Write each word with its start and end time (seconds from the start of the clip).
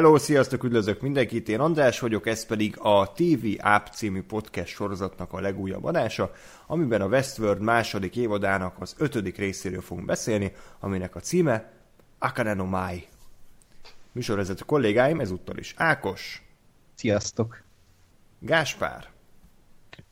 Hello, 0.00 0.18
sziasztok, 0.18 0.64
üdvözlök 0.64 1.00
mindenkit, 1.00 1.48
én 1.48 1.60
András 1.60 2.00
vagyok, 2.00 2.26
ez 2.26 2.46
pedig 2.46 2.78
a 2.78 3.12
TV 3.12 3.46
App 3.58 3.86
című 3.86 4.22
podcast 4.22 4.74
sorozatnak 4.74 5.32
a 5.32 5.40
legújabb 5.40 5.84
adása, 5.84 6.32
amiben 6.66 7.00
a 7.00 7.06
Westworld 7.06 7.60
második 7.62 8.16
évadának 8.16 8.80
az 8.80 8.94
ötödik 8.98 9.36
részéről 9.36 9.80
fogunk 9.80 10.06
beszélni, 10.06 10.52
aminek 10.78 11.16
a 11.16 11.20
címe 11.20 11.72
Akane 12.18 12.54
no 12.54 12.64
Mai. 12.64 13.06
Műsorvezető 14.12 14.62
kollégáim 14.66 15.20
ezúttal 15.20 15.56
is 15.56 15.74
Ákos. 15.76 16.42
Sziasztok. 16.94 17.62
Gáspár. 18.38 19.08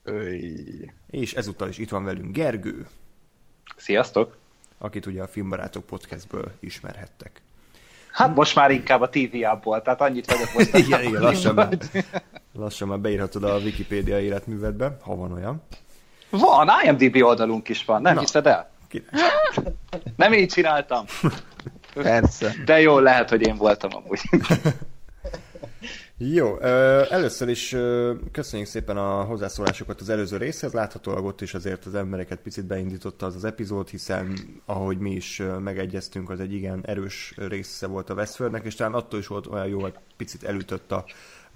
Öy. 0.03 0.93
És 1.11 1.35
ezúttal 1.35 1.69
is 1.69 1.79
itt 1.79 1.91
van 1.91 2.05
velünk 2.05 2.33
Gergő. 2.35 2.87
Sziasztok. 3.77 4.37
Akit 4.79 5.07
ugye 5.07 5.23
a 5.23 5.29
Filmbarátok 5.29 5.87
podcastből 5.87 6.53
ismerhettek. 6.61 7.43
Hát 8.13 8.35
most 8.35 8.55
már 8.55 8.71
inkább 8.71 9.01
a 9.01 9.09
TV 9.09 9.43
app 9.43 9.83
tehát 9.83 10.01
annyit 10.01 10.33
vagyok 10.33 10.55
most. 10.55 10.77
igen, 10.87 11.03
igen, 11.03 11.23
lassan 11.23 11.55
már, 11.55 11.69
lassan 12.53 12.89
már 12.89 12.99
beírhatod 12.99 13.45
a 13.45 13.57
Wikipédia 13.57 14.21
életművedbe, 14.21 14.97
ha 15.03 15.17
van 15.17 15.33
olyan. 15.33 15.63
Van, 16.31 16.69
IMDB 16.85 17.23
oldalunk 17.23 17.69
is 17.69 17.85
van, 17.85 18.03
nem 18.03 18.15
Na. 18.15 18.21
hiszed 18.21 18.47
el? 18.47 18.71
Kinek? 18.89 19.07
Nem 20.17 20.33
így 20.33 20.49
csináltam. 20.49 21.05
Persze. 21.95 22.55
De 22.65 22.81
jó, 22.81 22.99
lehet, 22.99 23.31
hogy 23.31 23.47
én 23.47 23.57
voltam 23.57 23.91
amúgy. 23.95 24.21
Jó, 26.21 26.61
először 26.61 27.49
is 27.49 27.77
köszönjük 28.33 28.69
szépen 28.69 28.97
a 28.97 29.25
hozzászólásokat 29.25 30.01
az 30.01 30.09
előző 30.09 30.37
részhez. 30.37 30.73
Láthatólag 30.73 31.25
ott 31.25 31.41
is 31.41 31.55
azért 31.55 31.85
az 31.85 31.95
embereket 31.95 32.41
picit 32.41 32.67
beindította 32.67 33.27
az 33.27 33.35
az 33.35 33.45
epizód, 33.45 33.89
hiszen 33.89 34.39
ahogy 34.65 34.99
mi 34.99 35.11
is 35.11 35.43
megegyeztünk, 35.61 36.31
az 36.31 36.41
egy 36.41 36.53
igen 36.53 36.87
erős 36.87 37.35
része 37.37 37.87
volt 37.87 38.11
a 38.11 38.15
Westfordnek, 38.15 38.65
és 38.65 38.75
talán 38.75 38.95
attól 38.95 39.19
is 39.19 39.27
volt 39.27 39.47
olyan 39.47 39.67
jó, 39.67 39.81
hogy 39.81 39.95
picit 40.17 40.45
elütött 40.45 40.93
a 40.93 41.05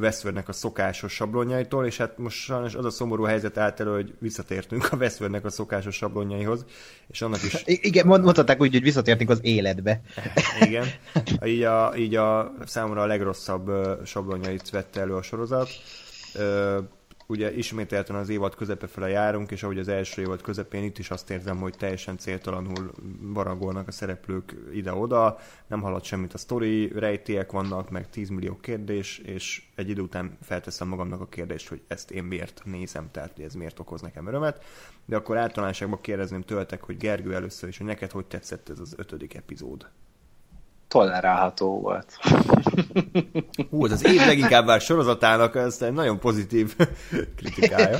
Westworldnek 0.02 0.48
a 0.48 0.52
szokásos 0.52 1.12
sablonjaitól, 1.12 1.86
és 1.86 1.96
hát 1.96 2.18
most 2.18 2.36
sajnos 2.36 2.74
az 2.74 2.84
a 2.84 2.90
szomorú 2.90 3.24
helyzet 3.24 3.58
állt 3.58 3.80
elő, 3.80 3.94
hogy 3.94 4.14
visszatértünk 4.18 4.88
a 4.92 4.96
Westworldnek 4.96 5.44
a 5.44 5.50
szokásos 5.50 5.96
sablonjaihoz, 5.96 6.64
és 7.08 7.22
annak 7.22 7.42
is... 7.42 7.62
Igen, 7.64 8.06
mondhatták 8.06 8.60
úgy, 8.60 8.72
hogy 8.72 8.82
visszatértünk 8.82 9.30
az 9.30 9.40
életbe. 9.42 10.00
Igen. 10.66 10.86
Így 11.44 11.62
a, 11.62 11.92
így 11.96 12.14
a 12.14 12.52
számomra 12.66 13.02
a 13.02 13.06
legrosszabb 13.06 13.70
sablonjait 14.04 14.70
vette 14.70 15.00
elő 15.00 15.14
a 15.14 15.22
sorozat 15.22 15.68
ugye 17.32 17.54
ismételten 17.54 18.16
az 18.16 18.28
évad 18.28 18.54
közepe 18.54 18.86
fele 18.86 19.08
járunk, 19.08 19.50
és 19.50 19.62
ahogy 19.62 19.78
az 19.78 19.88
első 19.88 20.22
évad 20.22 20.42
közepén 20.42 20.84
itt 20.84 20.98
is 20.98 21.10
azt 21.10 21.30
érzem, 21.30 21.56
hogy 21.56 21.74
teljesen 21.76 22.18
céltalanul 22.18 22.92
baragolnak 23.32 23.88
a 23.88 23.90
szereplők 23.90 24.54
ide-oda, 24.72 25.38
nem 25.66 25.80
halad 25.80 26.04
semmit 26.04 26.34
a 26.34 26.38
sztori, 26.38 26.92
rejtélyek 26.94 27.52
vannak, 27.52 27.90
meg 27.90 28.10
10 28.10 28.28
millió 28.28 28.56
kérdés, 28.60 29.18
és 29.18 29.62
egy 29.74 29.88
idő 29.88 30.02
után 30.02 30.36
felteszem 30.42 30.88
magamnak 30.88 31.20
a 31.20 31.26
kérdést, 31.28 31.68
hogy 31.68 31.80
ezt 31.86 32.10
én 32.10 32.24
miért 32.24 32.62
nézem, 32.64 33.10
tehát 33.10 33.32
hogy 33.34 33.44
ez 33.44 33.54
miért 33.54 33.78
okoz 33.78 34.00
nekem 34.00 34.26
örömet. 34.26 34.64
De 35.04 35.16
akkor 35.16 35.36
általánosságban 35.36 36.00
kérdezném 36.00 36.42
tőletek, 36.42 36.82
hogy 36.82 36.96
Gergő 36.96 37.34
először 37.34 37.68
is, 37.68 37.78
hogy 37.78 37.86
neked 37.86 38.10
hogy 38.10 38.26
tetszett 38.26 38.68
ez 38.68 38.78
az 38.78 38.94
ötödik 38.96 39.34
epizód? 39.34 39.90
Tolerálható 40.92 41.80
volt. 41.80 42.18
Hú, 43.70 43.84
ez 43.84 43.92
az 43.92 44.06
év 44.06 44.26
leginkább 44.26 44.66
már 44.66 44.80
sorozatának, 44.80 45.54
ez 45.54 45.82
egy 45.82 45.92
nagyon 45.92 46.18
pozitív 46.18 46.76
kritikája. 47.36 47.98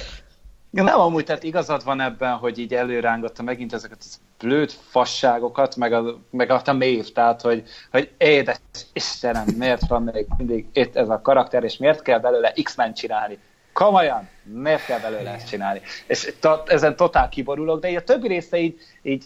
Ja, 0.71 0.83
nem 0.83 1.01
amúgy, 1.01 1.25
tehát 1.25 1.43
igazad 1.43 1.85
van 1.85 2.01
ebben, 2.01 2.37
hogy 2.37 2.59
így 2.59 2.75
előrángatta 2.75 3.43
megint 3.43 3.73
ezeket 3.73 3.99
az 4.01 4.21
blőd 4.39 4.71
fasságokat, 4.71 5.77
meg 5.77 5.93
a, 5.93 6.19
meg 6.31 6.51
a 6.51 6.73
mév, 6.73 7.13
tehát 7.13 7.41
hogy, 7.41 7.63
hogy 7.91 8.11
édes 8.19 8.59
Istenem, 8.93 9.45
miért 9.57 9.87
van 9.87 10.03
még 10.03 10.27
mindig 10.37 10.67
itt 10.73 10.97
ez 10.97 11.09
a 11.09 11.21
karakter, 11.21 11.65
és 11.65 11.77
miért 11.77 12.03
kell 12.03 12.19
belőle 12.19 12.53
X-Men 12.63 12.95
csinálni? 12.95 13.39
Komolyan, 13.73 14.29
miért 14.43 14.85
kell 14.85 14.99
belőle 14.99 15.31
ezt 15.31 15.49
csinálni? 15.49 15.81
És 16.07 16.35
to, 16.41 16.63
ezen 16.67 16.97
totál 16.97 17.29
kiborulok, 17.29 17.81
de 17.81 17.97
a 17.97 18.03
többi 18.03 18.29
része 18.29 18.59
így, 18.59 18.81
így 19.03 19.25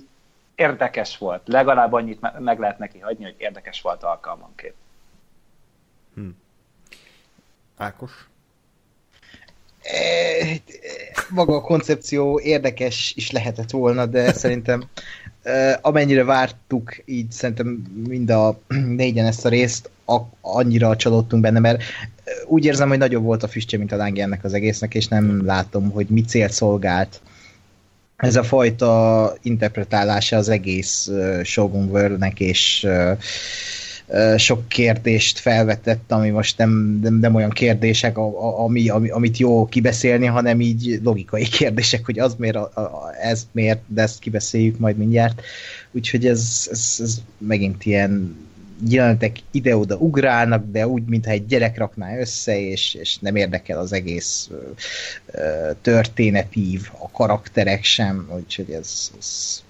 érdekes 0.56 1.18
volt. 1.18 1.42
Legalább 1.44 1.92
annyit 1.92 2.38
meg 2.38 2.58
lehet 2.58 2.78
neki 2.78 2.98
hagyni, 2.98 3.24
hogy 3.24 3.34
érdekes 3.38 3.80
volt 3.80 4.02
alkalmanként. 4.02 4.74
Hm. 6.14 6.28
Ákos? 7.76 8.28
E, 9.82 10.56
maga 11.30 11.54
a 11.54 11.60
koncepció 11.60 12.40
érdekes 12.40 13.12
is 13.16 13.30
lehetett 13.30 13.70
volna, 13.70 14.06
de 14.06 14.32
szerintem 14.42 14.84
e, 15.42 15.78
amennyire 15.82 16.24
vártuk, 16.24 16.96
így 17.04 17.30
szerintem 17.30 17.66
mind 18.06 18.30
a 18.30 18.58
négyen 18.96 19.26
ezt 19.26 19.44
a 19.44 19.48
részt, 19.48 19.90
annyira 20.40 20.96
csalódtunk 20.96 21.42
benne, 21.42 21.58
mert 21.58 21.82
úgy 22.46 22.64
érzem, 22.64 22.88
hogy 22.88 22.98
nagyobb 22.98 23.24
volt 23.24 23.42
a 23.42 23.48
füstje, 23.48 23.78
mint 23.78 23.92
a 23.92 23.96
lángja 23.96 24.22
ennek 24.22 24.44
az 24.44 24.54
egésznek, 24.54 24.94
és 24.94 25.08
nem 25.08 25.44
látom, 25.44 25.90
hogy 25.90 26.06
mi 26.06 26.20
célt 26.20 26.52
szolgált 26.52 27.20
ez 28.16 28.36
a 28.36 28.42
fajta 28.42 29.34
interpretálása 29.42 30.36
az 30.36 30.48
egész 30.48 31.06
uh, 31.06 31.42
Shogun 31.42 31.88
World-nek, 31.88 32.40
és 32.40 32.86
uh, 32.88 33.18
sok 34.36 34.68
kérdést 34.68 35.38
felvetett, 35.38 36.12
ami 36.12 36.30
most 36.30 36.58
nem, 36.58 36.98
nem, 37.02 37.14
nem 37.14 37.34
olyan 37.34 37.50
kérdések, 37.50 38.18
a, 38.18 38.60
ami, 38.64 38.88
ami, 38.88 39.08
amit 39.08 39.36
jó 39.36 39.66
kibeszélni, 39.66 40.26
hanem 40.26 40.60
így 40.60 41.00
logikai 41.02 41.44
kérdések, 41.58 42.04
hogy 42.04 42.18
az 42.18 42.34
miért, 42.38 42.56
a, 42.56 42.70
a, 42.74 43.14
ez 43.20 43.46
miért, 43.52 43.80
de 43.86 44.02
ezt 44.02 44.18
kibeszéljük 44.18 44.78
majd 44.78 44.96
mindjárt. 44.96 45.42
Úgyhogy 45.92 46.26
ez, 46.26 46.68
ez, 46.70 46.96
ez 47.02 47.22
megint 47.38 47.84
ilyen 47.84 48.36
jelenetek 48.88 49.38
ide-oda 49.50 49.96
ugrálnak, 49.96 50.64
de 50.70 50.86
úgy, 50.86 51.04
mintha 51.04 51.30
egy 51.30 51.46
gyerek 51.46 51.78
rakná 51.78 52.18
össze, 52.18 52.58
és, 52.60 52.94
és 52.94 53.18
nem 53.18 53.36
érdekel 53.36 53.78
az 53.78 53.92
egész 53.92 54.50
ö, 55.26 55.70
történetív, 55.80 56.90
a 56.98 57.10
karakterek 57.10 57.84
sem, 57.84 58.28
úgyhogy 58.34 58.70
ez, 58.70 59.10
ez 59.18 59.62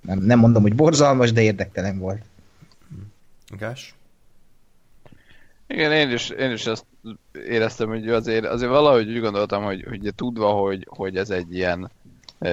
nem, 0.00 0.18
nem 0.18 0.38
mondom, 0.38 0.62
hogy 0.62 0.74
borzalmas, 0.74 1.32
de 1.32 1.42
érdektelen 1.42 1.98
volt. 1.98 2.22
Gás? 3.58 3.94
Igen, 5.66 5.92
én 5.92 6.10
is, 6.10 6.28
én 6.28 6.50
is 6.50 6.66
ezt 6.66 6.84
éreztem, 7.32 7.88
hogy 7.88 8.08
azért, 8.08 8.44
azért 8.44 8.70
valahogy 8.70 9.08
úgy 9.10 9.20
gondoltam, 9.20 9.62
hogy, 9.62 9.84
hogy 9.88 10.12
tudva, 10.16 10.50
hogy, 10.50 10.86
hogy 10.90 11.16
ez 11.16 11.30
egy 11.30 11.54
ilyen 11.54 11.90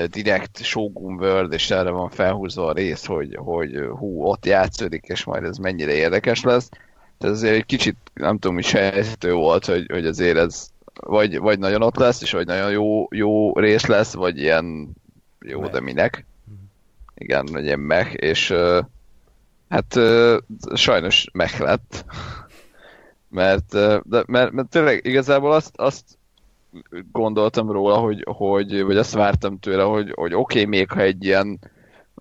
direkt 0.10 0.64
Shogun 0.64 1.14
World, 1.14 1.54
és 1.54 1.72
erre 1.72 1.90
van 1.90 2.10
felhúzva 2.10 2.66
a 2.66 2.74
rész, 2.74 3.06
hogy, 3.06 3.36
hogy 3.36 3.88
hú, 3.98 4.24
ott 4.24 4.46
játszódik, 4.46 5.06
és 5.08 5.24
majd 5.24 5.44
ez 5.44 5.58
mennyire 5.58 5.92
érdekes 5.92 6.44
lesz. 6.44 6.70
Ez 7.18 7.30
azért 7.30 7.56
egy 7.56 7.66
kicsit, 7.66 7.98
nem 8.14 8.38
tudom, 8.38 8.56
mi 8.56 8.62
sejtő 8.62 9.34
volt, 9.34 9.66
hogy, 9.66 9.86
hogy 9.92 10.06
azért 10.06 10.38
ez 10.38 10.70
vagy, 10.94 11.38
vagy 11.38 11.60
nagyon 11.60 11.82
ott 11.82 11.96
lesz, 11.96 12.22
és 12.22 12.32
vagy 12.32 12.46
nagyon 12.46 12.72
jó, 12.72 13.08
jó 13.12 13.54
rész 13.54 13.86
lesz, 13.86 14.14
vagy 14.14 14.38
ilyen 14.38 14.90
jó, 15.40 15.68
de 15.68 15.80
minek. 15.80 16.26
Igen, 17.16 17.46
vagy 17.46 17.64
ilyen 17.64 17.80
meg, 17.80 18.18
és 18.20 18.54
hát 19.70 20.00
sajnos 20.74 21.28
meg 21.34 21.50
lett. 21.60 22.06
mert, 23.30 23.70
de, 24.04 24.24
mert, 24.28 24.52
mert 24.52 24.70
tényleg 24.70 25.06
igazából 25.06 25.52
azt, 25.52 25.72
azt 25.76 26.19
gondoltam 27.12 27.72
róla, 27.72 27.98
hogy, 27.98 28.24
hogy 28.26 28.84
vagy 28.84 28.98
azt 28.98 29.14
vártam 29.14 29.60
tőle, 29.60 29.84
hogy, 29.84 30.12
hogy 30.16 30.34
oké, 30.34 30.60
okay, 30.60 30.66
még 30.66 30.92
ha 30.92 31.02
egy 31.02 31.24
ilyen 31.24 31.60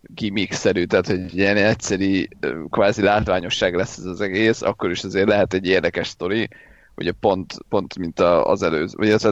gimmick-szerű, 0.02 0.84
tehát 0.84 1.08
egy 1.08 1.36
ilyen 1.36 1.56
egyszerű, 1.56 2.24
kvázi 2.70 3.02
látványosság 3.02 3.74
lesz 3.74 3.98
ez 3.98 4.04
az 4.04 4.20
egész, 4.20 4.62
akkor 4.62 4.90
is 4.90 5.04
azért 5.04 5.28
lehet 5.28 5.54
egy 5.54 5.66
érdekes 5.66 6.08
sztori, 6.08 6.48
ugye 6.96 7.12
pont, 7.12 7.54
pont 7.68 7.98
mint 7.98 8.20
az 8.20 8.62
előző, 8.62 8.94
vagy 8.96 9.10
ez 9.10 9.28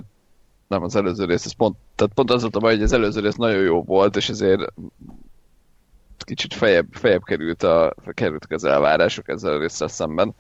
nem 0.69 0.83
az 0.83 0.97
előző 0.97 1.25
rész, 1.25 1.45
ez 1.45 1.53
pont, 1.53 1.77
tehát 1.95 2.13
pont 2.15 2.31
az 2.31 2.41
volt 2.41 2.57
a 2.57 2.59
baj, 2.59 2.75
hogy 2.75 2.83
az 2.83 2.93
előző 2.93 3.21
rész 3.21 3.35
nagyon 3.35 3.63
jó 3.63 3.83
volt, 3.83 4.17
és 4.17 4.29
ezért 4.29 4.73
kicsit 6.19 6.55
fejebb, 6.55 6.87
fejebb 6.91 7.23
került 7.23 7.63
a, 7.63 7.95
kerültek 8.15 8.51
az 8.51 8.65
elvárások 8.65 9.29
ezzel 9.29 9.53
a 9.53 9.59
részsel 9.59 9.89
szemben 9.89 10.35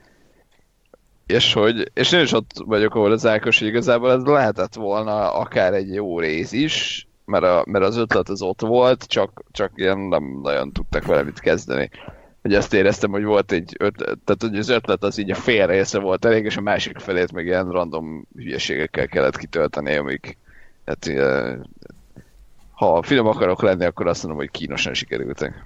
és 1.26 1.52
hogy, 1.52 1.90
és 1.94 2.12
én 2.12 2.20
is 2.20 2.32
ott 2.32 2.50
vagyok, 2.64 2.94
ahol 2.94 3.12
az 3.12 3.26
Ákos, 3.26 3.58
hogy 3.58 3.69
igazából 3.69 4.12
ez 4.12 4.25
lehetett 4.25 4.75
volna 4.75 5.32
akár 5.32 5.75
egy 5.75 5.94
jó 5.94 6.20
rész 6.20 6.52
is, 6.52 7.06
mert, 7.25 7.44
a, 7.44 7.64
mert 7.67 7.84
az 7.84 7.96
ötlet 7.96 8.28
az 8.28 8.43
ott 8.43 8.61
volt, 8.61 9.05
csak, 9.05 9.43
csak 9.50 9.73
ilyen 9.75 9.99
nem 9.99 10.38
nagyon 10.43 10.73
tudtak 10.73 11.05
vele 11.05 11.23
mit 11.23 11.40
kezdeni. 11.40 11.90
Hogy 12.43 12.55
azt 12.55 12.75
éreztem, 12.75 13.11
hogy 13.11 13.25
volt 13.25 13.52
egy 13.52 13.75
ötlet, 13.78 14.19
tehát 14.25 14.43
hogy 14.43 14.58
az 14.58 14.69
ötlet 14.69 15.02
az 15.02 15.19
így 15.19 15.31
a 15.31 15.34
fél 15.34 15.67
része 15.67 15.99
volt 15.99 16.25
elég, 16.25 16.44
és 16.44 16.56
a 16.56 16.61
másik 16.61 16.99
felét 16.99 17.32
meg 17.32 17.46
ilyen 17.46 17.70
random 17.70 18.26
hülyeségekkel 18.37 19.06
kellett 19.06 19.37
kitölteni, 19.37 19.96
amik 19.96 20.38
hát, 20.84 21.11
ha 22.73 23.02
film 23.02 23.26
akarok 23.26 23.62
lenni, 23.62 23.84
akkor 23.84 24.06
azt 24.06 24.23
mondom, 24.23 24.40
hogy 24.40 24.50
kínosan 24.50 24.94
sikerültek. 24.94 25.64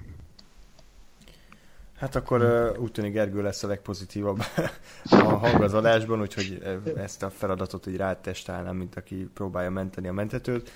Hát 2.01 2.15
akkor 2.15 2.41
uh, 2.41 2.81
úgy 2.81 2.91
tűnik 2.91 3.13
Gergő 3.13 3.41
lesz 3.41 3.63
a 3.63 3.67
legpozitívabb 3.67 4.43
a 5.09 5.15
hangazadásban, 5.15 6.21
úgyhogy 6.21 6.63
ezt 6.97 7.23
a 7.23 7.29
feladatot 7.29 7.87
így 7.87 7.95
rátestálnám, 7.95 8.75
mint 8.75 8.95
aki 8.95 9.29
próbálja 9.33 9.69
menteni 9.69 10.07
a 10.07 10.13
mentetőt. 10.13 10.71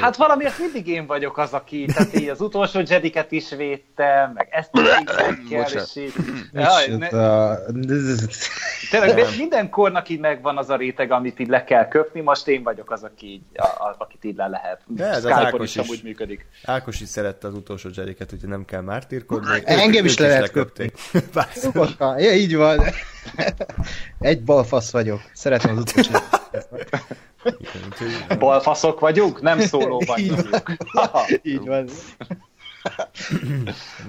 Hát 0.00 0.16
valamiért 0.16 0.58
mindig 0.58 0.86
én 0.86 1.06
vagyok 1.06 1.38
az, 1.38 1.52
aki, 1.52 1.84
tehát 1.84 2.14
így 2.14 2.28
az 2.28 2.40
utolsó 2.40 2.80
Jediket 2.86 3.32
is 3.32 3.50
védte, 3.50 4.32
meg 4.34 4.48
ezt 4.50 4.70
is 4.72 4.88
kell, 5.48 5.82
és 5.82 5.96
így... 5.96 6.12
Jaj, 6.52 6.86
ne... 6.88 7.08
Tényleg 8.90 9.26
minden 9.38 9.70
kornak 9.70 10.08
így 10.08 10.20
megvan 10.20 10.58
az 10.58 10.70
a 10.70 10.76
réteg, 10.76 11.10
amit 11.10 11.38
így 11.38 11.48
le 11.48 11.64
kell 11.64 11.88
köpni, 11.88 12.20
most 12.20 12.48
én 12.48 12.62
vagyok 12.62 12.90
az, 12.90 13.02
aki 13.02 13.26
így, 13.26 13.42
a, 13.54 13.66
a, 13.66 13.94
akit 13.98 14.24
így 14.24 14.36
le 14.36 14.46
lehet. 14.46 14.80
De 14.86 15.04
ez 15.04 15.24
az 15.24 15.30
Skype-on 15.30 15.46
Ákos 15.46 15.68
is 15.68 15.76
is. 15.76 15.88
amúgy 15.88 16.00
működik. 16.04 16.46
Ákos 16.64 17.00
is 17.00 17.08
szerette 17.08 17.46
az 17.46 17.54
utolsó 17.54 17.88
Jediket, 17.94 18.32
úgyhogy 18.32 18.48
nem 18.48 18.64
kell 18.64 18.80
mártírkodni. 18.80 19.62
Engem 19.64 20.04
Ők- 20.04 20.10
is 20.10 20.18
le 20.18 20.28
lehet 20.28 20.54
Nyugodtan. 21.62 22.18
Ja, 22.18 22.32
így 22.32 22.56
van. 22.56 22.80
Egy 24.18 24.42
balfasz 24.42 24.90
vagyok. 24.90 25.20
Szeretem 25.32 25.76
az 25.76 25.78
utolsó. 25.78 26.10
Balfaszok 28.38 29.00
vagyunk, 29.00 29.40
nem 29.40 29.60
szólóban 29.60 30.18
Így 30.18 30.28
van. 30.30 30.44
hívjuk. 30.44 30.62
Haha. 30.92 31.26
Így 31.42 31.66
van. 31.66 31.88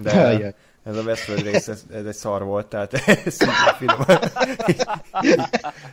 De. 0.02 0.56
Ez 0.84 0.98
a 0.98 1.02
Westworld 1.02 1.44
rész, 1.44 1.68
ez, 1.68 1.86
ez 1.92 2.06
egy 2.06 2.14
szar 2.14 2.44
volt, 2.44 2.68
tehát 2.68 2.98
szinte 3.38 3.76
finom. 3.78 4.00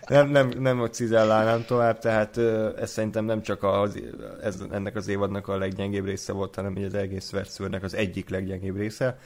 nem, 0.09 0.29
nem, 0.29 0.49
nem 0.59 0.87
cizellálnám 0.91 1.65
tovább, 1.65 1.99
tehát 1.99 2.37
ez 2.79 2.91
szerintem 2.91 3.25
nem 3.25 3.43
csak 3.43 3.63
az, 3.63 4.03
ez, 4.43 4.57
ennek 4.71 4.97
az 4.97 5.09
évadnak 5.09 5.49
a 5.49 5.59
leggyengébb 5.59 6.05
része 6.05 6.33
volt, 6.33 6.55
hanem 6.55 6.77
az 6.87 6.95
egész 6.95 7.33
Westworldnek 7.33 7.83
az 7.83 7.95
egyik 7.95 8.29
leggyengébb 8.29 8.77
része, 8.77 9.19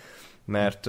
mert, 0.45 0.87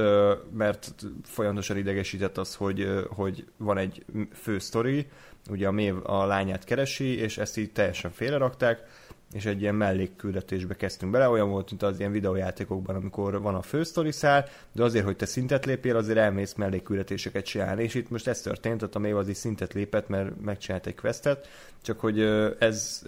mert 0.51 0.91
folyamatosan 1.23 1.77
idegesített 1.77 2.37
az, 2.37 2.55
hogy, 2.55 3.05
hogy 3.09 3.45
van 3.57 3.77
egy 3.77 4.05
fő 4.33 4.59
sztori, 4.59 5.07
ugye 5.49 5.67
a 5.67 5.71
Mév 5.71 5.95
a 6.03 6.25
lányát 6.25 6.63
keresi, 6.63 7.17
és 7.19 7.37
ezt 7.37 7.57
így 7.57 7.71
teljesen 7.71 8.11
félrerakták, 8.11 8.83
és 9.33 9.45
egy 9.45 9.61
ilyen 9.61 9.75
mellékküldetésbe 9.75 10.75
kezdtünk 10.75 11.11
bele, 11.11 11.29
olyan 11.29 11.49
volt, 11.49 11.69
mint 11.69 11.83
az 11.83 11.99
ilyen 11.99 12.11
videójátékokban, 12.11 12.95
amikor 12.95 13.41
van 13.41 13.55
a 13.55 13.61
fősztori 13.61 14.11
szál, 14.11 14.45
de 14.71 14.83
azért, 14.83 15.05
hogy 15.05 15.15
te 15.15 15.25
szintet 15.25 15.65
lépjél, 15.65 15.95
azért 15.95 16.17
elmész 16.17 16.53
mellékküldetéseket 16.53 17.45
csinálni, 17.45 17.83
és 17.83 17.93
itt 17.93 18.09
most 18.09 18.27
ez 18.27 18.41
történt, 18.41 18.81
ott 18.81 18.95
a 18.95 18.99
Maeve 18.99 19.17
az 19.17 19.27
is 19.27 19.37
szintet 19.37 19.73
lépett, 19.73 20.07
mert 20.07 20.41
megcsinált 20.41 20.87
egy 20.87 20.95
questet, 20.95 21.47
csak 21.81 21.99
hogy 21.99 22.21
ez 22.59 23.01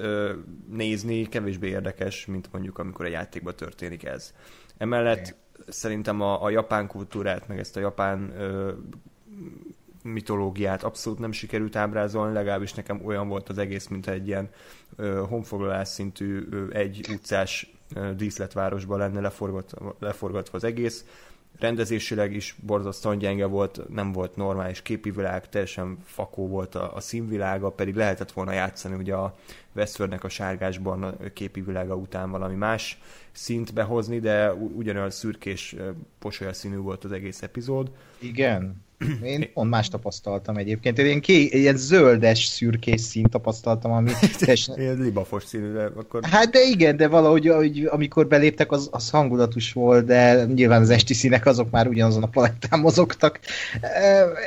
nézni 0.69 1.27
kevésbé 1.29 1.67
érdekes, 1.67 2.25
mint 2.25 2.51
mondjuk 2.51 2.77
amikor 2.77 3.05
egy 3.05 3.11
játékban 3.11 3.55
történik 3.55 4.05
ez. 4.05 4.33
Emellett 4.77 5.35
szerintem 5.67 6.21
a, 6.21 6.43
a 6.43 6.49
japán 6.49 6.87
kultúrát, 6.87 7.47
meg 7.47 7.59
ezt 7.59 7.77
a 7.77 7.79
japán 7.79 8.33
ö, 8.37 8.71
mitológiát 10.03 10.83
abszolút 10.83 11.19
nem 11.19 11.31
sikerült 11.31 11.75
ábrázolni, 11.75 12.33
legalábbis 12.33 12.73
nekem 12.73 13.01
olyan 13.05 13.27
volt 13.27 13.49
az 13.49 13.57
egész, 13.57 13.87
mint 13.87 14.07
egy 14.07 14.27
ilyen 14.27 14.49
ö, 14.95 15.23
honfoglalás 15.29 15.87
szintű 15.87 16.47
ö, 16.51 16.65
egy 16.71 17.05
utcás 17.09 17.73
ö, 17.95 18.13
díszletvárosban 18.15 18.97
lenne 18.97 19.19
leforgatva, 19.19 19.95
leforgatva 19.99 20.57
az 20.57 20.63
egész. 20.63 21.05
Rendezésileg 21.59 22.33
is 22.33 22.55
borzasztóan 22.65 23.17
gyenge 23.17 23.45
volt, 23.45 23.89
nem 23.89 24.11
volt 24.11 24.35
normális 24.35 24.81
képi 24.81 25.11
világ, 25.11 25.49
teljesen 25.49 25.97
fakó 26.03 26.47
volt 26.47 26.75
a, 26.75 26.95
a 26.95 26.99
színvilága, 26.99 27.69
pedig 27.69 27.95
lehetett 27.95 28.31
volna 28.31 28.51
játszani 28.51 28.95
ugye 28.95 29.15
a 29.15 29.35
Westworldnek 29.75 30.23
a 30.23 30.29
sárgásban 30.29 31.03
a 31.03 31.15
képi 31.33 31.61
világa 31.61 31.95
után 31.95 32.31
valami 32.31 32.55
más 32.55 33.01
szint 33.31 33.73
behozni, 33.73 34.19
de 34.19 34.53
ugyanolyan 34.53 35.09
szürkés, 35.09 35.75
ö, 35.77 35.89
posolyaszínű 36.19 36.77
volt 36.77 37.03
az 37.03 37.11
egész 37.11 37.41
epizód. 37.41 37.91
Igen. 38.19 38.85
Én 39.23 39.49
pont 39.53 39.69
más 39.69 39.87
tapasztaltam 39.87 40.57
egyébként. 40.57 40.99
Én 40.99 41.21
ké, 41.21 41.41
ilyen 41.43 41.77
zöldes, 41.77 42.45
szürkés 42.45 43.01
szín 43.01 43.23
tapasztaltam, 43.23 43.91
ami 43.91 44.11
teljesen... 44.39 44.79
Ilyen 44.79 44.97
libafos 44.97 45.43
színű, 45.43 45.71
de 45.71 45.83
akkor 45.95 46.23
Hát 46.23 46.49
de 46.49 46.59
igen, 46.61 46.97
de 46.97 47.07
valahogy 47.07 47.47
ahogy, 47.47 47.87
amikor 47.91 48.27
beléptek, 48.27 48.71
az, 48.71 48.89
az 48.91 49.09
hangulatos 49.09 49.73
volt, 49.73 50.05
de 50.05 50.45
nyilván 50.45 50.81
az 50.81 50.89
esti 50.89 51.13
színek 51.13 51.45
azok 51.45 51.69
már 51.69 51.87
ugyanazon 51.87 52.23
a 52.23 52.27
palettán 52.27 52.79
mozogtak. 52.79 53.39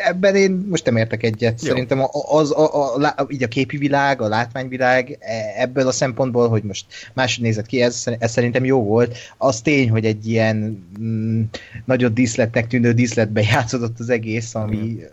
Ebben 0.05 0.37
én 0.37 0.67
most 0.69 0.85
nem 0.85 0.97
értek 0.97 1.23
egyet. 1.23 1.63
Jó. 1.63 1.69
Szerintem 1.69 2.03
az, 2.31 2.51
a, 2.53 2.95
a, 2.95 3.15
a, 3.17 3.27
így 3.29 3.43
a 3.43 3.49
képi 3.49 3.77
világ, 3.77 4.23
a 4.23 4.29
látványvilág 4.29 5.19
e, 5.21 5.63
ebből 5.63 5.87
a 5.87 5.93
szempontból, 5.93 6.49
hogy 6.49 6.63
most 6.63 6.87
máshogy 7.15 7.45
nézett 7.45 7.67
ki, 7.67 7.83
ez, 7.83 8.05
ez 8.19 8.31
szerintem 8.31 8.65
jó 8.65 8.85
volt. 8.85 9.17
Az 9.37 9.61
tény, 9.61 9.91
hogy 9.91 10.05
egy 10.05 10.29
ilyen 10.29 10.87
mm, 11.01 11.43
nagyon 11.85 12.15
díszletnek 12.15 12.67
tűnő 12.67 12.93
díszletben 12.93 13.45
játszódott 13.61 13.99
az 13.99 14.09
egész, 14.09 14.55
ami 14.55 15.05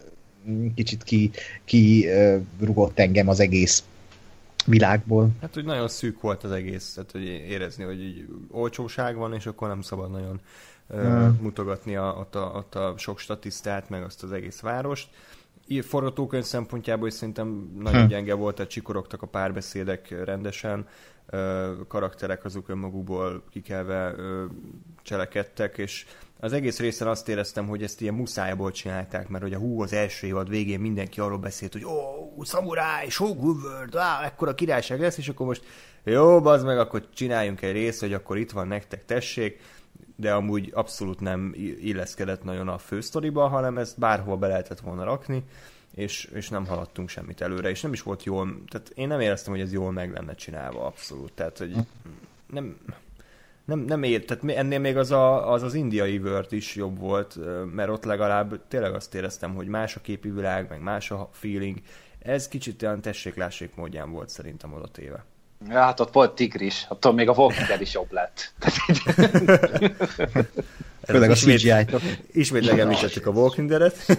mm, 0.50 0.68
kicsit 0.76 1.04
ki, 1.04 1.32
ki 1.66 2.08
rugott 2.60 3.00
engem 3.00 3.28
az 3.28 3.40
egész 3.40 3.84
világból. 4.66 5.30
Hát, 5.42 5.54
hogy 5.54 5.66
nagyon 5.66 5.88
szűk 5.88 6.22
volt 6.22 6.44
az 6.44 6.52
egész, 6.52 6.94
tehát 6.94 7.12
hogy 7.12 7.24
érezni, 7.24 7.84
hogy 7.84 8.02
így 8.02 8.28
olcsóság 8.52 9.16
van, 9.16 9.34
és 9.34 9.46
akkor 9.46 9.68
nem 9.68 9.82
szabad 9.82 10.12
nagyon 10.12 10.40
uh, 10.90 11.02
Hmm. 11.02 11.40
mutogatni 11.42 11.96
a, 11.96 12.16
ott, 12.20 12.36
a, 12.36 12.52
ott 12.56 12.76
a 12.76 12.94
sok 12.98 13.20
statisztát, 13.20 13.90
meg 13.90 14.04
azt 14.04 14.24
az 14.24 14.32
egész 14.32 14.60
várost. 14.60 15.10
Így 15.68 15.86
forgatókönyv 15.86 16.44
szempontjából 16.44 17.08
is 17.08 17.14
szerintem 17.14 17.72
nagyon 17.80 18.02
Hm. 18.02 18.08
gyenge 18.08 18.34
volt, 18.34 18.56
tehát 18.56 18.72
csikorogtak 18.72 19.22
a 19.22 19.28
párbeszédek 19.28 20.24
rendesen, 20.26 20.88
karakterek 21.88 22.46
azok 22.46 22.70
önmagukból 22.70 23.44
kikelve 23.50 24.16
cselekedtek, 25.02 25.78
és 25.78 26.06
az 26.40 26.54
egész 26.54 26.80
részen 26.80 27.08
azt 27.08 27.30
éreztem, 27.30 27.68
hogy 27.68 27.84
ezt 27.84 28.02
ilyen 28.02 28.14
muszájból 28.14 28.72
csinálták, 28.72 29.28
mert 29.28 29.44
ugye 29.44 29.58
hú, 29.58 29.82
az 29.82 29.94
első 29.94 30.28
évad 30.28 30.50
végén 30.50 30.80
mindenki 30.80 31.20
arról 31.20 31.38
beszélt, 31.38 31.74
hogy 31.74 31.86
ó, 31.86 31.90
oh, 31.90 32.46
szamuráj, 32.46 33.10
Shogun 33.10 33.56
World, 33.64 33.96
á, 33.96 34.26
ekkora 34.26 34.56
királyság 34.56 35.00
lesz, 35.00 35.18
és 35.18 35.30
akkor 35.30 35.46
most 35.46 35.64
jó, 36.04 36.42
bazd 36.42 36.66
meg, 36.66 36.80
akkor 36.80 37.08
csináljunk 37.14 37.62
egy 37.62 37.72
részt, 37.72 38.00
hogy 38.00 38.14
akkor 38.14 38.38
itt 38.38 38.52
van 38.52 38.68
nektek, 38.68 39.06
tessék, 39.06 39.60
de 40.16 40.34
amúgy 40.34 40.72
abszolút 40.74 41.20
nem 41.20 41.54
illeszkedett 41.82 42.44
nagyon 42.44 42.68
a 42.68 42.78
fősztoriba, 42.78 43.48
hanem 43.48 43.78
ezt 43.78 44.00
bárhol 44.00 44.38
be 44.38 44.48
lehetett 44.48 44.80
volna 44.80 45.04
rakni, 45.04 45.44
és, 45.96 46.30
és 46.34 46.50
nem 46.50 46.66
haladtunk 46.66 47.10
semmit 47.10 47.42
előre, 47.42 47.70
és 47.70 47.82
nem 47.82 47.94
is 47.94 48.02
volt 48.02 48.24
jól, 48.24 48.64
tehát 48.68 48.92
én 48.96 49.08
nem 49.08 49.20
éreztem, 49.20 49.54
hogy 49.54 49.62
ez 49.62 49.74
jól 49.74 49.92
meg 49.92 50.12
lenne 50.12 50.36
csinálva 50.36 50.86
abszolút, 50.86 51.34
tehát 51.34 51.58
hogy 51.58 51.76
nem, 52.48 52.78
nem, 53.68 53.80
nem 53.80 54.04
ér, 54.04 54.26
tehát 54.26 54.58
ennél 54.58 54.80
még 54.80 54.98
az, 54.98 55.12
a, 55.12 55.52
az 55.52 55.64
az 55.64 55.74
indiai 55.74 56.18
Word 56.18 56.54
is 56.54 56.76
jobb 56.76 57.00
volt, 57.00 57.38
mert 57.74 57.90
ott 57.90 58.04
legalább 58.04 58.68
tényleg 58.68 58.94
azt 58.94 59.16
éreztem, 59.16 59.56
hogy 59.56 59.68
más 59.68 59.96
a 59.96 60.02
képi 60.02 60.30
világ, 60.30 60.70
meg 60.70 60.82
más 60.82 61.12
a 61.12 61.30
feeling. 61.32 61.78
Ez 62.20 62.48
kicsit 62.48 62.84
olyan 62.84 63.02
tessék-lássék 63.02 63.76
módján 63.76 64.12
volt 64.12 64.30
szerintem 64.30 64.74
oda 64.74 64.88
téve. 64.88 65.26
Ja, 65.70 65.82
hát 65.82 66.00
ott 66.00 66.14
volt 66.14 66.36
tigris, 66.36 66.86
attól 66.90 67.14
még 67.14 67.30
a 67.30 67.34
Walking 67.34 67.82
is 67.82 67.94
jobb 67.94 68.12
lett. 68.12 68.54
Főleg 71.08 71.30
a 71.30 71.34
ismét- 71.34 71.60
CGI-tok. 71.60 72.02
Ismét 72.32 72.70
megemlítettük 72.70 73.26
a 73.26 73.32
Walking 73.32 73.70
Dead-et. 73.70 74.06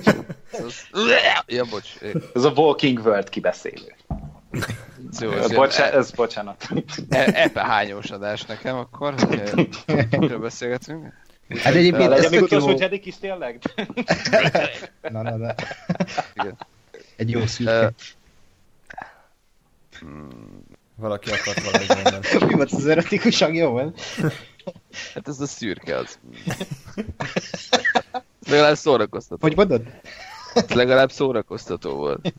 Ja, 1.46 1.64
bocs. 1.70 1.88
ez 2.34 2.44
a 2.44 2.50
Walking 2.50 2.98
World 2.98 3.28
kibeszélő. 3.28 3.94
Jó, 5.20 5.30
ez 5.32 5.52
Bocsá- 5.52 5.86
ilyen 5.88 5.98
ez 5.98 6.10
bocsánat. 6.10 6.68
e- 7.08 7.30
epe 7.34 7.60
hányós 7.64 8.10
adás 8.10 8.44
nekem 8.44 8.76
akkor, 8.76 9.14
hogy 9.20 9.68
miről 10.18 10.38
beszélgetünk. 10.38 11.12
Hát 11.58 11.74
egyébként 11.74 12.12
ez 12.12 12.30
még 12.30 12.40
tök 12.40 12.50
jó. 12.50 12.56
utolsó 12.58 12.78
Jedik 12.80 13.06
is 13.06 13.18
tényleg? 13.18 13.60
Na, 15.12 15.22
na, 15.22 15.36
na. 15.36 15.54
Igen. 16.34 16.56
Egy 17.16 17.30
jó 17.30 17.40
Ö, 17.40 17.46
szürke. 17.46 17.92
Valaki 20.96 21.30
akart 21.30 21.62
valami 21.70 21.84
mondani. 21.88 22.26
Mi 22.48 22.54
volt 22.54 22.72
az 22.72 22.86
erotikusan 22.86 23.54
jó 23.54 23.70
volt? 23.70 24.00
Hát 25.14 25.28
ez 25.28 25.40
a 25.40 25.46
szürke 25.46 25.96
az. 25.96 26.18
Legalább 28.48 28.76
szórakoztató. 28.76 29.38
Hogy 29.40 29.56
mondod? 29.56 29.82
Legalább 30.68 31.10
szórakoztató 31.12 31.94
volt. 31.94 32.32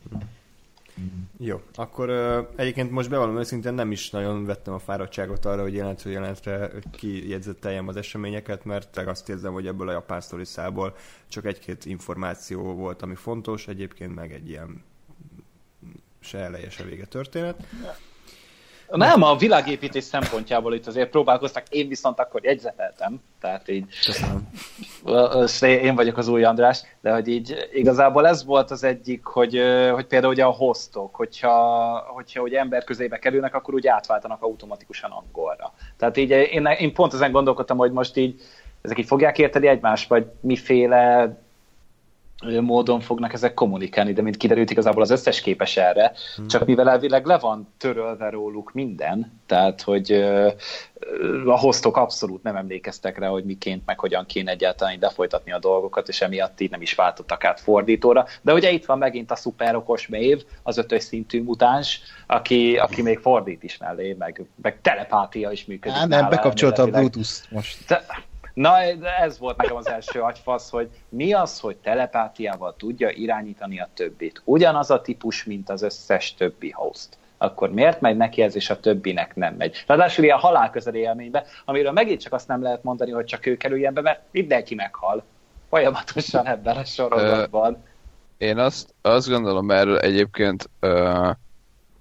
Jó, 1.42 1.60
akkor 1.74 2.08
ö, 2.08 2.40
egyébként 2.56 2.90
most 2.90 3.10
bevallom 3.10 3.38
őszintén 3.38 3.74
nem 3.74 3.92
is 3.92 4.10
nagyon 4.10 4.44
vettem 4.44 4.74
a 4.74 4.78
fáradtságot 4.78 5.44
arra, 5.44 5.62
hogy 5.62 5.74
jelentő 5.74 6.10
jelentre 6.10 6.70
kijegyzetteljem 6.92 7.88
az 7.88 7.96
eseményeket, 7.96 8.64
mert 8.64 8.96
azt 8.96 9.28
érzem, 9.28 9.52
hogy 9.52 9.66
ebből 9.66 9.88
a 9.88 9.92
japán 9.92 10.20
sztoriszából 10.20 10.96
csak 11.28 11.44
egy-két 11.44 11.84
információ 11.84 12.74
volt, 12.74 13.02
ami 13.02 13.14
fontos, 13.14 13.68
egyébként 13.68 14.14
meg 14.14 14.32
egy 14.32 14.48
ilyen 14.48 14.82
se 16.20 16.38
eleje, 16.38 16.70
se 16.70 16.84
vége 16.84 17.04
történet. 17.04 17.66
Nem, 18.90 19.22
a 19.22 19.36
világépítés 19.36 20.04
szempontjából 20.04 20.74
itt 20.74 20.86
azért 20.86 21.10
próbálkoztak, 21.10 21.68
én 21.68 21.88
viszont 21.88 22.18
akkor 22.18 22.44
jegyzeteltem, 22.44 23.22
tehát 23.40 23.68
így 23.68 23.84
Köszönöm. 24.04 24.48
Én 25.60 25.94
vagyok 25.94 26.16
az 26.16 26.28
új 26.28 26.44
András, 26.44 26.82
de 27.00 27.12
hogy 27.12 27.28
így 27.28 27.68
igazából 27.72 28.26
ez 28.26 28.44
volt 28.44 28.70
az 28.70 28.84
egyik, 28.84 29.24
hogy, 29.24 29.62
hogy 29.92 30.06
például 30.06 30.32
ugye 30.32 30.44
a 30.44 30.50
hostok, 30.50 31.14
hogyha, 31.14 31.98
hogyha 32.14 32.42
ugye 32.42 32.58
ember 32.58 32.84
közébe 32.84 33.18
kerülnek, 33.18 33.54
akkor 33.54 33.74
úgy 33.74 33.86
átváltanak 33.86 34.42
automatikusan 34.42 35.10
angolra. 35.10 35.72
Tehát 35.96 36.16
így 36.16 36.30
én, 36.30 36.66
én 36.66 36.94
pont 36.94 37.14
ezen 37.14 37.32
gondolkodtam, 37.32 37.76
hogy 37.76 37.92
most 37.92 38.16
így 38.16 38.40
ezek 38.82 38.98
így 38.98 39.06
fogják 39.06 39.38
érteni 39.38 39.66
egymást, 39.66 40.08
vagy 40.08 40.26
miféle 40.40 41.36
módon 42.60 43.00
fognak 43.00 43.32
ezek 43.32 43.54
kommunikálni, 43.54 44.12
de 44.12 44.22
mint 44.22 44.36
kiderült, 44.36 44.70
igazából 44.70 45.02
az 45.02 45.10
összes 45.10 45.40
képes 45.40 45.76
erre, 45.76 46.12
hmm. 46.36 46.46
csak 46.46 46.66
mivel 46.66 46.90
elvileg 46.90 47.24
le 47.24 47.38
van 47.38 47.68
törölve 47.78 48.30
róluk 48.30 48.72
minden, 48.72 49.40
tehát 49.46 49.82
hogy 49.82 50.12
a 51.46 51.58
hostok 51.58 51.96
abszolút 51.96 52.42
nem 52.42 52.56
emlékeztek 52.56 53.18
rá, 53.18 53.28
hogy 53.28 53.44
miként, 53.44 53.82
meg 53.86 53.98
hogyan 53.98 54.26
kéne 54.26 54.50
egyáltalán 54.50 54.94
ide 54.94 55.10
folytatni 55.10 55.52
a 55.52 55.58
dolgokat, 55.58 56.08
és 56.08 56.20
emiatt 56.20 56.60
így 56.60 56.70
nem 56.70 56.82
is 56.82 56.94
váltottak 56.94 57.44
át 57.44 57.60
fordítóra. 57.60 58.26
De 58.42 58.52
ugye 58.52 58.70
itt 58.70 58.84
van 58.84 58.98
megint 58.98 59.30
a 59.30 59.36
szuperokos 59.36 60.08
mév, 60.08 60.44
az 60.62 60.78
ötös 60.78 61.02
szintű 61.02 61.42
mutáns, 61.42 62.00
aki, 62.26 62.76
aki 62.76 63.02
még 63.02 63.18
fordít 63.18 63.62
is 63.62 63.76
mellé, 63.76 64.16
meg, 64.18 64.44
meg 64.62 64.80
telepátia 64.80 65.50
is 65.50 65.64
működik. 65.64 65.98
Á, 65.98 66.06
nem, 66.06 66.28
bekapcsolta 66.28 66.82
a 66.82 66.86
Bluetooth 66.86 67.30
most. 67.50 67.86
De, 67.86 68.04
Na, 68.54 68.80
ez 69.20 69.38
volt 69.38 69.56
nekem 69.56 69.76
az 69.76 69.88
első 69.88 70.20
agyfasz, 70.20 70.70
hogy 70.70 70.88
mi 71.08 71.32
az, 71.32 71.60
hogy 71.60 71.76
telepátiával 71.76 72.74
tudja 72.78 73.10
irányítani 73.10 73.80
a 73.80 73.88
többit. 73.94 74.42
Ugyanaz 74.44 74.90
a 74.90 75.00
típus, 75.00 75.44
mint 75.44 75.70
az 75.70 75.82
összes 75.82 76.34
többi 76.34 76.70
host. 76.70 77.18
Akkor 77.38 77.72
miért 77.72 78.00
megy 78.00 78.16
neki 78.16 78.42
ez, 78.42 78.56
és 78.56 78.70
a 78.70 78.80
többinek 78.80 79.36
nem 79.36 79.54
megy? 79.54 79.84
Ráadásul 79.86 80.24
ilyen 80.24 80.38
halálközeli 80.38 80.98
élménybe, 80.98 81.44
amiről 81.64 81.92
megint 81.92 82.20
csak 82.20 82.32
azt 82.32 82.48
nem 82.48 82.62
lehet 82.62 82.82
mondani, 82.82 83.10
hogy 83.10 83.24
csak 83.24 83.46
ő 83.46 83.56
kerüljen 83.56 83.94
be, 83.94 84.00
mert 84.00 84.20
mindenki 84.30 84.74
meghal. 84.74 85.22
Folyamatosan 85.68 86.46
ebben 86.46 86.76
a 86.76 86.84
sorozatban. 86.84 87.84
Én 88.38 88.58
azt, 88.58 88.94
azt 89.02 89.28
gondolom 89.28 89.70
erről 89.70 89.98
egyébként, 89.98 90.70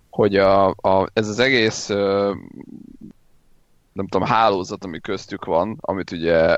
hogy 0.10 0.36
a, 0.36 0.68
a, 0.68 1.08
ez 1.14 1.28
az 1.28 1.40
egész 1.40 1.90
nem 4.00 4.08
tudom, 4.08 4.28
hálózat, 4.28 4.84
ami 4.84 5.00
köztük 5.00 5.46
van, 5.46 5.78
amit 5.82 6.12
ugye 6.12 6.56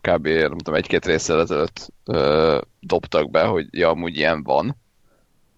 kb. 0.00 0.26
nem 0.26 0.58
tudom, 0.58 0.74
egy-két 0.74 1.06
részsel 1.06 1.40
ezelőtt 1.40 1.92
dobtak 2.80 3.30
be, 3.30 3.44
hogy 3.44 3.66
ja, 3.70 3.88
amúgy 3.88 4.16
ilyen 4.16 4.42
van. 4.42 4.76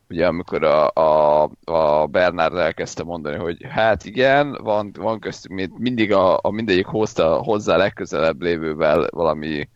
Ugye 0.08 0.26
amikor 0.26 0.64
a, 0.64 0.90
a, 0.90 1.50
a 1.64 2.06
Bernard 2.06 2.56
elkezdte 2.56 3.02
mondani, 3.02 3.36
hogy 3.36 3.66
hát 3.68 4.04
igen, 4.04 4.58
van, 4.62 4.92
van 4.98 5.18
köztük, 5.18 5.70
mindig 5.78 6.12
a, 6.12 6.38
a 6.42 6.50
mindegyik 6.50 6.86
hozta 6.86 7.36
hozzá 7.36 7.76
legközelebb 7.76 8.42
lévővel 8.42 9.08
valami 9.10 9.68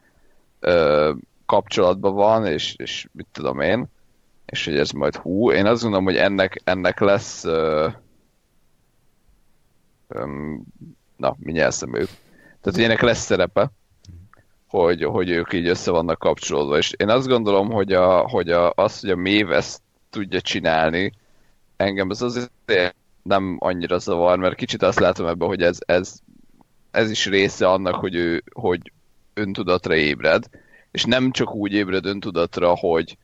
uh, 0.62 1.16
kapcsolatban 1.46 2.14
van, 2.14 2.46
és, 2.46 2.74
és 2.76 3.08
mit 3.12 3.26
tudom 3.32 3.60
én, 3.60 3.86
és 4.46 4.64
hogy 4.64 4.78
ez 4.78 4.90
majd 4.90 5.16
hú, 5.16 5.50
én 5.52 5.66
azt 5.66 5.82
gondolom, 5.82 6.06
hogy 6.06 6.16
ennek, 6.16 6.60
ennek 6.64 7.00
lesz 7.00 7.44
um, 10.08 10.64
na, 11.16 11.36
mindjárt 11.38 11.72
eszem 11.72 11.94
ők. 11.94 12.08
Tehát, 12.60 12.80
hogy 12.80 12.82
ennek 12.82 13.00
lesz 13.00 13.24
szerepe, 13.24 13.70
hogy, 14.68 15.04
hogy 15.04 15.30
ők 15.30 15.52
így 15.52 15.66
össze 15.68 15.90
vannak 15.90 16.18
kapcsolódva. 16.18 16.76
És 16.76 16.92
én 16.96 17.08
azt 17.08 17.26
gondolom, 17.26 17.70
hogy, 17.70 17.92
a, 17.92 18.28
hogy 18.28 18.50
a, 18.50 18.72
az, 18.74 19.00
hogy 19.00 19.10
a 19.10 19.16
Mév 19.16 19.52
ezt 19.52 19.80
tudja 20.10 20.40
csinálni, 20.40 21.12
engem 21.76 22.10
ez 22.10 22.22
azért 22.22 22.50
nem 23.22 23.56
annyira 23.58 23.98
zavar, 23.98 24.38
mert 24.38 24.54
kicsit 24.54 24.82
azt 24.82 25.00
látom 25.00 25.26
ebben, 25.26 25.48
hogy 25.48 25.62
ez, 25.62 25.78
ez, 25.86 26.18
ez 26.90 27.10
is 27.10 27.26
része 27.26 27.68
annak, 27.68 27.94
hogy 27.94 28.14
ő 28.14 28.42
hogy 28.52 28.92
öntudatra 29.34 29.94
ébred, 29.94 30.44
és 30.90 31.04
nem 31.04 31.30
csak 31.30 31.54
úgy 31.54 31.72
ébred 31.72 32.06
öntudatra, 32.06 32.74
hogy, 32.74 33.16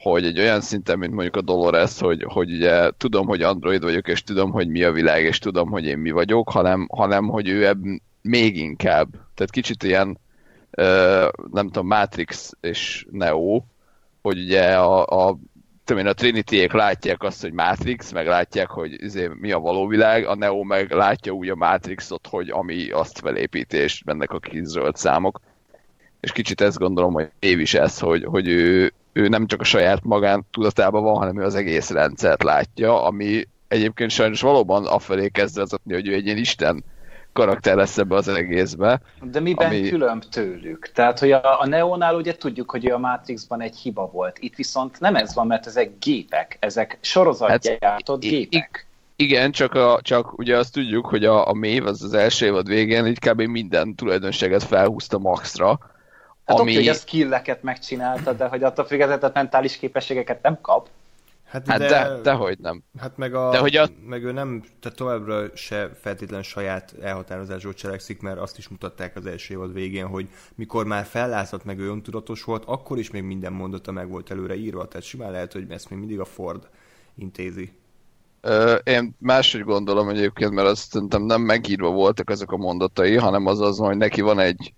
hogy 0.00 0.24
egy 0.24 0.38
olyan 0.38 0.60
szinten, 0.60 0.98
mint 0.98 1.12
mondjuk 1.12 1.36
a 1.36 1.40
Dolores, 1.40 1.98
hogy, 1.98 2.24
hogy 2.28 2.52
ugye 2.52 2.90
tudom, 2.96 3.26
hogy 3.26 3.42
android 3.42 3.82
vagyok, 3.82 4.08
és 4.08 4.22
tudom, 4.22 4.50
hogy 4.50 4.68
mi 4.68 4.82
a 4.82 4.92
világ, 4.92 5.24
és 5.24 5.38
tudom, 5.38 5.70
hogy 5.70 5.84
én 5.84 5.98
mi 5.98 6.10
vagyok, 6.10 6.50
hanem, 6.50 6.86
hanem 6.92 7.28
hogy 7.28 7.48
ő 7.48 7.66
ebb 7.66 7.82
még 8.22 8.56
inkább. 8.56 9.08
Tehát 9.10 9.50
kicsit 9.50 9.82
ilyen, 9.82 10.18
nem 11.50 11.66
tudom, 11.66 11.86
Matrix 11.86 12.52
és 12.60 13.06
Neo, 13.10 13.62
hogy 14.22 14.38
ugye 14.38 14.76
a, 14.76 15.28
a 15.28 15.38
én, 15.90 16.06
a 16.06 16.12
trinity 16.12 16.66
látják 16.72 17.22
azt, 17.22 17.40
hogy 17.40 17.52
Matrix, 17.52 18.12
meg 18.12 18.26
látják, 18.26 18.68
hogy 18.68 19.02
izé, 19.02 19.30
mi 19.40 19.52
a 19.52 19.58
való 19.58 19.86
világ, 19.86 20.26
a 20.26 20.34
Neo 20.34 20.62
meg 20.62 20.90
látja 20.90 21.32
úgy 21.32 21.48
a 21.48 21.54
Matrixot, 21.54 22.26
hogy 22.26 22.50
ami 22.50 22.90
azt 22.90 23.18
felépíti, 23.18 23.76
és 23.76 24.02
mennek 24.04 24.30
a 24.30 24.38
kizöld 24.38 24.96
számok. 24.96 25.40
És 26.20 26.32
kicsit 26.32 26.60
ezt 26.60 26.78
gondolom, 26.78 27.12
hogy 27.12 27.30
év 27.38 27.60
is 27.60 27.74
ez, 27.74 27.98
hogy, 27.98 28.24
hogy 28.24 28.48
ő, 28.48 28.92
ő 29.12 29.28
nem 29.28 29.46
csak 29.46 29.60
a 29.60 29.64
saját 29.64 30.04
magán 30.04 30.46
tudatában 30.50 31.02
van, 31.02 31.16
hanem 31.16 31.40
ő 31.40 31.44
az 31.44 31.54
egész 31.54 31.90
rendszert 31.90 32.42
látja, 32.42 33.04
ami 33.04 33.48
egyébként 33.68 34.10
sajnos 34.10 34.40
valóban 34.40 34.86
afelé 34.86 35.28
kezd 35.28 35.56
vezetni, 35.56 35.94
hogy 35.94 36.08
ő 36.08 36.14
egy 36.14 36.24
ilyen 36.24 36.36
isten 36.36 36.84
karakter 37.32 37.76
lesz 37.76 37.98
ebbe 37.98 38.14
az 38.14 38.28
egészbe. 38.28 39.00
De 39.22 39.40
miben 39.40 39.66
ami... 39.66 39.88
különb 39.88 40.24
tőlük? 40.24 40.90
Tehát, 40.94 41.18
hogy 41.18 41.32
a, 41.32 41.60
a 41.60 41.66
Neonál 41.66 42.14
ugye 42.14 42.36
tudjuk, 42.36 42.70
hogy 42.70 42.86
a 42.86 42.98
Matrixban 42.98 43.60
egy 43.60 43.76
hiba 43.76 44.10
volt. 44.12 44.36
Itt 44.38 44.54
viszont 44.54 45.00
nem 45.00 45.16
ez 45.16 45.34
van, 45.34 45.46
mert 45.46 45.66
ezek 45.66 45.90
gépek, 45.98 46.56
ezek 46.60 46.98
sorozatgyártott 47.00 48.22
hát, 48.22 48.32
gépek. 48.32 48.86
Igen, 49.16 49.50
csak, 49.52 49.74
a, 49.74 49.98
csak 50.02 50.38
ugye 50.38 50.56
azt 50.56 50.72
tudjuk, 50.72 51.06
hogy 51.06 51.24
a, 51.24 51.48
a 51.48 51.52
Mév 51.52 51.86
az 51.86 52.02
az 52.02 52.14
első 52.14 52.46
évad 52.46 52.68
végén 52.68 53.06
így 53.06 53.18
kb. 53.18 53.40
minden 53.40 53.94
tulajdonságet 53.94 54.62
felhúzta 54.62 55.18
maxra, 55.18 55.78
Hát 56.50 56.58
ami... 56.58 56.70
oké, 56.70 56.78
hogy 56.78 56.88
a 56.88 56.94
skilleket 56.94 57.62
megcsinálta, 57.62 58.32
de 58.32 58.46
hogy 58.46 58.62
attól 58.62 58.84
függetlenül 58.84 59.30
mentális 59.34 59.76
képességeket 59.76 60.42
nem 60.42 60.58
kap. 60.60 60.88
Hát, 61.44 61.66
hát 61.66 61.78
de, 61.78 62.20
de, 62.22 62.32
hogy 62.32 62.58
nem. 62.58 62.82
Hát 62.98 63.16
meg, 63.16 63.34
a, 63.34 63.50
de 63.50 63.58
hogy 63.58 63.76
a... 63.76 63.88
meg 64.06 64.24
ő 64.24 64.32
nem, 64.32 64.62
tehát 64.80 64.98
továbbra 64.98 65.44
se 65.54 65.90
feltétlen 66.00 66.42
saját 66.42 66.94
elhatározásról 67.02 67.74
cselekszik, 67.74 68.20
mert 68.20 68.38
azt 68.38 68.58
is 68.58 68.68
mutatták 68.68 69.16
az 69.16 69.26
első 69.26 69.54
évad 69.54 69.72
végén, 69.72 70.06
hogy 70.06 70.28
mikor 70.54 70.86
már 70.86 71.04
fellátszott 71.04 71.64
meg 71.64 71.78
ő 71.78 71.88
öntudatos 71.88 72.44
volt, 72.44 72.64
akkor 72.66 72.98
is 72.98 73.10
még 73.10 73.22
minden 73.22 73.52
mondata 73.52 73.92
meg 73.92 74.08
volt 74.08 74.30
előre 74.30 74.56
írva, 74.56 74.88
tehát 74.88 75.06
simán 75.06 75.30
lehet, 75.30 75.52
hogy 75.52 75.64
ezt 75.68 75.90
még 75.90 75.98
mindig 75.98 76.20
a 76.20 76.24
Ford 76.24 76.68
intézi. 77.14 77.72
Ö, 78.40 78.74
én 78.74 79.16
máshogy 79.18 79.62
gondolom 79.62 80.08
egyébként, 80.08 80.52
mert 80.52 80.68
azt 80.68 80.90
szerintem 80.90 81.22
nem 81.22 81.40
megírva 81.40 81.90
voltak 81.90 82.30
ezek 82.30 82.50
a 82.50 82.56
mondatai, 82.56 83.16
hanem 83.16 83.46
az 83.46 83.60
az, 83.60 83.78
hogy 83.78 83.96
neki 83.96 84.20
van 84.20 84.38
egy 84.38 84.74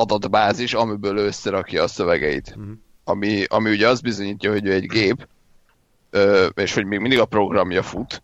adatbázis, 0.00 0.74
amiből 0.74 1.16
összerakja 1.16 1.82
a 1.82 1.88
szövegeit. 1.88 2.54
Uh-huh. 2.56 2.72
Ami, 3.04 3.44
ami 3.44 3.70
ugye 3.70 3.88
azt 3.88 4.02
bizonyítja, 4.02 4.50
hogy 4.50 4.66
ő 4.66 4.72
egy 4.72 4.86
gép, 4.86 5.28
ö, 6.10 6.46
és 6.46 6.74
hogy 6.74 6.86
még 6.86 6.98
mindig 6.98 7.18
a 7.18 7.24
programja 7.24 7.82
fut, 7.82 8.22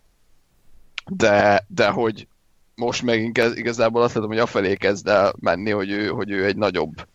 de, 1.11 1.65
de 1.69 1.89
hogy 1.89 2.27
most 2.75 3.03
meg 3.03 3.39
igazából 3.55 4.03
azt 4.03 4.15
látom, 4.15 4.31
hogy 4.31 4.39
afelé 4.39 4.75
kezd 4.75 5.09
el 5.09 5.35
menni, 5.41 5.71
hogy 5.71 5.91
ő, 5.91 6.09
hogy 6.09 6.31
ő 6.31 6.45
egy 6.45 6.57
nagyobb 6.57 7.07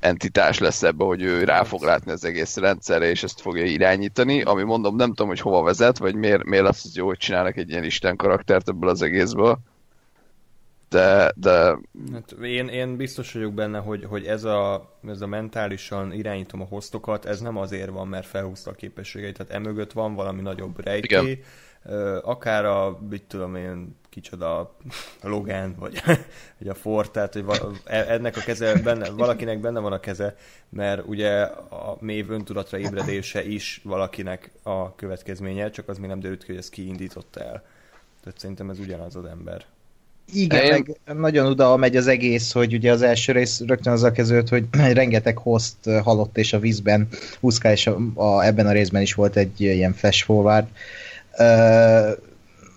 entitás 0.00 0.58
lesz 0.58 0.82
ebbe, 0.82 1.04
hogy 1.04 1.22
ő 1.22 1.44
rá 1.44 1.62
fog 1.62 1.82
látni 1.82 2.10
az 2.10 2.24
egész 2.24 2.56
rendszerre, 2.56 3.10
és 3.10 3.22
ezt 3.22 3.40
fogja 3.40 3.64
irányítani, 3.64 4.42
ami 4.42 4.62
mondom, 4.62 4.96
nem 4.96 5.08
tudom, 5.08 5.28
hogy 5.28 5.40
hova 5.40 5.62
vezet, 5.62 5.98
vagy 5.98 6.14
miért, 6.14 6.44
miért 6.44 6.64
lesz 6.64 6.84
az 6.84 6.96
jó, 6.96 7.06
hogy 7.06 7.16
csinálnak 7.16 7.56
egy 7.56 7.70
ilyen 7.70 7.84
Isten 7.84 8.16
karaktert 8.16 8.68
ebből 8.68 8.88
az 8.88 9.02
egészből 9.02 9.58
de... 10.90 11.32
de... 11.36 11.78
Hát 12.12 12.32
én, 12.42 12.68
én 12.68 12.96
biztos 12.96 13.32
vagyok 13.32 13.54
benne, 13.54 13.78
hogy, 13.78 14.04
hogy 14.04 14.26
ez, 14.26 14.44
a, 14.44 14.90
ez 15.06 15.20
a 15.20 15.26
mentálisan 15.26 16.12
irányítom 16.12 16.60
a 16.60 16.64
hostokat, 16.64 17.24
ez 17.24 17.40
nem 17.40 17.56
azért 17.56 17.90
van, 17.90 18.08
mert 18.08 18.26
felhúzta 18.26 18.70
a 18.70 18.74
képességeit, 18.74 19.36
tehát 19.36 19.52
emögött 19.52 19.92
van 19.92 20.14
valami 20.14 20.40
nagyobb 20.40 20.84
rejtély, 20.84 21.42
akár 22.22 22.64
a, 22.64 22.98
mit 23.08 23.22
tudom 23.22 23.56
én, 23.56 23.98
kicsoda 24.08 24.58
a 25.22 25.28
Logan, 25.28 25.74
vagy, 25.78 26.02
vagy 26.58 26.68
a 26.68 26.74
Ford, 26.74 27.10
tehát 27.10 27.34
hogy 27.34 27.44
e, 27.84 28.12
ennek 28.12 28.36
a 28.36 28.40
keze, 28.40 28.80
benne, 28.82 29.10
valakinek 29.10 29.60
benne 29.60 29.80
van 29.80 29.92
a 29.92 30.00
keze, 30.00 30.36
mert 30.68 31.06
ugye 31.06 31.42
a 31.42 31.96
mély 32.00 32.24
öntudatra 32.28 32.78
ébredése 32.78 33.44
is 33.44 33.80
valakinek 33.84 34.50
a 34.62 34.94
következménye, 34.94 35.70
csak 35.70 35.88
az 35.88 35.98
még 35.98 36.08
nem 36.08 36.20
derült 36.20 36.40
ki, 36.40 36.46
hogy 36.46 36.56
ezt 36.56 36.70
kiindította 36.70 37.40
el. 37.40 37.64
Tehát 38.22 38.38
szerintem 38.38 38.70
ez 38.70 38.78
ugyanaz 38.78 39.16
az 39.16 39.24
ember. 39.24 39.64
Igen, 40.32 40.64
Én... 40.64 40.70
meg 40.70 41.16
nagyon 41.18 41.46
oda 41.46 41.76
megy 41.76 41.96
az 41.96 42.06
egész, 42.06 42.52
hogy 42.52 42.74
ugye 42.74 42.92
az 42.92 43.02
első 43.02 43.32
rész 43.32 43.60
rögtön 43.66 43.92
az 43.92 44.02
a 44.02 44.12
kezdődött, 44.12 44.48
hogy 44.48 44.64
rengeteg 44.92 45.36
host 45.38 45.74
halott 46.02 46.38
és 46.38 46.52
a 46.52 46.58
vízben 46.58 47.08
úszkál, 47.40 47.72
és 47.72 47.86
a, 47.86 47.98
a, 48.14 48.44
ebben 48.44 48.66
a 48.66 48.72
részben 48.72 49.02
is 49.02 49.14
volt 49.14 49.36
egy 49.36 49.60
ilyen 49.60 49.92
flash 49.92 50.24
forward. 50.24 50.66
Uh, 51.38 52.28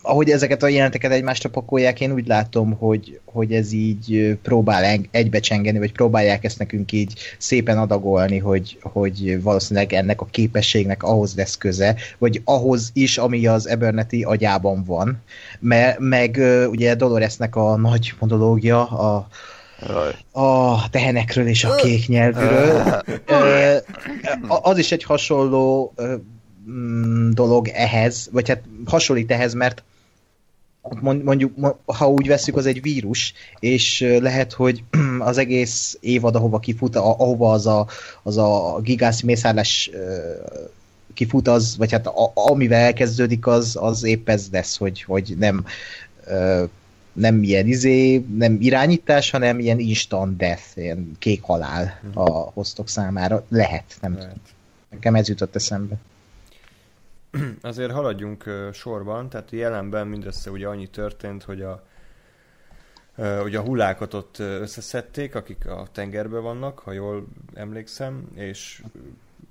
ahogy 0.05 0.29
ezeket 0.29 0.63
a 0.63 0.67
jelenteket 0.67 1.11
egymásra 1.11 1.49
pakolják, 1.49 2.01
én 2.01 2.11
úgy 2.11 2.27
látom, 2.27 2.71
hogy, 2.71 3.19
hogy 3.25 3.53
ez 3.53 3.71
így 3.71 4.37
próbál 4.41 4.99
egybecsengeni, 5.11 5.77
vagy 5.77 5.91
próbálják 5.91 6.43
ezt 6.43 6.59
nekünk 6.59 6.91
így 6.91 7.13
szépen 7.37 7.77
adagolni, 7.77 8.37
hogy, 8.37 8.77
hogy 8.81 9.41
valószínűleg 9.41 9.93
ennek 9.93 10.21
a 10.21 10.25
képességnek 10.25 11.03
ahhoz 11.03 11.35
lesz 11.35 11.57
köze, 11.57 11.95
vagy 12.17 12.41
ahhoz 12.43 12.89
is, 12.93 13.17
ami 13.17 13.47
az 13.47 13.67
Eberneti 13.67 14.23
agyában 14.23 14.83
van. 14.83 15.21
Me, 15.59 15.95
meg 15.99 16.41
ugye 16.69 16.95
Doloresnek 16.95 17.55
a 17.55 17.75
nagy 17.77 18.13
monológia, 18.19 18.85
a, 18.87 19.27
a 20.31 20.89
tehenekről 20.89 21.47
és 21.47 21.63
a 21.63 21.75
kék 21.75 22.07
nyelvről. 22.07 23.01
az 24.47 24.77
is 24.77 24.91
egy 24.91 25.03
hasonló 25.03 25.93
dolog 27.29 27.67
ehhez, 27.67 28.29
vagy 28.31 28.49
hát 28.49 28.61
hasonlít 28.85 29.31
ehhez, 29.31 29.53
mert 29.53 29.83
mondjuk, 31.01 31.77
ha 31.85 32.09
úgy 32.09 32.27
veszük, 32.27 32.55
az 32.57 32.65
egy 32.65 32.81
vírus, 32.81 33.33
és 33.59 34.05
lehet, 34.19 34.53
hogy 34.53 34.83
az 35.19 35.37
egész 35.37 35.97
évad, 36.01 36.35
ahova 36.35 36.59
kifut, 36.59 36.95
ahova 36.95 37.51
az 37.51 37.67
a, 37.67 37.87
az 38.23 38.37
a 38.37 38.79
gigász 38.83 39.21
mészárlás 39.21 39.91
kifut, 41.13 41.47
az, 41.47 41.77
vagy 41.77 41.91
hát 41.91 42.07
a, 42.07 42.31
amivel 42.33 42.79
elkezdődik, 42.79 43.47
az, 43.47 43.77
az 43.79 44.03
épp 44.03 44.29
ez 44.29 44.47
lesz, 44.51 44.77
hogy, 44.77 45.01
hogy 45.01 45.35
nem 45.37 45.65
nem 47.13 47.43
ilyen 47.43 47.67
izé, 47.67 48.25
nem 48.37 48.57
irányítás, 48.59 49.29
hanem 49.29 49.59
ilyen 49.59 49.79
instant 49.79 50.37
death, 50.37 50.63
ilyen 50.75 51.11
kék 51.19 51.41
halál 51.41 51.99
uh-huh. 52.07 52.35
a 52.35 52.51
hostok 52.53 52.89
számára. 52.89 53.45
Lehet, 53.49 53.97
nem 54.01 54.13
Lehet. 54.13 54.27
tudom. 54.29 54.41
Nekem 54.89 55.15
ez 55.15 55.27
jutott 55.27 55.55
eszembe. 55.55 55.95
Azért 57.61 57.91
haladjunk 57.91 58.43
sorban, 58.73 59.29
tehát 59.29 59.51
jelenben 59.51 60.07
mindössze 60.07 60.51
ugye 60.51 60.67
annyi 60.67 60.87
történt, 60.87 61.43
hogy 61.43 61.61
a 61.61 61.83
ugye 63.43 63.57
a 63.57 63.61
hullákat 63.61 64.13
ott 64.13 64.39
összeszedték, 64.39 65.35
akik 65.35 65.67
a 65.67 65.87
tengerben 65.91 66.41
vannak, 66.41 66.79
ha 66.79 66.91
jól 66.91 67.27
emlékszem, 67.53 68.27
és 68.35 68.83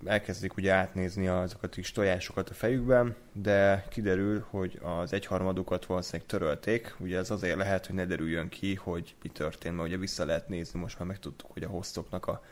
elkezdik 0.05 0.57
ugye 0.57 0.73
átnézni 0.73 1.27
azokat 1.27 1.65
a 1.65 1.75
kis 1.75 1.93
tojásokat 1.93 2.51
a 2.51 2.55
fejükben, 2.55 3.15
de 3.33 3.85
kiderül, 3.89 4.45
hogy 4.51 4.79
az 4.83 5.13
egyharmadukat 5.13 5.87
valószínűleg 5.87 6.27
törölték. 6.27 6.95
Ugye 6.99 7.19
ez 7.19 7.31
azért 7.31 7.57
lehet, 7.57 7.87
hogy 7.87 7.95
ne 7.95 8.07
derüljön 8.07 8.49
ki, 8.49 8.75
hogy 8.75 9.15
mi 9.23 9.29
történt, 9.29 9.77
mert 9.77 9.89
ugye 9.89 9.97
vissza 9.97 10.25
lehet 10.25 10.49
nézni, 10.49 10.81
most 10.81 10.99
már 10.99 11.09
megtudtuk, 11.09 11.51
hogy 11.53 11.63
a 11.63 11.69
hostoknak 11.69 12.27
a 12.27 12.43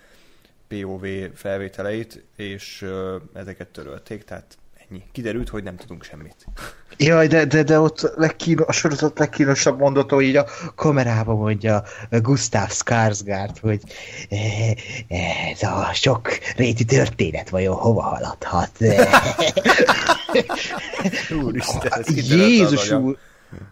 POV 0.68 1.06
felvételeit, 1.34 2.24
és 2.36 2.86
ezeket 3.32 3.68
törölték, 3.68 4.24
tehát 4.24 4.58
ennyi. 4.90 5.02
Kiderült, 5.12 5.48
hogy 5.48 5.62
nem 5.62 5.76
tudunk 5.76 6.04
semmit. 6.04 6.46
Jaj, 6.96 7.26
de, 7.26 7.44
de, 7.44 7.62
de 7.62 7.80
ott 7.80 8.12
legkínos, 8.16 8.66
a 8.66 8.72
sorozat 8.72 9.18
legkínosabb 9.18 9.78
mondató, 9.78 10.20
így 10.20 10.36
a 10.36 10.46
kamerába 10.74 11.34
mondja 11.34 11.82
Gustav 12.10 12.68
Skarsgård, 12.70 13.58
hogy 13.60 13.80
eh, 14.28 14.70
ez 15.50 15.62
a 15.62 15.90
sok 15.92 16.28
réti 16.56 16.84
történet 16.84 17.48
vajon 17.48 17.74
hova 17.74 18.02
haladhat. 18.02 18.70
Úristen, 21.44 21.92
ez 21.92 22.30
Jézus 22.30 22.90
úr, 22.90 23.18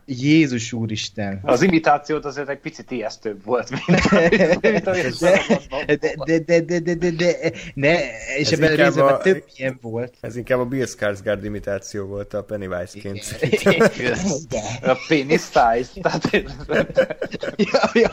Jézus 0.04 0.72
úristen. 0.72 1.40
Az 1.42 1.62
imitációt 1.62 2.24
azért 2.24 2.48
egy 2.48 2.58
picit 2.58 2.90
ijesztőbb 2.90 3.44
volt, 3.44 3.70
mint, 3.70 4.10
mint 4.10 4.84
de, 5.84 5.98
de, 6.24 6.38
de, 6.38 6.60
de, 6.60 6.80
de, 6.80 6.94
de, 6.94 7.10
de, 7.10 7.52
ne, 7.74 7.96
és 8.38 8.52
ebben 8.52 8.72
a 8.72 8.74
részben 8.74 9.06
a, 9.06 9.18
több 9.18 9.44
ilyen 9.56 9.78
volt. 9.80 10.14
Ez 10.20 10.36
inkább 10.36 10.58
a 10.58 10.64
Bill 10.64 10.86
Skarsgård 10.86 11.44
imitáció 11.44 12.06
volt 12.06 12.34
a 12.34 12.42
Pennywise-ként. 12.42 13.38
a 14.82 14.96
penis 15.08 15.42
size. 15.42 16.00
Tehát... 16.00 16.30
ja, 17.56 17.90
ja. 17.92 18.12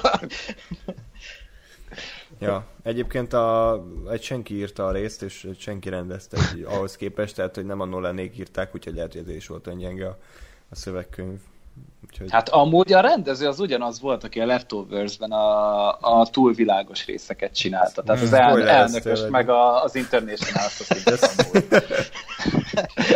Ja, 2.40 2.68
egyébként 2.84 3.34
a, 3.34 3.84
egy 4.12 4.24
senki 4.24 4.56
írta 4.56 4.86
a 4.86 4.92
részt, 4.92 5.22
és 5.22 5.44
egy 5.44 5.60
senki 5.60 5.90
rendezte 5.90 6.38
egy, 6.38 6.64
ahhoz 6.64 6.96
képest, 6.96 7.36
tehát 7.36 7.56
hogy 7.56 7.66
nem 7.66 7.80
a 7.80 7.86
Nolanék 7.86 8.38
írták, 8.38 8.76
úgyhogy 8.76 8.96
lehet, 8.96 9.14
hogy 9.14 9.22
ez 9.28 9.36
is 9.36 9.48
volt 9.48 9.68
olyan 9.68 9.80
gyenge 9.80 10.08
a, 10.08 10.18
a 10.70 10.76
szövegkönyv. 10.76 11.40
Úgyhogy... 12.16 12.32
Hát 12.32 12.50
amúgy 12.50 12.94
a 12.94 13.00
rendező 13.00 13.48
az 13.48 13.60
ugyanaz 13.60 14.02
volt, 14.02 14.24
aki 14.24 14.40
a 14.40 14.46
Leftovers-ben 14.46 15.32
a, 15.32 16.20
a 16.20 16.28
túlvilágos 16.32 17.06
részeket 17.06 17.56
csinálta. 17.56 18.04
Tehát 18.04 18.22
az 18.22 18.30
hmm, 18.30 18.40
el, 18.40 18.68
elnökös 18.68 19.20
meg 19.30 19.50
a, 19.50 19.84
az 19.84 19.96
International 19.96 20.70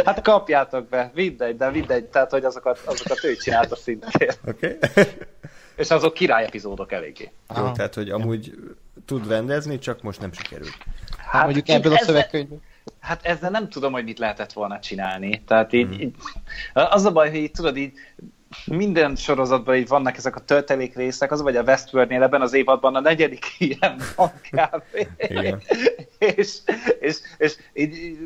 Hát 0.05 0.21
kapjátok 0.21 0.89
be, 0.89 1.11
mindegy, 1.13 1.57
de 1.57 1.69
mindegy, 1.69 2.05
tehát 2.05 2.31
hogy 2.31 2.43
azokat, 2.43 2.79
azokat 2.85 3.23
ő 3.23 3.35
csinálta 3.35 3.75
szintén. 3.75 4.29
Oké. 4.47 4.77
Okay. 4.81 5.03
És 5.75 5.89
azok 5.89 6.13
király 6.13 6.45
epizódok 6.45 6.91
eléggé. 6.91 7.31
Jó, 7.57 7.71
tehát 7.71 7.95
hogy 7.95 8.09
amúgy 8.09 8.53
tud 9.05 9.27
rendezni, 9.27 9.79
csak 9.79 10.01
most 10.01 10.19
nem 10.19 10.31
sikerült. 10.31 10.77
Hát 11.17 11.43
mondjuk 11.43 11.69
ebből 11.69 11.93
a 11.93 11.97
szövegkönyvből. 11.97 12.59
Hát 12.99 13.25
ezzel 13.25 13.49
nem 13.49 13.69
tudom, 13.69 13.91
hogy 13.91 14.03
mit 14.03 14.19
lehetett 14.19 14.53
volna 14.53 14.79
csinálni. 14.79 15.43
Tehát 15.47 15.73
így, 15.73 15.87
hmm. 15.87 15.99
így 15.99 16.15
az 16.73 17.05
a 17.05 17.11
baj, 17.11 17.29
hogy 17.29 17.39
így, 17.39 17.51
tudod, 17.51 17.77
így 17.77 17.93
minden 18.65 19.15
sorozatban 19.15 19.75
így 19.75 19.87
vannak 19.87 20.17
ezek 20.17 20.35
a 20.35 20.39
töltelék 20.39 20.95
részek, 20.95 21.31
az 21.31 21.41
vagy 21.41 21.55
a 21.55 21.63
Westworld-nél 21.63 22.23
ebben 22.23 22.41
az 22.41 22.53
évadban 22.53 22.95
a 22.95 22.99
negyedik 22.99 23.45
ilyen 23.57 24.01
van 24.15 24.31
kb. 24.51 25.07
és, 26.17 26.57
és, 26.99 27.17
és 27.37 27.55
így, 27.73 28.17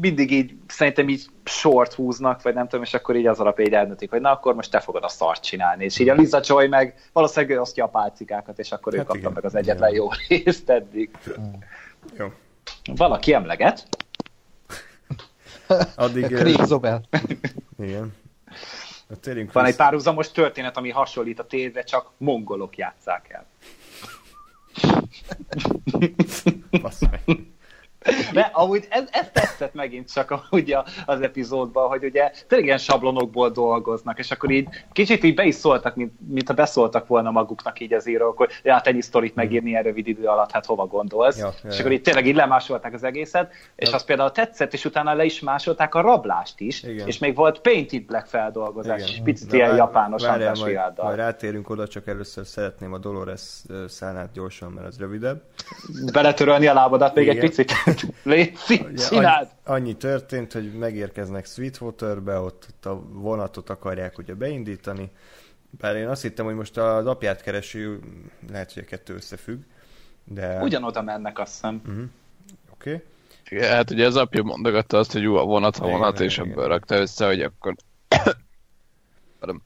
mindig 0.00 0.32
így 0.32 0.56
szerintem 0.66 1.08
így 1.08 1.26
short 1.44 1.92
húznak, 1.92 2.42
vagy 2.42 2.54
nem 2.54 2.68
tudom, 2.68 2.84
és 2.84 2.94
akkor 2.94 3.16
így 3.16 3.26
az 3.26 3.40
alapján 3.40 3.66
így 3.66 3.74
eldöntik, 3.74 4.10
hogy 4.10 4.20
na 4.20 4.30
akkor 4.30 4.54
most 4.54 4.70
te 4.70 4.80
fogod 4.80 5.04
a 5.04 5.08
szart 5.08 5.42
csinálni. 5.42 5.84
És 5.84 5.98
így 5.98 6.08
a 6.08 6.14
Liza 6.14 6.40
Joy 6.44 6.66
meg 6.66 6.94
valószínűleg 7.12 7.56
ő 7.56 7.60
osztja 7.60 7.84
a 7.84 7.88
pálcikákat, 7.88 8.58
és 8.58 8.72
akkor 8.72 8.92
hát 8.92 9.02
ő 9.02 9.04
kapta 9.04 9.20
igen. 9.20 9.32
meg 9.32 9.44
az 9.44 9.54
egyetlen 9.54 9.90
igen. 9.90 10.02
jó 10.02 10.08
részt 10.28 10.70
eddig. 10.70 11.10
Jó. 12.18 12.26
Valaki 12.94 13.32
emleget? 13.32 13.86
Addig... 15.96 16.26
Craig 16.26 16.64
Zobel. 16.64 17.00
Igen. 17.78 18.14
Térjünk 19.20 19.52
Van 19.52 19.64
egy 19.64 19.76
párhuzamos 19.76 20.30
történet, 20.30 20.76
ami 20.76 20.90
hasonlít 20.90 21.38
a 21.38 21.46
tévre, 21.46 21.82
csak 21.82 22.10
mongolok 22.16 22.76
játszák 22.76 23.28
el. 23.30 23.46
De 28.32 28.50
amúgy 28.52 28.86
ez, 28.88 29.04
ez 29.10 29.28
tetszett 29.32 29.74
megint 29.74 30.12
csak 30.12 30.30
amúgy 30.30 30.76
az 31.06 31.20
epizódban, 31.20 31.88
hogy 31.88 32.04
ugye 32.04 32.30
tényleg 32.48 32.66
ilyen 32.66 32.78
sablonokból 32.78 33.50
dolgoznak, 33.50 34.18
és 34.18 34.30
akkor 34.30 34.50
így 34.50 34.68
kicsit 34.92 35.24
így 35.24 35.34
be 35.34 35.44
is 35.44 35.54
szóltak, 35.54 35.94
mint, 35.94 36.12
mint 36.28 36.48
ha 36.48 36.54
beszóltak 36.54 37.06
volna 37.06 37.30
maguknak 37.30 37.80
így 37.80 37.92
az 37.92 38.08
írók, 38.08 38.36
hogy 38.36 38.50
hát 38.64 38.86
ennyi 38.86 39.00
sztorit 39.00 39.34
megírni 39.34 39.74
erre 39.76 39.92
rövid 39.96 40.06
idő 40.06 40.26
alatt, 40.26 40.50
hát 40.50 40.66
hova 40.66 40.86
gondolsz. 40.86 41.38
Ja, 41.38 41.54
és 41.68 41.74
ja. 41.74 41.80
akkor 41.80 41.92
így 41.92 42.02
tényleg 42.02 42.26
így 42.26 42.34
lemásolták 42.34 42.94
az 42.94 43.04
egészet, 43.04 43.52
és 43.76 43.88
ja. 43.88 43.94
az 43.94 44.04
például 44.04 44.30
tetszett, 44.30 44.72
és 44.72 44.84
utána 44.84 45.14
le 45.14 45.24
is 45.24 45.40
másolták 45.40 45.94
a 45.94 46.00
rablást 46.00 46.60
is, 46.60 46.82
Igen. 46.82 47.06
és 47.06 47.18
még 47.18 47.34
volt 47.34 47.60
Painted 47.60 48.02
Black 48.02 48.26
feldolgozás, 48.26 49.00
Igen. 49.00 49.12
és 49.12 49.20
picit 49.24 49.52
ilyen 49.52 49.68
vár, 49.68 49.76
japános 49.76 50.22
várjál, 50.22 50.54
majd, 50.60 50.92
majd 50.96 51.16
rátérünk 51.16 51.70
oda, 51.70 51.88
csak 51.88 52.06
először 52.06 52.46
szeretném 52.46 52.92
a 52.92 52.98
Dolores 52.98 53.62
szánát 53.88 54.32
gyorsan, 54.32 54.72
mert 54.72 54.86
az 54.86 54.98
rövidebb. 54.98 55.42
Beletörölni 56.12 56.66
a 56.66 56.74
lábadat 56.74 57.14
még 57.14 57.24
Igen. 57.24 57.36
egy 57.36 57.42
picit. 57.42 57.72
Léci, 58.22 58.86
csináld! 59.08 59.48
Annyi, 59.64 59.80
annyi 59.80 59.96
történt, 59.96 60.52
hogy 60.52 60.72
megérkeznek 60.72 61.46
Sweetwaterbe, 61.46 62.38
ott, 62.38 62.66
ott 62.70 62.86
a 62.86 63.02
vonatot 63.12 63.70
akarják 63.70 64.18
ugye 64.18 64.34
beindítani. 64.34 65.10
Bár 65.70 65.96
én 65.96 66.08
azt 66.08 66.22
hittem, 66.22 66.44
hogy 66.44 66.54
most 66.54 66.76
az 66.76 67.06
apját 67.06 67.42
kereső, 67.42 68.00
lehet, 68.50 68.72
hogy 68.72 68.82
a 68.82 68.86
kettő 68.86 69.14
összefügg, 69.14 69.60
de... 70.24 70.62
Ugyanoda 70.62 71.02
mennek, 71.02 71.38
azt 71.38 71.52
hiszem. 71.52 71.82
Uh-huh. 71.86 72.04
Oké. 72.72 73.02
Okay. 73.50 73.68
Hát 73.68 73.90
ugye 73.90 74.06
az 74.06 74.16
apja 74.16 74.42
mondogatta 74.42 74.98
azt, 74.98 75.12
hogy 75.12 75.22
jó 75.22 75.36
a 75.36 75.44
vonat, 75.44 75.76
a 75.76 75.86
vonat, 75.86 76.14
igen, 76.14 76.26
és 76.26 76.38
igen. 76.38 76.50
ebből 76.50 76.68
rakta 76.68 76.96
össze, 76.96 77.26
hogy 77.26 77.42
akkor 77.42 77.74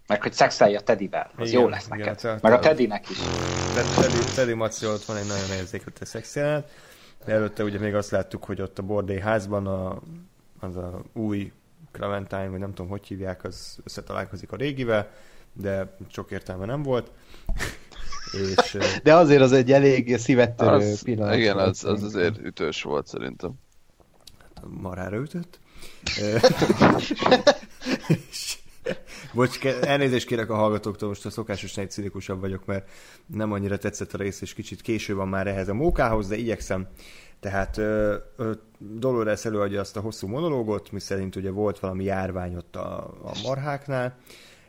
meg 0.07 0.23
hogy 0.23 0.33
szexelj 0.33 0.77
a 0.77 0.81
Tedivel, 0.81 1.31
az 1.37 1.49
igen, 1.49 1.61
jó 1.61 1.69
lesz 1.69 1.87
neked. 1.87 2.19
Igen, 2.19 2.39
meg 2.43 2.53
a 2.53 2.59
Tedinek 2.59 3.11
is. 3.11 3.19
Teddy, 3.95 4.19
Teddy 4.35 4.53
Maci 4.55 4.87
ott 4.87 5.05
van 5.05 5.17
egy 5.17 5.27
nagyon 5.27 5.57
érzékelt 5.57 6.07
szexjelenet. 6.07 6.71
De 7.25 7.33
előtte 7.33 7.65
ugye 7.65 7.79
még 7.79 7.95
azt 7.95 8.11
láttuk, 8.11 8.45
hogy 8.45 8.61
ott 8.61 8.79
a 8.79 8.83
bordély 8.83 9.19
házban 9.19 9.67
a, 9.67 10.01
az 10.61 10.77
a 10.77 11.03
új 11.13 11.53
Clementine, 11.93 12.49
vagy 12.49 12.59
nem 12.59 12.75
tudom, 12.75 12.91
hogy 12.91 13.07
hívják, 13.07 13.45
az 13.45 13.79
összetalálkozik 13.85 14.53
a 14.53 14.57
régivel, 14.57 15.11
de 15.53 15.97
sok 16.09 16.31
értelme 16.31 16.67
nem 16.67 16.83
volt. 16.83 17.11
És, 18.57 18.77
de 19.03 19.15
azért 19.15 19.43
az 19.43 19.53
egy 19.53 19.73
elég 19.73 20.17
szívettörő 20.17 20.95
pillanat. 21.03 21.37
Igen, 21.37 21.59
az, 21.59 21.85
az 21.85 22.03
azért 22.03 22.39
ütős 22.39 22.83
volt 22.83 23.07
szerintem. 23.07 23.53
Hát 24.39 24.65
marára 24.69 25.17
ütött. 25.17 25.59
és, 28.31 28.50
Bocs, 29.35 29.65
elnézést 29.65 30.27
kérek 30.27 30.51
a 30.51 30.55
hallgatóktól, 30.55 31.09
most 31.09 31.27
a 31.27 31.31
szokásos 31.31 31.77
egy 31.77 31.91
cinikusabb 31.91 32.41
vagyok, 32.41 32.67
mert 32.67 32.91
nem 33.27 33.53
annyira 33.53 33.79
tetszett 33.79 34.13
a 34.13 34.19
rész, 34.19 34.41
és 34.41 34.55
kicsit 34.55 34.81
késő 34.81 35.15
van 35.15 35.29
már 35.29 35.47
ehhez 35.47 35.69
a 35.69 35.75
mókához, 35.75 36.29
de 36.29 36.37
igyekszem. 36.37 36.89
Tehát 37.41 37.79
ö, 37.79 38.17
Dolores 38.79 39.45
előadja 39.45 39.81
azt 39.81 39.97
a 39.97 40.01
hosszú 40.01 40.27
monológot, 40.27 40.93
mi 40.93 41.01
szerint 41.01 41.37
ugye 41.37 41.51
volt 41.51 41.79
valami 41.79 42.05
járvány 42.05 42.57
ott 42.57 42.77
a, 42.77 42.99
a 43.23 43.33
marháknál, 43.43 44.19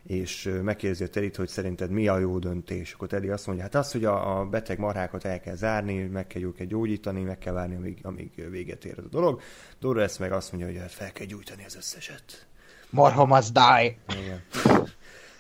és 0.04 0.52
megkérdezi 0.64 1.04
a 1.04 1.08
Terit, 1.08 1.36
hogy 1.36 1.48
szerinted 1.48 1.90
mi 1.90 2.08
a 2.08 2.18
jó 2.18 2.40
döntés. 2.40 2.94
Akkor 2.94 3.08
Teri 3.08 3.30
azt 3.30 3.46
mondja, 3.46 3.64
hát 3.64 3.76
az, 3.76 3.92
hogy 3.92 4.06
a, 4.06 4.40
a 4.40 4.46
beteg 4.46 4.80
marhákat 4.80 5.26
el 5.26 5.40
kell 5.40 5.56
zárni, 5.56 6.04
meg 6.04 6.28
kell 6.28 6.42
őket 6.42 6.68
gyógyítani, 6.68 7.22
meg 7.22 7.38
kell 7.38 7.54
várni, 7.54 7.76
amíg, 7.76 8.00
amíg 8.02 8.50
véget 8.50 8.86
ér 8.86 8.96
a 8.98 9.02
dolog. 9.02 9.42
Dolores 9.80 10.18
meg 10.18 10.32
azt 10.32 10.52
mondja, 10.52 10.70
hogy 10.72 10.80
hát 10.80 10.92
fel 10.92 11.12
kell 11.12 11.26
gyújtani 11.26 11.66
az 11.66 11.76
összeset. 11.76 12.48
Marha 12.92 13.26
must 13.26 13.54
die. 13.54 13.96
Igen. 14.20 14.42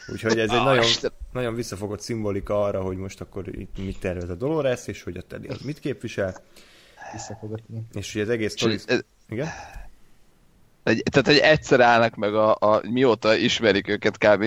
Úgyhogy 0.07 0.39
ez 0.39 0.49
egy 0.49 0.63
nagyon, 0.63 0.85
nagyon 1.31 1.55
visszafogott 1.55 2.01
szimbolika 2.01 2.63
arra, 2.63 2.81
hogy 2.81 2.97
most 2.97 3.21
akkor 3.21 3.47
itt 3.47 3.77
mit 3.77 3.99
tervez 3.99 4.29
a 4.29 4.35
Dolores, 4.35 4.87
és 4.87 5.03
hogy 5.03 5.17
a 5.17 5.21
Teddy 5.21 5.47
az 5.47 5.61
mit 5.61 5.79
képvisel. 5.79 6.35
Visszafogott, 7.11 7.63
igen. 7.69 7.87
És 7.93 8.13
hogy 8.13 8.21
az 8.21 8.29
egész 8.29 8.51
sztori... 8.51 8.77
Ez... 8.85 8.99
Igen? 9.29 9.47
Egy, 10.83 11.03
tehát, 11.11 11.27
hogy 11.27 11.37
egyszer 11.37 11.79
állnak 11.79 12.15
meg 12.15 12.35
a, 12.35 12.55
a, 12.59 12.81
mióta 12.89 13.35
ismerik 13.35 13.87
őket 13.87 14.17
kb. 14.17 14.45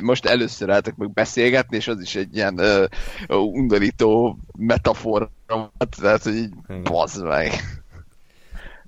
Most 0.00 0.26
először 0.26 0.70
álltak 0.70 0.96
meg 0.96 1.12
beszélgetni, 1.12 1.76
és 1.76 1.88
az 1.88 2.00
is 2.00 2.14
egy 2.14 2.36
ilyen 2.36 2.60
uh, 3.28 3.52
undorító 3.52 4.38
metafora 4.56 5.30
volt, 5.46 5.96
tehát, 6.00 6.22
hogy 6.22 6.34
így 6.34 6.54
bazd 6.82 7.24
meg. 7.24 7.52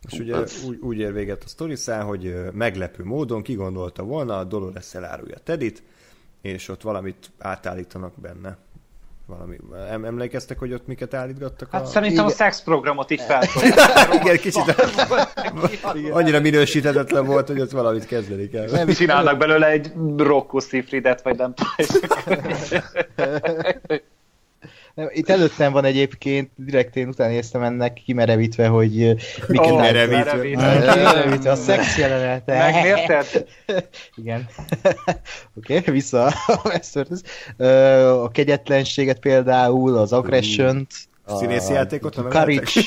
És 0.09 0.19
ugye 0.19 0.37
úgy, 0.67 0.79
úgy 0.81 0.99
ér 0.99 1.13
véget 1.13 1.45
a 1.45 1.49
sztoriszál, 1.49 2.05
hogy 2.05 2.35
meglepő 2.53 3.05
módon 3.05 3.43
kigondolta 3.43 4.03
volna, 4.03 4.39
a 4.39 4.45
Dolores 4.45 4.95
elárulja 4.95 5.39
Tedit, 5.39 5.83
és 6.41 6.69
ott 6.69 6.83
valamit 6.83 7.31
átállítanak 7.39 8.13
benne 8.21 8.57
valami. 9.31 9.57
Em- 9.91 10.05
emlékeztek, 10.05 10.59
hogy 10.59 10.73
ott 10.73 10.87
miket 10.87 11.15
állítgattak? 11.15 11.71
Hát 11.71 11.83
a... 11.83 11.87
szerintem 11.87 12.25
Igen. 12.25 12.35
a 12.35 12.37
szexprogramot 12.37 13.11
így 13.11 13.21
feltolták. 13.21 14.15
Igen, 14.23 14.37
kicsit 14.47 14.75
annyira 16.11 16.41
minősíthetetlen 16.41 17.27
volt, 17.27 17.47
hogy 17.47 17.61
ott 17.61 17.71
valamit 17.71 18.07
kezdeni 18.07 18.49
kell. 18.49 18.71
Nem 18.71 18.89
csinálnak 18.89 19.39
belőle 19.39 19.67
egy 19.67 19.93
Rocco 20.17 20.61
Sifridet, 20.61 21.23
vagy 21.23 21.37
nem 21.37 21.55
tudom. 21.55 22.01
Itt 25.09 25.29
előttem 25.29 25.73
van 25.73 25.85
egyébként, 25.85 26.51
direkt 26.57 26.97
én 26.97 27.09
utána 27.09 27.33
néztem 27.33 27.63
ennek 27.63 27.93
kimerevítve, 27.93 28.67
hogy 28.67 29.17
miket 29.49 29.71
oh, 29.71 29.81
merevítve. 29.81 30.55
merevítve. 30.55 31.51
a 31.51 31.55
szex 31.55 31.99
jelenete. 31.99 32.59
Megérted? 32.59 33.47
Igen. 34.23 34.49
Oké, 35.59 35.79
okay, 35.79 35.95
vissza 35.95 36.27
a 36.27 36.61
Westworldhez. 36.65 37.23
A 38.23 38.31
kegyetlenséget 38.31 39.19
például, 39.19 39.97
az 39.97 40.13
aggression-t. 40.13 40.93
Színészi 41.27 41.73
játékot 41.73 42.17
nem 42.17 42.29
Courage. 42.29 42.81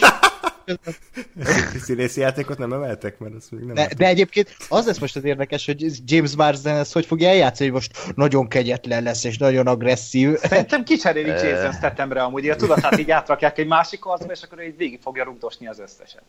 Színészi 1.79 2.21
játékot 2.21 2.57
nem 2.57 2.73
emeltek, 2.73 3.19
mert 3.19 3.33
azt 3.33 3.51
még 3.51 3.63
nem 3.63 3.73
de, 3.73 3.89
de 3.97 4.05
egyébként 4.05 4.55
az 4.69 4.85
lesz 4.85 4.99
most 4.99 5.15
az 5.15 5.23
érdekes, 5.23 5.65
hogy 5.65 5.85
James 6.05 6.35
Marsden 6.35 6.77
ezt 6.77 6.93
hogy 6.93 7.05
fogja 7.05 7.29
eljátszani, 7.29 7.69
hogy 7.69 7.79
most 7.79 8.15
nagyon 8.15 8.47
kegyetlen 8.47 9.03
lesz, 9.03 9.23
és 9.23 9.37
nagyon 9.37 9.67
agresszív. 9.67 10.37
Szerintem 10.37 10.83
kicserélik 10.83 11.41
Jason 11.41 11.71
Stathamre 11.71 12.23
amúgy, 12.23 12.49
a 12.49 12.55
tudatát 12.55 12.97
így 12.97 13.11
átrakják 13.11 13.57
egy 13.57 13.67
másik 13.67 14.05
arcba, 14.05 14.31
és 14.31 14.41
akkor 14.41 14.63
így 14.63 14.77
végig 14.77 14.99
fogja 15.01 15.23
rugdosni 15.23 15.67
az 15.67 15.79
összeset. 15.79 16.23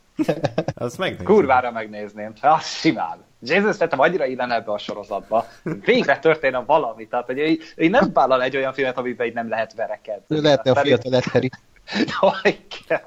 Azt 0.75 0.97
megnézném. 0.97 1.25
Kurvára 1.25 1.71
megnézném. 1.71 2.33
Hát 2.41 2.63
simán. 2.63 3.23
Jason 3.41 3.73
Statham 3.73 3.99
annyira 3.99 4.25
illene 4.25 4.55
ebbe 4.55 4.71
a 4.71 4.77
sorozatba. 4.77 5.47
Végre 5.63 6.19
történne 6.19 6.63
valami. 6.65 7.07
Tehát, 7.07 7.25
hogy 7.25 7.37
én, 7.37 7.59
én 7.75 7.89
nem 7.89 8.09
vállal 8.13 8.43
egy 8.43 8.55
olyan 8.55 8.73
filmet, 8.73 8.97
amiben 8.97 9.27
így 9.27 9.33
nem 9.33 9.49
lehet 9.49 9.73
verekedni. 9.73 10.41
Lehetne 10.41 10.71
a 10.71 10.75
fiatal 10.75 11.15
Etteri. 11.15 11.49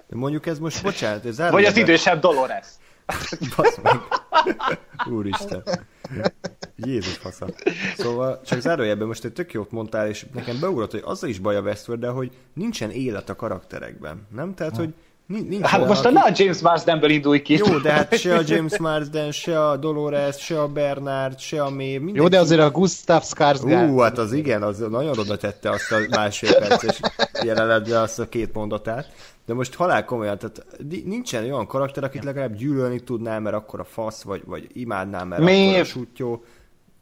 Mondjuk 0.09 0.47
ez 0.47 0.59
most, 0.59 0.83
bocsánat, 0.83 1.25
ez 1.25 1.37
Vagy 1.37 1.65
az 1.65 1.77
idősebb 1.77 2.21
Dolores. 2.21 2.67
Basz 3.57 3.79
meg. 3.83 4.01
Úristen. 5.11 5.63
Jézus 6.77 7.17
fasza. 7.17 7.47
Szóval 7.97 8.41
csak 8.41 8.61
zárójelben 8.61 9.07
most 9.07 9.25
egy 9.25 9.33
tök 9.33 9.53
jót 9.53 9.71
mondtál, 9.71 10.09
és 10.09 10.27
nekem 10.35 10.61
beugrott, 10.61 10.91
hogy 10.91 11.03
az 11.05 11.23
is 11.23 11.39
baj 11.39 11.57
a 11.57 11.61
Westworld, 11.61 12.03
de 12.03 12.09
hogy 12.09 12.37
nincsen 12.53 12.91
élet 12.91 13.29
a 13.29 13.37
karakterekben. 13.37 14.27
Nem? 14.31 14.55
Tehát, 14.55 14.77
hogy 14.77 14.95
Nincs 15.29 15.65
hát 15.65 15.87
most 15.87 16.05
aki... 16.05 16.17
a 16.17 16.31
James 16.35 16.61
Marsdenből 16.61 17.11
indulj 17.11 17.43
ki. 17.43 17.57
Jó, 17.57 17.79
de 17.79 17.93
hát 17.93 18.19
se 18.19 18.37
a 18.37 18.41
James 18.47 18.79
Marsden, 18.79 19.33
se 19.33 19.69
a 19.69 19.77
Dolores, 19.77 20.37
se 20.37 20.61
a 20.61 20.69
Bernard, 20.69 21.39
se 21.39 21.63
a 21.63 21.71
May. 21.71 21.93
Mindenki... 21.93 22.19
Jó, 22.19 22.29
de 22.29 22.39
azért 22.39 22.61
a 22.61 22.71
Gustav 22.71 23.23
Skarsgård. 23.23 23.91
Ú, 23.91 23.99
hát 23.99 24.19
az 24.19 24.33
igen, 24.33 24.63
az 24.63 24.79
nagyon 24.79 25.19
oda 25.19 25.37
tette 25.37 25.71
azt 25.71 25.93
a 25.93 25.97
másfél 26.11 26.55
perces 26.55 27.01
jelenetbe 27.43 28.01
azt 28.01 28.19
a 28.19 28.29
két 28.29 28.55
mondatát. 28.55 29.13
De 29.47 29.55
most 29.55 29.75
halál 29.75 30.05
komolyan, 30.05 30.39
tehát 30.39 30.67
nincsen 31.05 31.45
olyan 31.45 31.67
karakter, 31.67 32.05
akit 32.05 32.25
legalább 32.25 32.55
gyűlölni 32.55 33.01
tudnál, 33.01 33.41
mert 33.41 33.57
akkor 33.57 33.81
a 33.81 33.85
fasz, 33.85 34.23
vagy, 34.23 34.43
vagy 34.47 34.67
imádnál, 34.73 35.25
mert 35.25 35.43
Mi? 35.43 35.69
akkor 35.69 35.81
a 35.81 35.85
sutyó. 35.85 36.45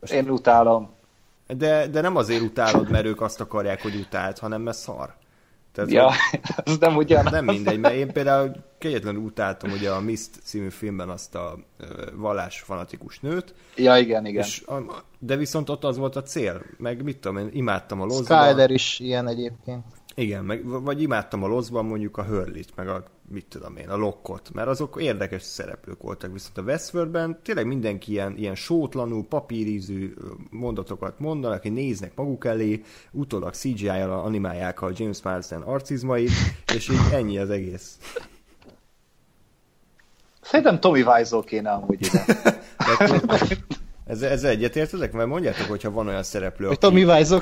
Most... 0.01 0.12
Én 0.12 0.31
utálom. 0.31 0.91
De, 1.47 1.87
de 1.87 2.01
nem 2.01 2.17
azért 2.17 2.43
utálod, 2.43 2.91
mert 2.91 3.07
ők 3.07 3.21
azt 3.21 3.41
akarják, 3.41 3.83
hogy 3.83 3.95
utáld, 3.95 4.39
hanem 4.39 4.62
mert 4.62 4.77
szar. 4.77 5.15
Tehát, 5.77 5.91
ja, 5.91 6.11
az 6.65 6.79
nem 6.79 6.97
ugyanaz. 6.97 7.33
Nem 7.33 7.45
mindegy, 7.45 7.79
mert 7.79 7.95
én 7.95 8.12
például 8.12 8.53
kegyetlenül 8.79 9.21
utáltam 9.21 9.71
ugye 9.71 9.91
a 9.91 10.01
Mist 10.01 10.31
című 10.43 10.69
filmben 10.69 11.09
azt 11.09 11.35
a 11.35 11.59
vallás 12.15 12.61
fanatikus 12.61 13.21
nőt. 13.21 13.55
Ja, 13.77 13.97
igen, 13.97 14.27
igen. 14.27 14.43
És, 14.43 14.65
de 15.19 15.37
viszont 15.37 15.69
ott 15.69 15.85
az 15.85 15.97
volt 15.97 16.17
a 16.17 16.23
cél, 16.23 16.62
meg 16.79 17.03
mit 17.03 17.19
tudom 17.19 17.39
én, 17.39 17.49
imádtam 17.53 18.01
a 18.01 18.05
lozban. 18.05 18.47
Skyler 18.47 18.71
is 18.71 19.01
ilyen 19.01 19.29
egyébként. 19.29 19.85
Igen, 20.19 20.45
meg, 20.45 20.65
vagy 20.65 21.03
imádtam 21.03 21.43
a 21.43 21.47
lozban 21.47 21.85
mondjuk 21.85 22.17
a 22.17 22.25
Hurlit, 22.25 22.77
meg 22.77 22.89
a 22.89 23.05
mit 23.29 23.47
tudom 23.49 23.77
én, 23.77 23.89
a 23.89 23.97
Lockot, 23.97 24.51
mert 24.53 24.69
azok 24.69 25.03
érdekes 25.03 25.43
szereplők 25.43 26.03
voltak, 26.03 26.33
viszont 26.33 26.59
a 26.59 26.63
Westworldben 26.63 27.39
tényleg 27.43 27.67
mindenki 27.67 28.11
ilyen, 28.11 28.37
ilyen 28.37 28.55
sótlanul, 28.55 29.27
papírízű 29.29 30.15
mondatokat 30.51 31.19
mondanak, 31.19 31.63
hogy 31.63 31.73
néznek 31.73 32.13
maguk 32.15 32.45
elé, 32.45 32.83
utólag 33.11 33.55
CGI-jal 33.55 34.11
animálják 34.11 34.83
a 34.83 34.91
James 34.95 35.23
Marsden 35.23 35.63
arcizmait, 35.63 36.31
és 36.75 36.89
így 36.89 37.13
ennyi 37.13 37.39
az 37.39 37.51
egész. 37.51 37.99
Szerintem 40.41 40.81
Tommy 40.81 41.03
Wiseau 41.03 41.43
kéne 41.43 41.71
amúgy 41.71 42.07
ide. 42.07 42.25
Ez, 44.07 44.23
ez 44.23 44.45
egyetértetek? 44.45 45.13
Mert 45.13 45.29
mondjátok, 45.29 45.67
hogyha 45.67 45.91
van 45.91 46.07
olyan 46.07 46.23
szereplő, 46.23 46.67
aki... 46.67 46.77
Tommy 46.77 47.05
Wiseau? 47.05 47.41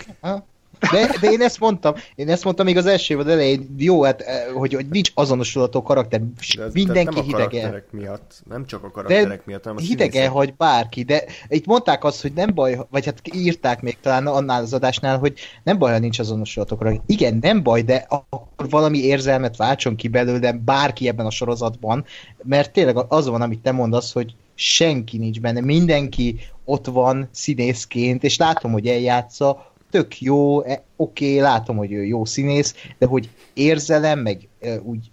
De, 0.91 1.17
de 1.21 1.31
én 1.31 1.43
ezt 1.43 1.61
mondtam, 1.61 1.95
én 2.15 2.29
ezt 2.29 2.45
mondtam 2.45 2.67
még 2.67 2.77
az 2.77 2.87
első 2.87 3.15
évad 3.15 3.29
elején, 3.29 3.75
jó, 3.79 4.03
hát, 4.03 4.21
eh, 4.21 4.45
hogy, 4.55 4.75
hogy 4.75 4.87
nincs 4.89 5.11
azonosulható 5.15 5.83
karakter, 5.83 6.21
de 6.21 6.63
ez, 6.63 6.73
mindenki 6.73 7.15
nem 7.15 7.29
a 7.29 7.31
karakterek 7.31 7.91
miatt, 7.91 8.43
nem 8.49 8.67
csak 8.67 8.85
a 8.85 8.91
karakterek 8.91 9.39
de 9.39 9.43
miatt, 9.45 9.63
hanem 9.63 9.79
a 9.79 9.87
hidege, 9.87 10.29
hogy 10.29 10.55
bárki, 10.55 11.03
de 11.03 11.25
itt 11.49 11.67
mondták 11.67 12.05
azt, 12.05 12.23
hogy 12.23 12.33
nem 12.33 12.55
baj, 12.55 12.79
vagy 12.91 13.05
hát 13.05 13.21
írták 13.35 13.83
még 13.83 13.97
talán 14.01 14.27
annál 14.27 14.63
az 14.63 14.73
adásnál, 14.73 15.19
hogy 15.19 15.39
nem 15.63 15.79
baj, 15.79 15.93
ha 15.93 15.99
nincs 15.99 16.19
azonosulható 16.19 16.77
karakter. 16.77 17.03
Igen, 17.07 17.39
nem 17.41 17.63
baj, 17.63 17.83
de 17.83 18.07
akkor 18.09 18.69
valami 18.69 18.99
érzelmet 18.99 19.57
váltson 19.57 19.97
ki 19.97 20.09
belőle 20.09 20.53
bárki 20.53 21.09
ebben 21.09 21.27
a 21.27 21.31
sorozatban, 21.31 22.05
mert 22.43 22.73
tényleg 22.73 22.97
az 23.09 23.29
van, 23.29 23.43
amit 23.43 23.61
te 23.61 23.73
mondasz, 23.73 24.13
hogy 24.13 24.35
senki 24.55 25.19
nincs 25.19 25.41
benne, 25.41 25.61
mindenki 25.61 26.41
ott 26.65 26.87
van 26.87 27.29
színészként, 27.31 28.25
és 28.25 28.37
látom, 28.37 28.73
hogy 28.73 28.87
eljátsza, 28.87 29.73
tök 29.94 30.20
jó, 30.20 30.62
e, 30.62 30.83
oké, 30.96 31.30
okay, 31.30 31.40
látom, 31.40 31.76
hogy 31.76 31.92
ő 31.92 32.04
jó 32.04 32.24
színész, 32.24 32.74
de 32.98 33.07
hogy 33.07 33.28
érzelem, 33.52 34.18
meg 34.18 34.48
úgy 34.83 35.11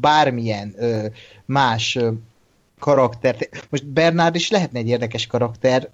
bármilyen 0.00 0.74
más 1.44 1.98
karakter, 2.78 3.48
most 3.68 3.86
Bernard 3.86 4.34
is 4.34 4.50
lehetne 4.50 4.78
egy 4.78 4.88
érdekes 4.88 5.26
karakter, 5.26 5.90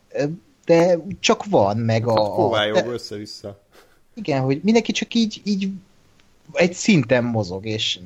de 0.64 0.98
csak 1.20 1.44
van, 1.44 1.76
meg 1.76 2.06
a... 2.06 2.56
Hát, 2.56 2.70
a 2.70 2.72
de, 2.72 2.86
össze-vissza. 2.86 3.60
Igen, 4.14 4.40
hogy 4.40 4.60
mindenki 4.62 4.92
csak 4.92 5.14
így, 5.14 5.40
így 5.44 5.68
egy 6.52 6.72
szinten 6.72 7.24
mozog, 7.24 7.66
és 7.66 7.98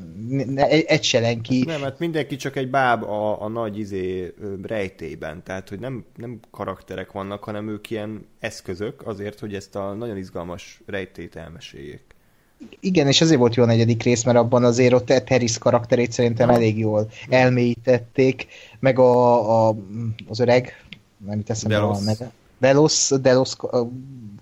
egy, 0.54 0.84
egy 0.86 1.02
se 1.02 1.20
lenki. 1.20 1.62
Nem, 1.66 1.80
hát 1.80 1.98
mindenki 1.98 2.36
csak 2.36 2.56
egy 2.56 2.70
báb 2.70 3.02
a, 3.02 3.42
a 3.42 3.48
nagy 3.48 3.78
izé 3.78 4.34
rejtében, 4.62 5.42
tehát 5.42 5.68
hogy 5.68 5.78
nem, 5.78 6.04
nem 6.16 6.40
karakterek 6.50 7.12
vannak, 7.12 7.44
hanem 7.44 7.68
ők 7.68 7.90
ilyen 7.90 8.26
eszközök 8.38 9.06
azért, 9.06 9.38
hogy 9.40 9.54
ezt 9.54 9.76
a 9.76 9.92
nagyon 9.92 10.16
izgalmas 10.16 10.80
rejtét 10.86 11.36
elmeséljék. 11.36 12.02
Igen, 12.80 13.06
és 13.06 13.20
azért 13.20 13.38
volt 13.38 13.54
jó 13.54 13.62
a 13.62 13.66
negyedik 13.66 14.02
rész, 14.02 14.24
mert 14.24 14.38
abban 14.38 14.64
azért 14.64 14.92
ott 14.92 15.10
Ed 15.10 15.28
Harris 15.28 15.58
karakterét 15.58 16.12
szerintem 16.12 16.50
elég 16.50 16.78
jól 16.78 17.10
elmélyítették, 17.28 18.46
meg 18.78 18.98
a, 18.98 19.68
a 19.68 19.76
az 20.28 20.40
öreg, 20.40 20.84
nem 21.26 21.38
itt 21.38 21.50
eszembe 21.50 21.78
a 21.78 22.00
neve. 22.00 22.32
Delos, 22.58 23.10
Delos 23.20 23.56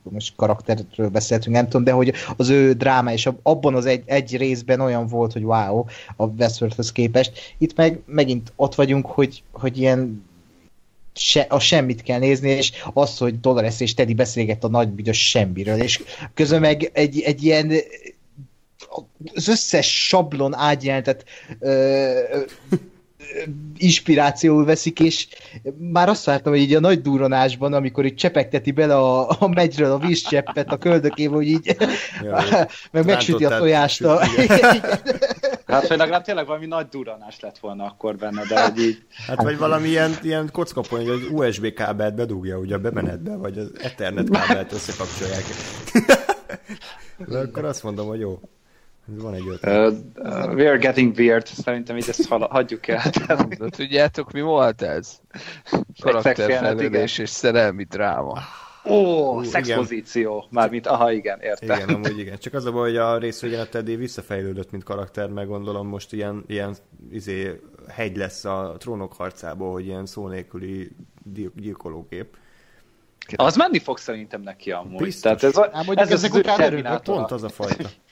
most 0.03 0.33
karakterről 0.37 1.09
beszéltünk, 1.09 1.57
nem 1.57 1.65
tudom, 1.65 1.85
de 1.85 1.93
hogy 1.93 2.13
az 2.37 2.49
ő 2.49 2.73
dráma 2.73 3.13
és 3.13 3.29
abban 3.43 3.75
az 3.75 3.87
egy, 3.87 4.03
egy 4.07 4.37
részben 4.37 4.81
olyan 4.81 5.07
volt, 5.07 5.33
hogy 5.33 5.45
wow, 5.45 5.85
a 6.17 6.25
Westworldhöz 6.25 6.93
képest. 6.93 7.55
Itt 7.59 7.77
meg 7.77 8.01
megint 8.07 8.53
ott 8.57 8.75
vagyunk, 8.75 9.07
hogy, 9.07 9.43
hogy 9.53 9.79
ilyen 9.79 10.29
se, 11.15 11.41
a 11.41 11.59
semmit 11.59 12.03
kell 12.03 12.19
nézni, 12.19 12.49
és 12.49 12.73
az, 12.93 13.19
hogy 13.19 13.41
Dolores 13.41 13.81
és 13.81 13.95
Teddy 13.95 14.15
beszélget 14.15 14.65
a 14.65 14.69
nagy 14.69 14.89
büdös 14.89 15.29
semmiről, 15.29 15.83
és 15.83 16.03
közben 16.35 16.61
meg 16.61 16.91
egy, 16.93 17.21
egy 17.21 17.45
ilyen 17.45 17.73
az 19.35 19.49
összes 19.49 20.07
sablon 20.07 20.55
ágyjelentet 20.55 21.25
inspirációul 23.77 24.65
veszik, 24.65 25.01
és 25.01 25.29
már 25.79 26.09
azt 26.09 26.25
vártam, 26.25 26.53
hogy 26.53 26.61
így 26.61 26.75
a 26.75 26.81
nagy 26.81 27.01
duronásban, 27.01 27.73
amikor 27.73 28.05
így 28.05 28.15
csepegteti 28.15 28.71
bele 28.71 28.97
a, 28.97 29.29
a 29.29 29.49
megyről 29.49 29.93
a 29.93 29.99
vízcseppet 29.99 30.73
a 30.73 30.77
köldökébe, 30.77 31.35
hogy 31.35 31.47
így 31.47 31.77
meg 32.93 33.05
megsüti 33.05 33.45
a 33.45 33.59
tojást. 33.59 34.05
A... 34.05 34.19
hát, 35.67 35.87
hogy 35.87 35.97
legalább 35.97 36.25
tényleg 36.25 36.47
valami 36.47 36.67
nagy 36.67 36.87
duranás 36.89 37.41
lett 37.41 37.59
volna 37.59 37.85
akkor 37.85 38.17
benne, 38.17 38.43
de 38.45 38.63
hogy 38.63 38.79
így... 38.79 39.03
Hát, 39.27 39.43
vagy 39.43 39.59
valami 39.59 39.89
ilyen, 39.89 40.19
ilyen 40.23 40.49
kockapon, 40.53 40.99
hogy 40.99 41.09
az 41.09 41.21
USB 41.31 41.73
kábelt 41.73 42.15
bedugja 42.15 42.59
ugye 42.59 42.75
a 42.75 42.79
bemenetbe, 42.79 43.37
vagy 43.37 43.59
az 43.59 43.71
Ethernet 43.83 44.31
kábelt 44.31 44.73
összekapcsolják. 44.73 45.45
de 47.27 47.39
akkor 47.39 47.65
azt 47.65 47.83
mondom, 47.83 48.07
hogy 48.07 48.21
jó. 48.21 48.41
Van 49.19 49.35
egy 49.35 49.49
ötlet. 49.49 49.93
Uh, 50.17 50.55
we 50.55 50.69
are 50.69 50.77
getting 50.77 51.17
weird. 51.17 51.47
Szerintem 51.47 51.97
így 51.97 52.09
ezt 52.09 52.27
hagyjuk 52.29 52.87
el. 52.87 53.03
De 53.59 53.69
tudjátok, 53.69 54.33
mi 54.33 54.41
volt 54.41 54.83
ez? 54.83 55.21
Karakterfelelés 56.01 57.19
és 57.19 57.31
szerelmi 57.31 57.85
dráma. 57.85 58.39
Ó, 58.85 58.95
oh, 58.95 59.45
szexpozíció. 59.45 60.47
Mármint, 60.51 60.87
aha, 60.87 61.13
igen, 61.13 61.41
értem. 61.41 61.77
Igen, 61.77 61.89
amúgy 61.89 62.19
igen. 62.19 62.39
Csak 62.39 62.55
az 62.55 62.65
a 62.65 62.73
baj, 62.73 62.89
hogy 62.89 62.97
a 62.97 63.19
rész 63.19 63.41
végén 63.41 63.59
a 63.59 63.65
Teddy 63.65 63.97
visszafejlődött, 63.97 64.71
mint 64.71 64.85
karakter, 64.85 65.29
meg 65.29 65.47
gondolom 65.47 65.87
most 65.87 66.13
ilyen, 66.13 66.45
ilyen 66.47 66.77
izé, 67.11 67.61
hegy 67.89 68.17
lesz 68.17 68.45
a 68.45 68.77
trónok 68.79 69.13
harcából, 69.13 69.73
hogy 69.73 69.87
ilyen 69.87 70.07
szó 70.07 70.29
nélküli 70.29 70.91
gyilkológép. 71.57 72.37
Az 73.37 73.57
menni 73.57 73.79
fog 73.79 73.99
szerintem 73.99 74.41
neki 74.41 74.71
amúgy. 74.71 75.03
Biztos. 75.03 75.23
Tehát 75.23 75.43
ez, 75.43 75.57
a, 75.57 75.69
Ám 75.73 75.85
ez 75.95 76.11
ezek 76.11 76.33
az 76.33 76.39
után. 76.39 77.01
Pont 77.03 77.31
az 77.31 77.43
a 77.43 77.49
fajta. 77.49 77.89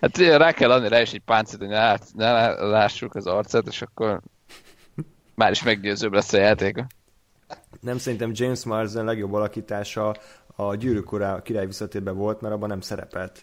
Hát 0.00 0.18
ugye 0.18 0.36
rá 0.36 0.52
kell 0.52 0.70
adni 0.70 0.88
rá 0.88 1.00
is 1.00 1.12
egy 1.12 1.22
páncét, 1.24 1.58
hogy 1.58 1.68
ne, 1.68 1.78
lát, 1.78 2.06
ne 2.14 2.52
lássuk 2.54 3.14
az 3.14 3.26
arcát, 3.26 3.66
és 3.66 3.82
akkor 3.82 4.20
már 5.34 5.50
is 5.50 5.62
meggyőzőbb 5.62 6.12
lesz 6.12 6.32
a 6.32 6.38
játék. 6.38 6.84
Nem 7.80 7.98
szerintem 7.98 8.30
James 8.34 8.64
Marsden 8.64 9.04
legjobb 9.04 9.32
alakítása 9.32 10.14
a 10.56 10.74
gyűrűk 10.74 11.12
Urá- 11.12 11.42
király 11.42 11.66
visszatérben 11.66 12.16
volt, 12.16 12.40
mert 12.40 12.54
abban 12.54 12.68
nem 12.68 12.80
szerepelt. 12.80 13.42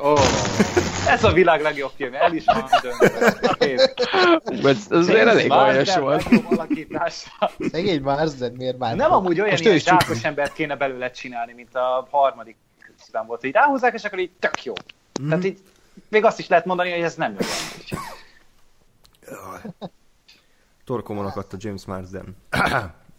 Ó, 0.00 0.10
oh, 0.10 0.20
ez 1.06 1.24
a 1.24 1.32
világ 1.32 1.60
legjobb 1.60 1.90
film, 1.96 2.14
el 2.14 2.34
is 2.34 2.44
van. 2.44 2.64
Ez 4.62 4.86
azért 4.90 5.26
elég 5.26 5.50
aljas 5.50 5.96
volt. 5.96 6.24
Szegény 7.58 8.02
Marsden, 8.02 8.52
miért 8.52 8.78
már? 8.78 8.96
Nem 8.96 9.12
amúgy 9.12 9.38
olyan 9.38 9.50
Most 9.50 9.64
ilyen 9.64 9.78
zsákos 9.78 10.24
embert 10.24 10.52
kéne 10.52 10.76
belőle 10.76 11.10
csinálni, 11.10 11.52
mint 11.52 11.74
a 11.74 12.08
harmadik 12.10 12.56
részben 13.14 13.26
volt. 13.26 13.44
Így 13.44 13.52
ráhúzzák, 13.52 13.94
és 13.94 14.04
akkor 14.04 14.18
így 14.18 14.30
tök 14.38 14.64
jó. 14.64 14.72
Mm. 15.22 15.28
Tehát 15.28 15.44
így 15.44 15.58
még 16.08 16.24
azt 16.24 16.38
is 16.38 16.48
lehet 16.48 16.64
mondani, 16.64 16.90
hogy 16.90 17.00
ez 17.00 17.14
nem 17.14 17.36
jó. 17.38 17.46
Torkomon 20.84 21.26
akadt 21.26 21.52
a 21.52 21.56
James 21.60 21.84
Marsden. 21.84 22.36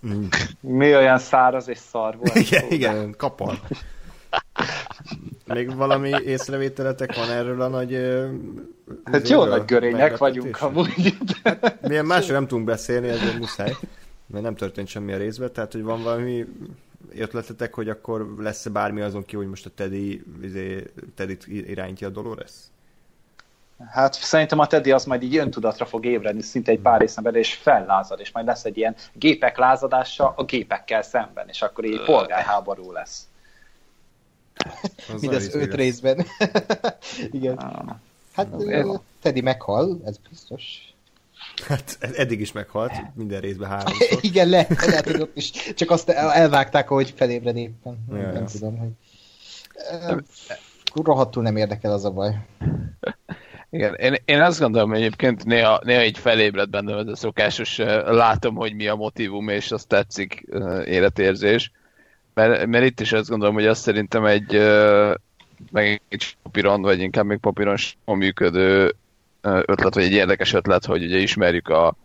Mm. 0.08 0.26
Mi 0.80 0.96
olyan 0.96 1.18
száraz 1.18 1.68
és 1.68 1.78
szar 1.78 2.18
volt. 2.18 2.36
igen, 2.36 2.72
igen, 2.72 3.16
kapal. 3.18 3.60
Még 5.46 5.76
valami 5.76 6.10
észrevételetek 6.10 7.16
van 7.16 7.30
erről 7.30 7.62
a 7.62 7.68
nagy... 7.68 7.98
Hát 9.04 9.30
jó 9.30 9.44
nagy 9.44 9.66
görények 9.66 10.18
vagyunk 10.18 10.62
amúgy. 10.62 11.18
Milyen 11.82 12.06
másról 12.06 12.38
nem 12.38 12.48
tudunk 12.48 12.66
beszélni, 12.68 13.08
ezért 13.08 13.40
muszáj. 13.40 13.76
Mert 14.28 14.44
nem 14.44 14.56
történt 14.56 14.88
semmi 14.88 15.14
a 15.14 15.18
részben, 15.18 15.54
tehát 15.54 15.72
hogy 15.72 15.84
van 15.84 16.04
valami 16.04 16.46
ötletetek, 17.13 17.74
hogy 17.74 17.89
akkor 17.89 18.36
lesz-e 18.38 18.70
bármi 18.70 19.02
azon 19.02 19.26
ki, 19.26 19.36
hogy 19.36 19.48
most 19.48 19.65
a 19.65 19.70
Teddy, 19.76 20.24
izé, 20.41 20.91
Teddy 21.15 21.38
irányítja 21.48 22.08
a 22.08 22.12
Dolores? 22.12 22.52
Hát 23.89 24.13
szerintem 24.13 24.60
a 24.60 24.68
Teddy 24.68 24.91
az 24.91 25.06
majd 25.06 25.24
így 25.24 25.38
öntudatra 25.38 25.86
fog 25.86 26.06
ébredni 26.06 26.41
szinte 26.41 26.72
egy 26.72 26.80
pár 26.80 27.00
részen 27.00 27.24
belül, 27.24 27.39
és 27.39 27.54
fellázad, 27.54 28.20
és 28.20 28.32
majd 28.32 28.46
lesz 28.46 28.65
egy 28.65 28.78
ilyen 28.78 28.96
gépek 29.13 29.58
lázadása 29.58 30.34
a 30.38 30.44
gépekkel 30.44 31.02
szemben, 31.02 31.48
és 31.48 31.62
akkor 31.62 31.86
így 31.86 32.04
polgárháború 32.04 32.91
lesz. 32.91 33.28
Az 35.13 35.22
Mind 35.22 35.34
nagyon 35.34 35.48
az 35.48 35.56
öt 35.56 35.74
részben. 35.74 36.26
Igen. 37.32 37.58
Ah. 37.58 37.96
Hát 38.34 38.48
Teddy 39.22 39.41
meghal, 39.41 40.02
ez 40.06 40.18
biztos. 40.30 40.95
Hát 41.63 41.98
eddig 42.00 42.39
is 42.39 42.52
meghalt, 42.52 42.91
minden 43.13 43.41
részben 43.41 43.70
háromszor. 43.70 44.20
Igen, 44.22 44.50
le, 44.50 44.68
lehet, 44.70 45.06
hogy 45.06 45.22
ott 45.22 45.38
is. 45.38 45.52
Csak 45.52 45.91
azt 45.91 46.10
el- 46.10 46.32
elvágták, 46.32 46.89
ahogy 46.91 47.13
felébred 47.15 47.58
éppen. 47.58 48.06
Ja, 48.10 48.15
nem 48.15 48.34
ja. 48.34 48.44
tudom, 48.44 48.78
hogy... 48.78 48.89
Rohadtul 51.04 51.44
nem 51.44 51.56
érdekel 51.56 51.91
az 51.91 52.06
a 52.06 52.12
baj. 52.12 52.36
Igen, 53.70 53.94
én, 53.94 54.15
én 54.26 54.41
azt 54.41 54.60
gondolom 54.60 54.89
hogy 54.89 55.00
egyébként 55.00 55.46
néha, 55.46 55.82
néha 55.84 56.04
így 56.04 56.18
felébred 56.18 56.70
bennem 56.70 56.98
ez 56.98 57.08
a 57.08 57.15
szokásos, 57.15 57.78
látom, 58.06 58.56
hogy 58.56 58.74
mi 58.74 58.88
a 58.88 58.96
motivum, 58.96 59.50
és 59.50 59.72
azt 59.72 59.88
tetszik 59.88 60.46
életérzés. 60.86 61.72
Mert, 62.34 62.65
mert 62.65 62.86
itt 62.86 63.00
is 63.00 63.12
azt 63.12 63.30
gondolom, 63.30 63.54
hogy 63.54 63.65
azt 63.65 63.82
szerintem 63.82 64.26
egy, 64.26 64.52
meg 65.72 66.02
egy 66.10 66.38
papíron, 66.44 66.82
vagy 66.82 67.00
inkább 67.00 67.26
még 67.26 67.38
papíron 67.38 67.78
sem 67.78 67.98
működő 68.06 68.96
ötlet, 69.46 69.94
vagy 69.94 70.04
egy 70.04 70.12
érdekes 70.12 70.54
ötlet, 70.54 70.86
hogy 70.86 71.04
ugye 71.04 71.18
ismerjük 71.18 71.68
a 71.68 71.96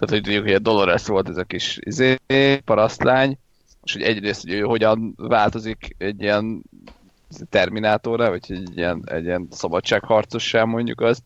tehát, 0.00 0.14
hogy 0.14 0.22
tudjuk, 0.22 0.44
hogy 0.44 0.54
a 0.54 0.70
Dolores 0.70 1.06
volt 1.06 1.28
ez 1.28 1.36
a 1.36 1.44
kis 1.44 1.78
izé, 1.80 2.16
parasztlány, 2.64 3.38
és 3.84 3.92
hogy 3.92 4.02
egyrészt, 4.02 4.42
hogy 4.42 4.52
ő 4.52 4.60
hogyan 4.60 5.14
változik 5.16 5.94
egy 5.98 6.22
ilyen 6.22 6.62
terminátorra, 7.50 8.28
vagy 8.28 8.44
egy 8.48 8.76
ilyen, 8.76 9.02
egy 9.06 9.24
ilyen 9.24 9.46
szabadságharcossá 9.50 10.64
mondjuk 10.64 11.00
azt. 11.00 11.22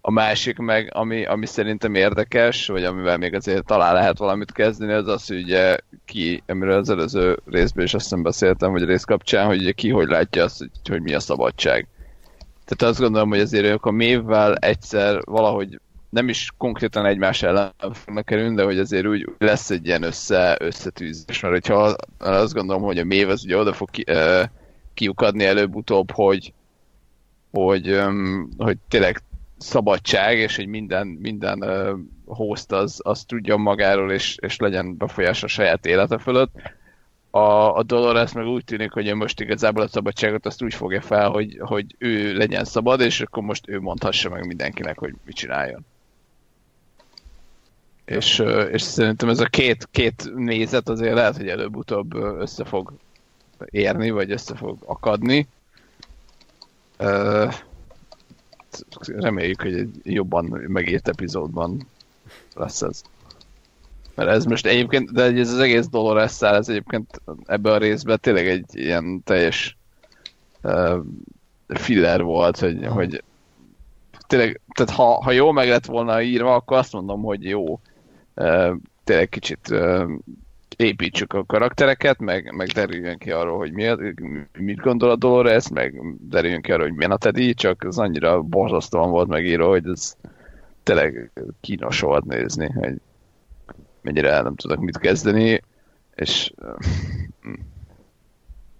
A 0.00 0.10
másik 0.10 0.56
meg, 0.56 0.90
ami, 0.94 1.24
ami 1.24 1.46
szerintem 1.46 1.94
érdekes, 1.94 2.66
vagy 2.66 2.84
amivel 2.84 3.16
még 3.16 3.34
azért 3.34 3.64
talán 3.64 3.94
lehet 3.94 4.18
valamit 4.18 4.52
kezdeni, 4.52 4.92
az 4.92 5.08
az, 5.08 5.26
hogy 5.26 5.42
ugye 5.42 5.76
ki, 6.04 6.42
amiről 6.46 6.78
az 6.78 6.90
előző 6.90 7.38
részben 7.46 7.84
is 7.84 7.94
azt 7.94 8.22
beszéltem, 8.22 8.72
vagy 8.72 8.84
rész 8.84 9.04
kapcsán, 9.04 9.46
hogy 9.46 9.60
ugye 9.60 9.72
ki 9.72 9.90
hogy 9.90 10.08
látja 10.08 10.44
azt, 10.44 10.58
hogy, 10.58 10.70
hogy 10.88 11.02
mi 11.02 11.14
a 11.14 11.20
szabadság. 11.20 11.86
Tehát 12.70 12.94
azt 12.94 13.00
gondolom, 13.00 13.28
hogy 13.28 13.40
azért 13.40 13.64
ők 13.64 13.84
a 13.84 13.90
mévvel 13.90 14.54
egyszer 14.54 15.20
valahogy 15.24 15.80
nem 16.10 16.28
is 16.28 16.52
konkrétan 16.56 17.06
egymás 17.06 17.42
ellen 17.42 17.72
fognak 17.92 18.24
kerülni, 18.24 18.54
de 18.54 18.62
hogy 18.62 18.78
azért 18.78 19.06
úgy 19.06 19.28
lesz 19.38 19.70
egy 19.70 19.86
ilyen 19.86 20.02
össze, 20.02 20.56
összetűzés, 20.60 21.40
mert 21.40 21.54
hogyha 21.54 21.96
azt 22.18 22.54
gondolom, 22.54 22.82
hogy 22.82 22.98
a 22.98 23.04
mév 23.04 23.28
az 23.28 23.44
ugye 23.44 23.56
oda 23.56 23.72
fog 23.72 23.90
ki, 23.90 24.04
uh, 24.08 24.42
kiukadni 24.94 25.44
előbb-utóbb, 25.44 26.10
hogy, 26.10 26.52
hogy, 27.50 27.90
um, 27.90 28.50
hogy 28.58 28.76
tényleg 28.88 29.22
szabadság, 29.58 30.38
és 30.38 30.56
hogy 30.56 30.66
minden, 30.66 31.06
minden 31.06 31.62
uh, 31.62 31.98
host 32.26 32.72
az, 32.72 33.00
az 33.02 33.24
tudjon 33.24 33.60
magáról, 33.60 34.12
és, 34.12 34.36
és 34.40 34.56
legyen 34.56 34.96
befolyás 34.96 35.42
a 35.42 35.46
saját 35.46 35.86
élete 35.86 36.18
fölött. 36.18 36.50
A, 37.30 37.76
a 37.76 37.82
Dolores 37.82 38.32
meg 38.32 38.46
úgy 38.46 38.64
tűnik, 38.64 38.92
hogy 38.92 39.06
ő 39.08 39.14
most 39.14 39.40
igazából 39.40 39.82
a 39.82 39.88
szabadságot 39.88 40.46
azt 40.46 40.62
úgy 40.62 40.74
fogja 40.74 41.00
fel, 41.00 41.30
hogy, 41.30 41.56
hogy 41.60 41.94
ő 41.98 42.36
legyen 42.36 42.64
szabad, 42.64 43.00
és 43.00 43.20
akkor 43.20 43.42
most 43.42 43.68
ő 43.68 43.80
mondhassa 43.80 44.28
meg 44.28 44.46
mindenkinek, 44.46 44.98
hogy 44.98 45.14
mit 45.24 45.34
csináljon. 45.34 45.84
És, 48.04 48.42
és 48.70 48.82
szerintem 48.82 49.28
ez 49.28 49.40
a 49.40 49.44
két, 49.44 49.88
két 49.90 50.30
nézet 50.34 50.88
azért 50.88 51.14
lehet, 51.14 51.36
hogy 51.36 51.48
előbb-utóbb 51.48 52.14
össze 52.14 52.64
fog 52.64 52.92
érni, 53.64 54.10
vagy 54.10 54.30
össze 54.30 54.56
fog 54.56 54.78
akadni. 54.84 55.48
Reméljük, 59.06 59.62
hogy 59.62 59.74
egy 59.74 60.00
jobban 60.02 60.44
megírt 60.66 61.08
epizódban 61.08 61.86
lesz 62.54 62.82
ez. 62.82 63.02
Mert 64.20 64.32
ez 64.32 64.44
most 64.44 64.66
egyébként, 64.66 65.12
de 65.12 65.22
ez 65.22 65.52
az 65.52 65.58
egész 65.58 65.88
Dolores 65.88 66.30
szál, 66.30 66.54
ez 66.54 66.68
egyébként 66.68 67.22
ebben 67.46 67.72
a 67.72 67.78
részben 67.78 68.18
tényleg 68.20 68.48
egy 68.48 68.64
ilyen 68.72 69.22
teljes 69.24 69.76
uh, 70.62 70.96
filler 71.68 72.22
volt, 72.22 72.58
hogy, 72.58 72.86
hogy 72.86 73.22
tényleg, 74.26 74.60
tehát 74.74 74.92
ha, 74.92 75.22
ha 75.22 75.30
jól 75.30 75.52
meg 75.52 75.68
lett 75.68 75.86
volna 75.86 76.22
írva, 76.22 76.54
akkor 76.54 76.76
azt 76.76 76.92
mondom, 76.92 77.22
hogy 77.22 77.44
jó. 77.44 77.80
Uh, 78.34 78.74
tényleg 79.04 79.28
kicsit 79.28 79.68
uh, 79.70 80.10
építsük 80.76 81.32
a 81.32 81.44
karaktereket, 81.44 82.18
meg, 82.18 82.54
meg 82.54 82.68
derüljön 82.68 83.18
ki 83.18 83.30
arról, 83.30 83.58
hogy 83.58 83.72
mi, 83.72 83.88
mit 84.58 84.80
gondol 84.80 85.10
a 85.10 85.16
Dolores, 85.16 85.68
meg 85.68 86.02
derüljön 86.28 86.62
ki 86.62 86.72
arról, 86.72 86.86
hogy 86.86 86.96
milyen 86.96 87.10
a 87.10 87.16
Teddy, 87.16 87.54
csak 87.54 87.82
az 87.82 87.98
annyira 87.98 88.42
borzasztóan 88.42 89.10
volt 89.10 89.28
megírva, 89.28 89.68
hogy 89.68 89.88
ez 89.88 90.16
tényleg 90.82 91.30
kínos 91.60 92.00
volt 92.00 92.24
nézni, 92.24 92.70
hogy 92.72 92.94
mennyire 94.02 94.40
nem 94.40 94.54
tudok 94.54 94.80
mit 94.80 94.98
kezdeni, 94.98 95.62
és 96.14 96.52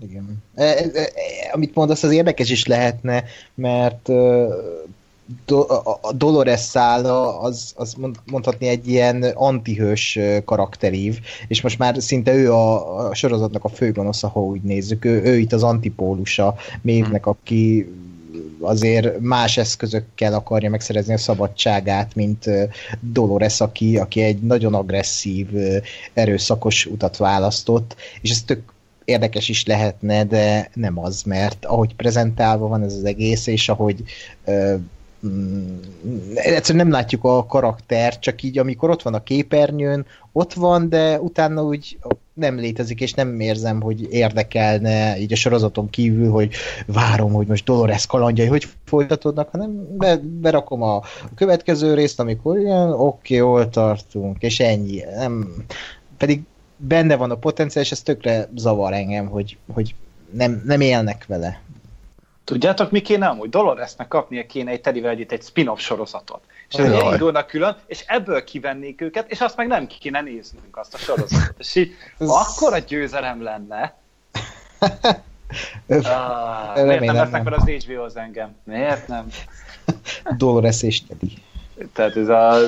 Igen. 0.02 0.42
E, 0.54 0.64
e, 0.64 0.90
e, 0.94 1.10
amit 1.52 1.74
mondasz, 1.74 2.02
az 2.02 2.12
érdekes 2.12 2.50
is 2.50 2.66
lehetne, 2.66 3.24
mert 3.54 4.08
do, 5.46 5.60
a, 5.68 5.98
a 6.02 6.12
Dolores 6.12 6.60
szála 6.60 7.40
az, 7.40 7.72
az 7.76 7.94
mond- 7.94 8.20
mondhatni 8.30 8.66
egy 8.66 8.88
ilyen 8.88 9.22
antihős 9.22 10.18
karakterív, 10.44 11.18
és 11.48 11.60
most 11.60 11.78
már 11.78 12.02
szinte 12.02 12.34
ő 12.34 12.52
a, 12.52 13.08
a 13.08 13.14
sorozatnak 13.14 13.64
a 13.64 13.68
főgonosza, 13.68 14.28
ha 14.28 14.40
úgy 14.40 14.62
nézzük. 14.62 15.04
Ő, 15.04 15.22
ő 15.22 15.38
itt 15.38 15.52
az 15.52 15.62
antipólusa 15.62 16.54
Mévnek, 16.82 17.26
aki 17.26 17.92
azért 18.60 19.20
más 19.20 19.56
eszközökkel 19.56 20.34
akarja 20.34 20.70
megszerezni 20.70 21.12
a 21.12 21.18
szabadságát, 21.18 22.14
mint 22.14 22.44
Dolores, 23.00 23.60
aki, 23.60 23.98
aki 23.98 24.22
egy 24.22 24.42
nagyon 24.42 24.74
agresszív, 24.74 25.48
erőszakos 26.12 26.86
utat 26.86 27.16
választott, 27.16 27.96
és 28.20 28.30
ez 28.30 28.42
tök 28.42 28.72
érdekes 29.04 29.48
is 29.48 29.66
lehetne, 29.66 30.24
de 30.24 30.70
nem 30.74 30.98
az, 30.98 31.22
mert 31.22 31.64
ahogy 31.64 31.94
prezentálva 31.94 32.66
van 32.66 32.82
ez 32.82 32.94
az 32.94 33.04
egész, 33.04 33.46
és 33.46 33.68
ahogy 33.68 34.02
egyszerűen 36.34 36.84
nem 36.86 36.94
látjuk 36.94 37.24
a 37.24 37.46
karakter, 37.46 38.18
csak 38.18 38.42
így 38.42 38.58
amikor 38.58 38.90
ott 38.90 39.02
van 39.02 39.14
a 39.14 39.22
képernyőn, 39.22 40.06
ott 40.32 40.52
van, 40.52 40.88
de 40.88 41.20
utána 41.20 41.62
úgy 41.62 41.98
nem 42.34 42.56
létezik, 42.56 43.00
és 43.00 43.12
nem 43.12 43.40
érzem, 43.40 43.80
hogy 43.80 44.12
érdekelne 44.12 45.18
így 45.18 45.32
a 45.32 45.36
sorozaton 45.36 45.90
kívül, 45.90 46.30
hogy 46.30 46.52
várom, 46.86 47.32
hogy 47.32 47.46
most 47.46 47.64
Dolores 47.64 48.06
kalandjai 48.06 48.46
hogy 48.46 48.68
folytatódnak, 48.84 49.48
hanem 49.48 49.96
be, 49.96 50.16
berakom 50.16 50.82
a, 50.82 51.02
következő 51.34 51.94
részt, 51.94 52.20
amikor 52.20 52.58
ilyen, 52.58 52.92
oké, 52.92 53.36
hol 53.36 53.68
tartunk, 53.68 54.42
és 54.42 54.60
ennyi. 54.60 55.02
Nem, 55.16 55.64
pedig 56.16 56.42
benne 56.76 57.16
van 57.16 57.30
a 57.30 57.34
potenciál, 57.34 57.84
és 57.84 57.90
ez 57.90 58.02
tökre 58.02 58.48
zavar 58.54 58.92
engem, 58.92 59.26
hogy, 59.26 59.56
hogy 59.72 59.94
nem, 60.32 60.62
nem 60.66 60.80
élnek 60.80 61.26
vele. 61.26 61.60
Tudjátok, 62.44 62.90
mi 62.90 63.00
kéne 63.00 63.26
amúgy? 63.26 63.48
Doloresnek 63.48 64.08
kapnia 64.08 64.46
kéne 64.46 64.70
egy 64.70 64.80
Teddy 64.80 65.06
együtt 65.06 65.32
egy 65.32 65.42
spin-off 65.42 65.80
sorozatot. 65.80 66.40
És 66.68 66.74
ez 66.74 67.02
indulnak 67.12 67.46
külön, 67.46 67.76
és 67.86 68.04
ebből 68.06 68.44
kivennék 68.44 69.00
őket, 69.00 69.30
és 69.30 69.40
azt 69.40 69.56
meg 69.56 69.66
nem 69.66 69.86
kéne 69.86 70.20
néznünk 70.20 70.76
azt 70.76 70.94
a 70.94 70.98
sorozatot. 70.98 71.54
És 71.58 71.74
így, 71.74 71.92
akkor 72.18 72.72
a 72.72 72.78
győzelem 72.78 73.42
lenne. 73.42 73.94
ah, 75.88 76.84
miért 76.84 77.04
nem 77.04 77.14
lesznek 77.14 77.42
fel 77.42 77.52
az 77.52 77.68
HBO-hoz 77.68 78.16
engem? 78.16 78.56
Miért 78.64 79.08
nem? 79.08 79.26
Dolores 80.36 80.82
és 80.82 81.02
Teddy. 81.06 81.42
Tehát 81.92 82.16
ez 82.16 82.28
a 82.28 82.58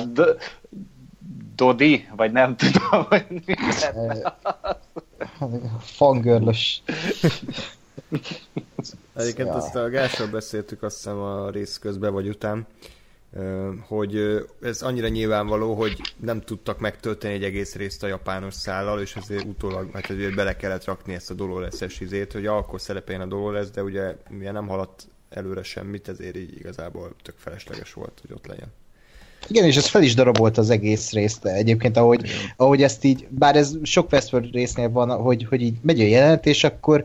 Dodi, 1.56 2.08
vagy 2.16 2.32
nem 2.32 2.56
tudom, 2.56 3.04
hogy 3.08 3.26
mi 3.28 3.54
Fangörlös. 5.78 6.82
Egyébként 9.16 9.48
ja. 9.48 9.54
azt 9.54 9.76
a 9.76 9.88
Gással 9.88 10.26
beszéltük 10.26 10.82
azt 10.82 10.96
hiszem 10.96 11.18
a 11.18 11.50
rész 11.50 11.78
közben 11.78 12.12
vagy 12.12 12.28
után, 12.28 12.66
hogy 13.86 14.44
ez 14.62 14.82
annyira 14.82 15.08
nyilvánvaló, 15.08 15.74
hogy 15.74 16.00
nem 16.16 16.40
tudtak 16.40 16.78
megtölteni 16.78 17.34
egy 17.34 17.44
egész 17.44 17.74
részt 17.74 18.02
a 18.02 18.06
japános 18.06 18.54
szállal, 18.54 19.00
és 19.00 19.16
ezért 19.16 19.44
utólag, 19.44 19.88
mert 19.92 20.06
hát 20.06 20.16
azért 20.16 20.34
bele 20.34 20.56
kellett 20.56 20.84
rakni 20.84 21.14
ezt 21.14 21.30
a 21.30 21.34
Dolores-es 21.34 22.00
izét, 22.00 22.32
hogy 22.32 22.46
akkor 22.46 22.80
szerepeljen 22.80 23.22
a 23.22 23.26
Dolores, 23.26 23.70
de 23.70 23.82
ugye 23.82 24.16
milyen 24.28 24.52
nem 24.52 24.66
haladt 24.66 25.06
előre 25.30 25.62
semmit, 25.62 26.08
ezért 26.08 26.36
így 26.36 26.56
igazából 26.58 27.14
tök 27.22 27.34
felesleges 27.38 27.92
volt, 27.92 28.18
hogy 28.20 28.32
ott 28.32 28.46
legyen. 28.46 28.72
Igen, 29.48 29.64
és 29.64 29.76
ez 29.76 29.86
fel 29.86 30.02
is 30.02 30.14
darabolt 30.14 30.58
az 30.58 30.70
egész 30.70 31.12
részt 31.12 31.44
egyébként, 31.46 31.96
ahogy, 31.96 32.30
ahogy 32.56 32.82
ezt 32.82 33.04
így, 33.04 33.26
bár 33.28 33.56
ez 33.56 33.72
sok 33.82 34.12
Westworld 34.12 34.52
résznél 34.52 34.90
van, 34.90 35.10
hogy, 35.10 35.46
hogy 35.48 35.62
így 35.62 35.76
megy 35.82 36.00
a 36.00 36.04
jelentés, 36.04 36.64
akkor 36.64 37.04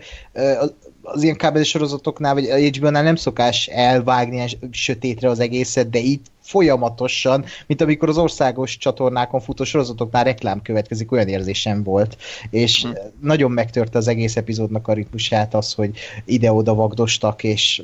az 1.12 1.24
ilyen 1.24 1.36
kábeli 1.36 1.64
sorozatoknál, 1.64 2.34
vagy 2.34 2.50
a 2.50 2.58
HBO-nál 2.58 3.04
nem 3.04 3.16
szokás 3.16 3.68
elvágni 3.68 4.46
sötétre 4.72 5.30
az 5.30 5.40
egészet, 5.40 5.90
de 5.90 6.00
így 6.00 6.22
folyamatosan, 6.42 7.46
mint 7.68 7.82
amikor 7.82 8.10
az 8.10 8.18
országos 8.18 8.78
csatornákon 8.78 9.40
futó 9.40 9.64
sorozatoknál 9.64 10.24
reklám 10.24 10.62
következik, 10.62 11.12
olyan 11.12 11.28
érzésem 11.28 11.84
volt. 11.84 12.18
És 12.50 12.84
hm. 12.84 12.90
nagyon 13.22 13.52
megtörte 13.52 13.98
az 13.98 14.08
egész 14.08 14.36
epizódnak 14.36 14.88
a 14.88 14.94
ritmusát 14.94 15.54
az, 15.54 15.74
hogy 15.74 15.98
ide-oda 16.26 16.74
vagdostak, 16.74 17.44
és 17.44 17.84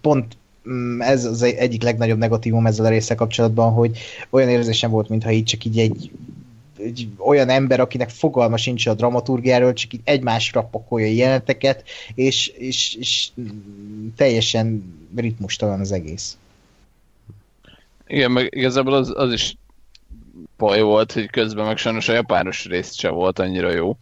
pont 0.00 0.36
Mm, 0.70 1.00
ez 1.00 1.24
az 1.24 1.42
egyik 1.42 1.82
legnagyobb 1.82 2.18
negatívum 2.18 2.66
ezzel 2.66 2.84
a 2.84 2.88
része 2.88 3.14
kapcsolatban, 3.14 3.72
hogy 3.72 3.98
olyan 4.30 4.48
érzésem 4.48 4.90
volt, 4.90 5.08
mintha 5.08 5.30
így 5.30 5.44
csak 5.44 5.64
így 5.64 5.78
egy, 5.78 6.10
egy 6.86 7.08
olyan 7.18 7.48
ember, 7.48 7.80
akinek 7.80 8.10
fogalma 8.10 8.56
sincs 8.56 8.86
a 8.86 8.94
dramaturgiáról, 8.94 9.72
csak 9.72 9.92
így 9.92 10.00
egymásra 10.04 10.62
pakolja 10.62 11.06
jeleneteket, 11.06 11.84
és, 12.14 12.46
és, 12.46 12.94
és 12.94 13.28
teljesen 14.16 14.94
ritmustalan 15.16 15.80
az 15.80 15.92
egész. 15.92 16.38
Igen, 18.06 18.30
meg 18.30 18.48
igazából 18.56 18.94
az, 18.94 19.12
az 19.16 19.32
is 19.32 19.56
baj 20.56 20.82
volt, 20.82 21.12
hogy 21.12 21.30
közben 21.30 21.66
meg 21.66 21.76
sajnos 21.76 22.08
a 22.08 22.12
japános 22.12 22.64
rész 22.64 22.94
se 22.94 23.08
volt 23.08 23.38
annyira 23.38 23.72
jó 23.72 23.96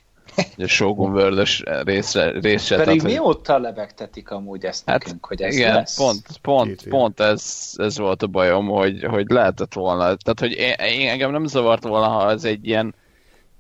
a 0.57 0.67
Shogun 0.67 1.13
world 1.13 1.49
részre, 1.85 2.31
részre. 2.41 2.77
Pedig 2.77 3.01
tehát, 3.01 3.17
mióta 3.17 3.59
lebegtetik 3.59 4.31
amúgy 4.31 4.65
ezt 4.65 4.83
hát, 4.87 5.05
nekünk, 5.05 5.27
hogy 5.27 5.43
ez 5.43 5.57
igen, 5.57 5.75
lesz? 5.75 5.97
pont, 5.97 6.27
pont, 6.43 6.89
pont 6.89 7.21
ez, 7.21 7.73
ez 7.77 7.99
volt 7.99 8.23
a 8.23 8.27
bajom, 8.27 8.67
hogy, 8.67 9.05
hogy 9.05 9.31
lehetett 9.31 9.73
volna, 9.73 10.03
tehát 10.03 10.41
hogy 10.41 10.53
én, 10.53 10.73
én, 10.73 11.09
engem 11.09 11.31
nem 11.31 11.47
zavart 11.47 11.83
volna, 11.83 12.09
ha 12.09 12.31
ez 12.31 12.45
egy 12.45 12.67
ilyen 12.67 12.95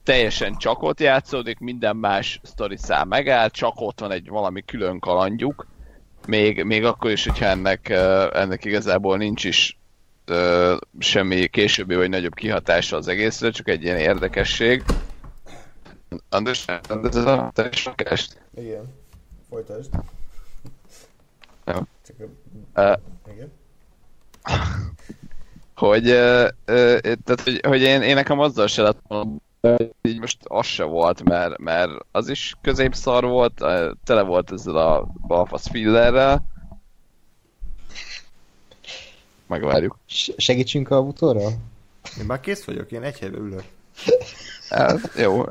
teljesen 0.02 0.56
csak 0.56 0.82
ott 0.82 1.00
játszódik, 1.00 1.58
minden 1.58 1.96
más 1.96 2.40
sztori 2.42 2.76
szám 2.76 3.08
megáll, 3.08 3.48
csak 3.48 3.74
ott 3.76 4.00
van 4.00 4.10
egy 4.10 4.28
valami 4.28 4.62
külön 4.64 4.98
kalandjuk, 4.98 5.66
még, 6.26 6.62
még 6.62 6.84
akkor 6.84 7.10
is, 7.10 7.24
hogyha 7.24 7.46
ennek, 7.46 7.88
ennek 8.32 8.64
igazából 8.64 9.16
nincs 9.16 9.44
is 9.44 9.78
uh, 10.28 10.76
semmi 10.98 11.46
későbbi 11.46 11.94
vagy 11.94 12.08
nagyobb 12.08 12.34
kihatása 12.34 12.96
az 12.96 13.08
egészre, 13.08 13.50
csak 13.50 13.68
egy 13.68 13.82
ilyen 13.82 13.98
érdekesség 13.98 14.82
András, 16.28 16.66
ez 17.02 17.16
a 17.16 17.50
te 17.54 17.68
is 17.72 17.84
rakást? 17.84 18.40
Igen. 18.54 18.94
Folytasd. 19.48 19.90
Jó. 21.66 21.80
Csak 22.06 22.16
a... 22.74 22.80
uh, 22.80 22.98
igen. 23.32 23.52
hogy, 25.74 26.10
uh, 26.10 26.48
uh, 26.66 27.00
tehát, 27.00 27.40
hogy, 27.44 27.60
hogy 27.66 27.80
én, 27.80 28.02
én 28.02 28.14
nekem 28.14 28.40
azzal 28.40 28.66
se 28.66 28.82
lett 28.82 28.98
volna, 29.08 29.30
így 30.02 30.20
most 30.20 30.38
az 30.44 30.66
se 30.66 30.84
volt, 30.84 31.22
mert, 31.22 31.58
mert 31.58 31.90
az 32.10 32.28
is 32.28 32.56
középszar 32.60 33.24
volt, 33.24 33.54
tele 34.04 34.22
volt 34.22 34.52
ezzel 34.52 34.76
a 34.76 35.06
balfasz 35.26 35.68
fillerrel. 35.68 36.44
Megvárjuk. 39.46 39.98
Segítsünk 40.36 40.90
a 40.90 41.02
butorral? 41.02 41.52
Én 42.18 42.24
már 42.24 42.40
kész 42.40 42.64
vagyok, 42.64 42.92
én 42.92 43.02
egy 43.02 43.18
helyben 43.18 43.40
ülök. 43.40 43.64
Hát, 44.68 45.10
jó, 45.16 45.44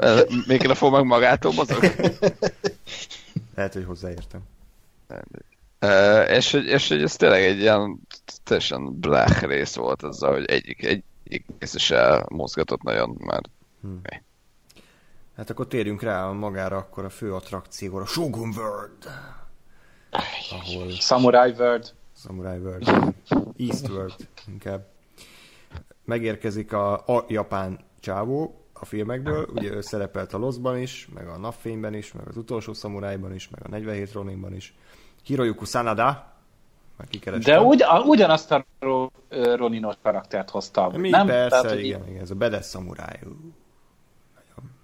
még 0.48 0.70
a 0.70 0.90
meg 0.90 1.04
magától 1.04 1.54
mozog? 1.54 1.84
Lehet, 3.56 3.74
hogy 3.74 3.86
hozzáértem. 3.86 4.42
Uh, 5.82 6.30
és, 6.30 6.52
hogy, 6.52 6.66
és 6.66 6.88
hogy 6.88 7.02
ez 7.02 7.16
tényleg 7.16 7.44
egy 7.44 7.60
ilyen 7.60 8.00
teljesen 8.44 9.00
blech 9.00 9.44
rész 9.46 9.76
volt 9.76 10.04
az, 10.04 10.20
hogy 10.20 10.46
egyik, 10.46 10.86
egyik 10.86 11.46
rész 11.60 11.74
is 11.74 11.94
mozgatott 12.28 12.82
nagyon, 12.82 13.18
mert 13.20 13.50
hmm. 13.82 14.02
Hát 15.36 15.50
akkor 15.50 15.68
térjünk 15.68 16.02
rá 16.02 16.26
magára 16.32 16.78
akkor 16.78 17.06
a 17.06 17.10
fő 17.10 17.34
attrakcióra, 17.34 18.06
Shogun 18.06 18.54
World! 18.56 19.10
Ahol... 20.50 20.92
Samurai 20.92 21.52
World. 21.58 21.94
Samurai 22.16 22.58
World. 22.58 23.14
Eastworld 23.58 24.16
inkább. 24.48 24.86
Megérkezik 26.06 26.74
a, 26.74 26.94
a 26.94 27.26
japán 27.28 27.80
csávó, 28.04 28.66
a 28.74 28.86
filmekből, 28.86 29.50
ugye 29.54 29.72
ő 29.72 29.82
szerepelt 29.82 30.34
a 30.34 30.38
Loszban 30.38 30.78
is, 30.78 31.08
meg 31.14 31.28
a 31.28 31.38
Napfényben 31.38 31.94
is, 31.94 32.14
meg 32.14 32.28
az 32.28 32.38
utolsó 32.38 32.74
szamurájban 32.74 33.34
is, 33.34 33.50
meg 33.50 33.62
a 33.66 33.70
47 33.70 34.12
Roninban 34.12 34.54
is. 34.56 34.76
Hiroyuku 35.24 35.66
Sanada, 35.66 36.34
meg 36.98 37.40
De 37.40 37.62
ugy, 37.62 37.84
ugyanazt 38.06 38.52
a 38.52 38.66
Roninos 39.30 39.96
karaktert 40.02 40.50
hozta. 40.50 40.92
Mi, 40.96 41.10
nem? 41.10 41.26
Persze, 41.26 41.62
Tehát, 41.62 41.78
igen, 41.78 42.02
így... 42.02 42.10
igen, 42.10 42.22
ez 42.22 42.32
a 42.32 42.36
bedes 42.36 42.66
szamuráj. 42.66 43.20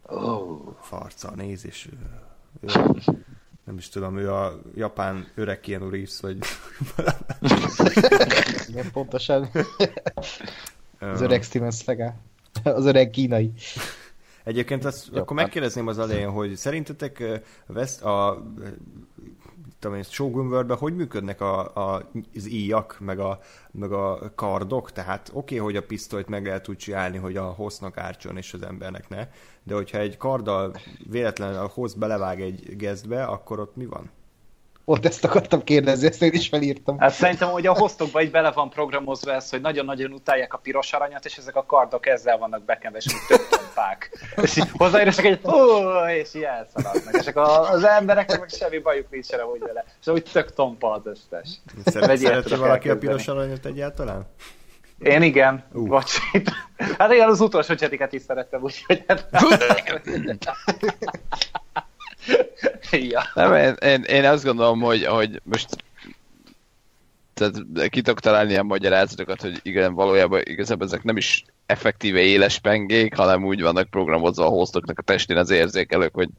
Oh. 0.06 0.76
Farca, 0.80 1.32
néz 1.36 1.66
és 1.66 1.90
ő, 1.92 2.72
nem 3.66 3.78
is 3.78 3.90
tudom, 3.90 4.18
ő 4.18 4.34
a 4.34 4.60
japán 4.76 5.28
öreg 5.36 5.60
Keanu 5.60 5.90
Reeves, 5.90 6.20
vagy 6.20 6.38
Igen, 8.68 8.92
pontosan. 8.92 9.50
az 11.00 11.22
öreg 11.22 11.44
Steven 11.44 11.72
Seagal. 11.72 12.16
az 12.78 12.86
öreg 12.86 13.10
kínai. 13.10 13.52
Egyébként 14.44 14.86
azt, 14.86 15.10
Jó, 15.14 15.20
akkor 15.20 15.36
megkérdezném 15.36 15.88
az 15.88 16.00
elején, 16.00 16.30
hogy 16.30 16.56
szerintetek 16.56 17.24
West, 17.68 18.02
a 18.02 18.46
tudom 19.80 19.98
én, 19.98 20.04
Shogun 20.04 20.48
world 20.48 20.72
hogy 20.72 20.96
működnek 20.96 21.42
a, 21.42 21.76
a, 21.76 22.10
az 22.36 22.50
íjak, 22.50 22.98
meg 23.00 23.20
a, 23.20 23.40
meg 23.72 23.92
a 23.92 24.32
kardok? 24.36 24.92
Tehát 24.92 25.30
oké, 25.34 25.56
okay, 25.56 25.58
hogy 25.58 25.76
a 25.76 25.86
pisztolyt 25.86 26.28
meg 26.28 26.46
lehet 26.46 26.68
úgy 26.68 26.78
csinálni, 26.78 27.18
hogy 27.18 27.38
a 27.38 27.44
hossznak 27.44 27.98
ártson 27.98 28.38
és 28.38 28.54
az 28.54 28.62
embernek 28.62 29.10
ne, 29.10 29.28
de 29.64 29.74
hogyha 29.74 29.98
egy 29.98 30.18
karddal 30.18 30.76
véletlenül 31.10 31.58
a 31.58 31.72
hoz 31.74 31.94
belevág 31.94 32.42
egy 32.42 32.76
gezdbe, 32.76 33.24
akkor 33.24 33.60
ott 33.60 33.76
mi 33.76 33.86
van? 33.86 34.10
Ott 34.90 35.06
ezt 35.06 35.24
akartam 35.24 35.64
kérdezni, 35.64 36.08
ezt 36.08 36.22
én 36.22 36.34
is 36.34 36.48
felírtam. 36.48 37.00
Hát 37.00 37.14
szerintem, 37.14 37.50
hogy 37.50 37.68
a 37.68 37.74
hoztokban 37.74 38.22
így 38.22 38.32
bele 38.32 38.52
van 38.52 38.70
programozva 38.70 39.34
ez, 39.34 39.50
hogy 39.50 39.62
nagyon-nagyon 39.62 40.12
utálják 40.12 40.54
a 40.54 40.58
piros 40.58 40.94
aranyat, 40.94 41.26
és 41.26 41.38
ezek 41.38 41.56
a 41.56 41.66
kardok 41.66 42.06
ezzel 42.06 42.38
vannak 42.38 42.64
bekenve, 42.64 42.98
és 42.98 43.06
tök 43.28 43.48
tompák. 43.50 44.12
És 44.42 44.58
így 44.58 44.70
hozzáérések 44.74 45.26
egy, 45.26 45.40
ó, 45.46 46.08
és 46.08 46.36
így 46.36 46.42
elszaladnak. 46.42 47.14
És 47.20 47.28
akkor 47.28 47.44
az 47.72 47.84
embereknek 47.84 48.40
meg 48.40 48.50
semmi 48.50 48.80
bajuk 48.80 49.10
nincs 49.10 49.30
erre 49.30 49.46
úgy 49.46 49.60
vele. 49.60 49.86
És 50.02 50.08
úgy 50.08 50.24
tök 50.32 50.54
tompa 50.54 50.92
az 50.92 51.02
összes. 51.04 51.50
Szeret, 51.86 52.18
szereti 52.18 52.56
valaki 52.56 52.90
a 52.90 52.98
piros 52.98 53.28
aranyat 53.28 53.66
egyáltalán? 53.66 54.28
Én 55.00 55.22
igen, 55.22 55.64
uh. 55.74 55.88
Bocs. 55.88 56.18
Hát 56.98 57.12
igen, 57.12 57.30
az 57.30 57.42
utolsó 57.42 57.76
csetiket 57.76 58.14
is 58.14 58.22
szerettem, 58.22 58.62
úgyhogy... 58.62 59.04
Hát... 59.08 59.28
ja. 62.92 63.22
Nem, 63.34 63.54
én, 63.56 63.74
én, 63.74 64.04
én, 64.04 64.26
azt 64.26 64.44
gondolom, 64.44 64.80
hogy, 64.80 65.06
hogy 65.06 65.42
most 65.44 65.68
tehát 67.34 67.90
ki 67.90 68.02
tudok 68.02 68.20
találni 68.20 68.52
ilyen 68.52 68.66
magyarázatokat, 68.66 69.42
hogy 69.42 69.60
igen, 69.64 69.94
valójában 69.94 70.42
igazából 70.44 70.86
ezek 70.86 71.04
nem 71.04 71.18
is 71.18 71.46
effektíve 71.66 72.20
éles 72.20 72.60
pengék, 72.60 73.16
hanem 73.16 73.46
úgy 73.46 73.62
vannak 73.62 73.90
programozva 73.90 74.46
a 74.46 74.50
hostoknak 74.50 75.00
a 75.00 75.02
testén 75.02 75.38
az 75.38 75.50
érzékelők, 75.50 76.14
hogy 76.14 76.30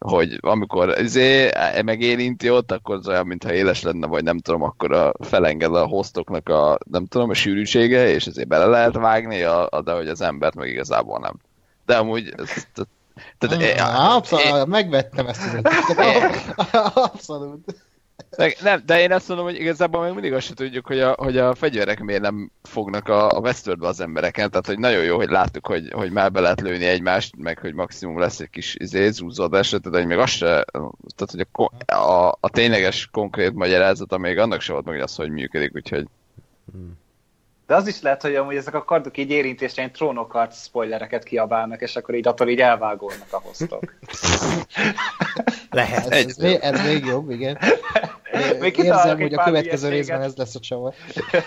hogy 0.00 0.38
amikor 0.40 0.98
izé, 1.00 1.50
megérinti 1.84 2.50
ott, 2.50 2.72
akkor 2.72 2.94
az 2.94 3.08
olyan, 3.08 3.26
mintha 3.26 3.52
éles 3.52 3.82
lenne, 3.82 4.06
vagy 4.06 4.22
nem 4.22 4.38
tudom, 4.38 4.62
akkor 4.62 4.92
a 4.92 5.12
felenged 5.20 5.74
a 5.74 5.86
hostoknak 5.86 6.48
a, 6.48 6.78
nem 6.90 7.06
tudom, 7.06 7.30
a 7.30 7.34
sűrűsége, 7.34 8.08
és 8.08 8.26
ezért 8.26 8.48
bele 8.48 8.66
lehet 8.66 8.94
vágni, 8.94 9.42
a, 9.42 9.66
a, 9.70 9.82
de 9.82 9.92
hogy 9.92 10.08
az 10.08 10.20
embert 10.20 10.54
meg 10.54 10.68
igazából 10.68 11.18
nem. 11.18 11.34
De 11.86 11.96
amúgy, 11.96 12.34
ez, 12.36 12.66
tehát, 13.38 13.80
ah, 13.80 14.14
abszolút, 14.14 14.66
megvettem 14.66 15.26
ezt 15.26 15.42
az 15.54 15.96
Abszolút. 16.94 17.74
De, 18.36 18.54
nem, 18.62 18.82
de 18.86 19.00
én 19.00 19.12
azt 19.12 19.28
mondom, 19.28 19.46
hogy 19.46 19.60
igazából 19.60 20.04
még 20.04 20.12
mindig 20.12 20.32
azt 20.32 20.46
sem 20.46 20.54
tudjuk, 20.54 20.86
hogy 20.86 21.00
a, 21.00 21.14
hogy 21.18 21.38
a 21.38 21.54
fegyverek 21.54 22.00
miért 22.00 22.22
nem 22.22 22.50
fognak 22.62 23.08
a, 23.08 23.36
a 23.36 23.38
Westworldbe 23.38 23.86
az 23.86 24.00
embereken. 24.00 24.50
Tehát, 24.50 24.66
hogy 24.66 24.78
nagyon 24.78 25.04
jó, 25.04 25.16
hogy 25.16 25.28
láttuk, 25.28 25.66
hogy, 25.66 25.90
hogy 25.92 26.10
már 26.10 26.32
be 26.32 26.40
lehet 26.40 26.60
lőni 26.60 26.84
egymást, 26.84 27.36
meg 27.36 27.58
hogy 27.58 27.74
maximum 27.74 28.18
lesz 28.18 28.40
egy 28.40 28.50
kis 28.50 28.74
izé, 28.74 29.10
zúzódás, 29.10 29.68
tehát, 29.68 29.98
hogy 29.98 30.06
még 30.06 30.18
az 30.18 30.30
se, 30.30 30.64
tehát, 31.16 31.30
hogy 31.30 31.46
a, 31.86 31.92
a, 31.94 32.36
a 32.40 32.48
tényleges, 32.48 33.08
konkrét 33.12 33.52
magyarázat, 33.52 34.18
még 34.18 34.38
annak 34.38 34.60
se 34.60 34.72
volt 34.72 34.84
meg, 34.84 34.94
hogy 34.94 35.02
az, 35.02 35.14
hogy 35.14 35.30
működik, 35.30 35.74
úgyhogy... 35.74 36.06
Hmm. 36.72 37.00
De 37.72 37.78
az 37.78 37.86
is 37.86 38.02
lehet, 38.02 38.22
hogy 38.22 38.34
amúgy 38.34 38.56
ezek 38.56 38.74
a 38.74 38.84
kardok 38.84 39.18
így 39.18 39.30
érintésre 39.30 39.82
ilyen 39.82 39.92
trónokart 39.92 40.54
spoilereket 40.54 41.24
kiabálnak, 41.24 41.80
és 41.80 41.96
akkor 41.96 42.14
így 42.14 42.26
attól 42.26 42.48
így 42.48 42.60
elvágolnak 42.60 43.26
a 43.30 43.40
hoztok. 43.44 43.94
lehet. 45.70 46.06
Ez, 46.06 46.26
ez, 46.26 46.36
még, 46.36 46.58
ez 46.60 46.84
még 46.84 47.04
jobb, 47.04 47.30
igen. 47.30 47.58
Még 48.60 48.76
Érzem, 48.78 49.20
hogy 49.20 49.34
a 49.34 49.44
következő 49.44 49.88
részben 49.88 50.22
ez 50.22 50.36
lesz 50.36 50.54
a 50.54 50.60
csavar. 50.60 50.94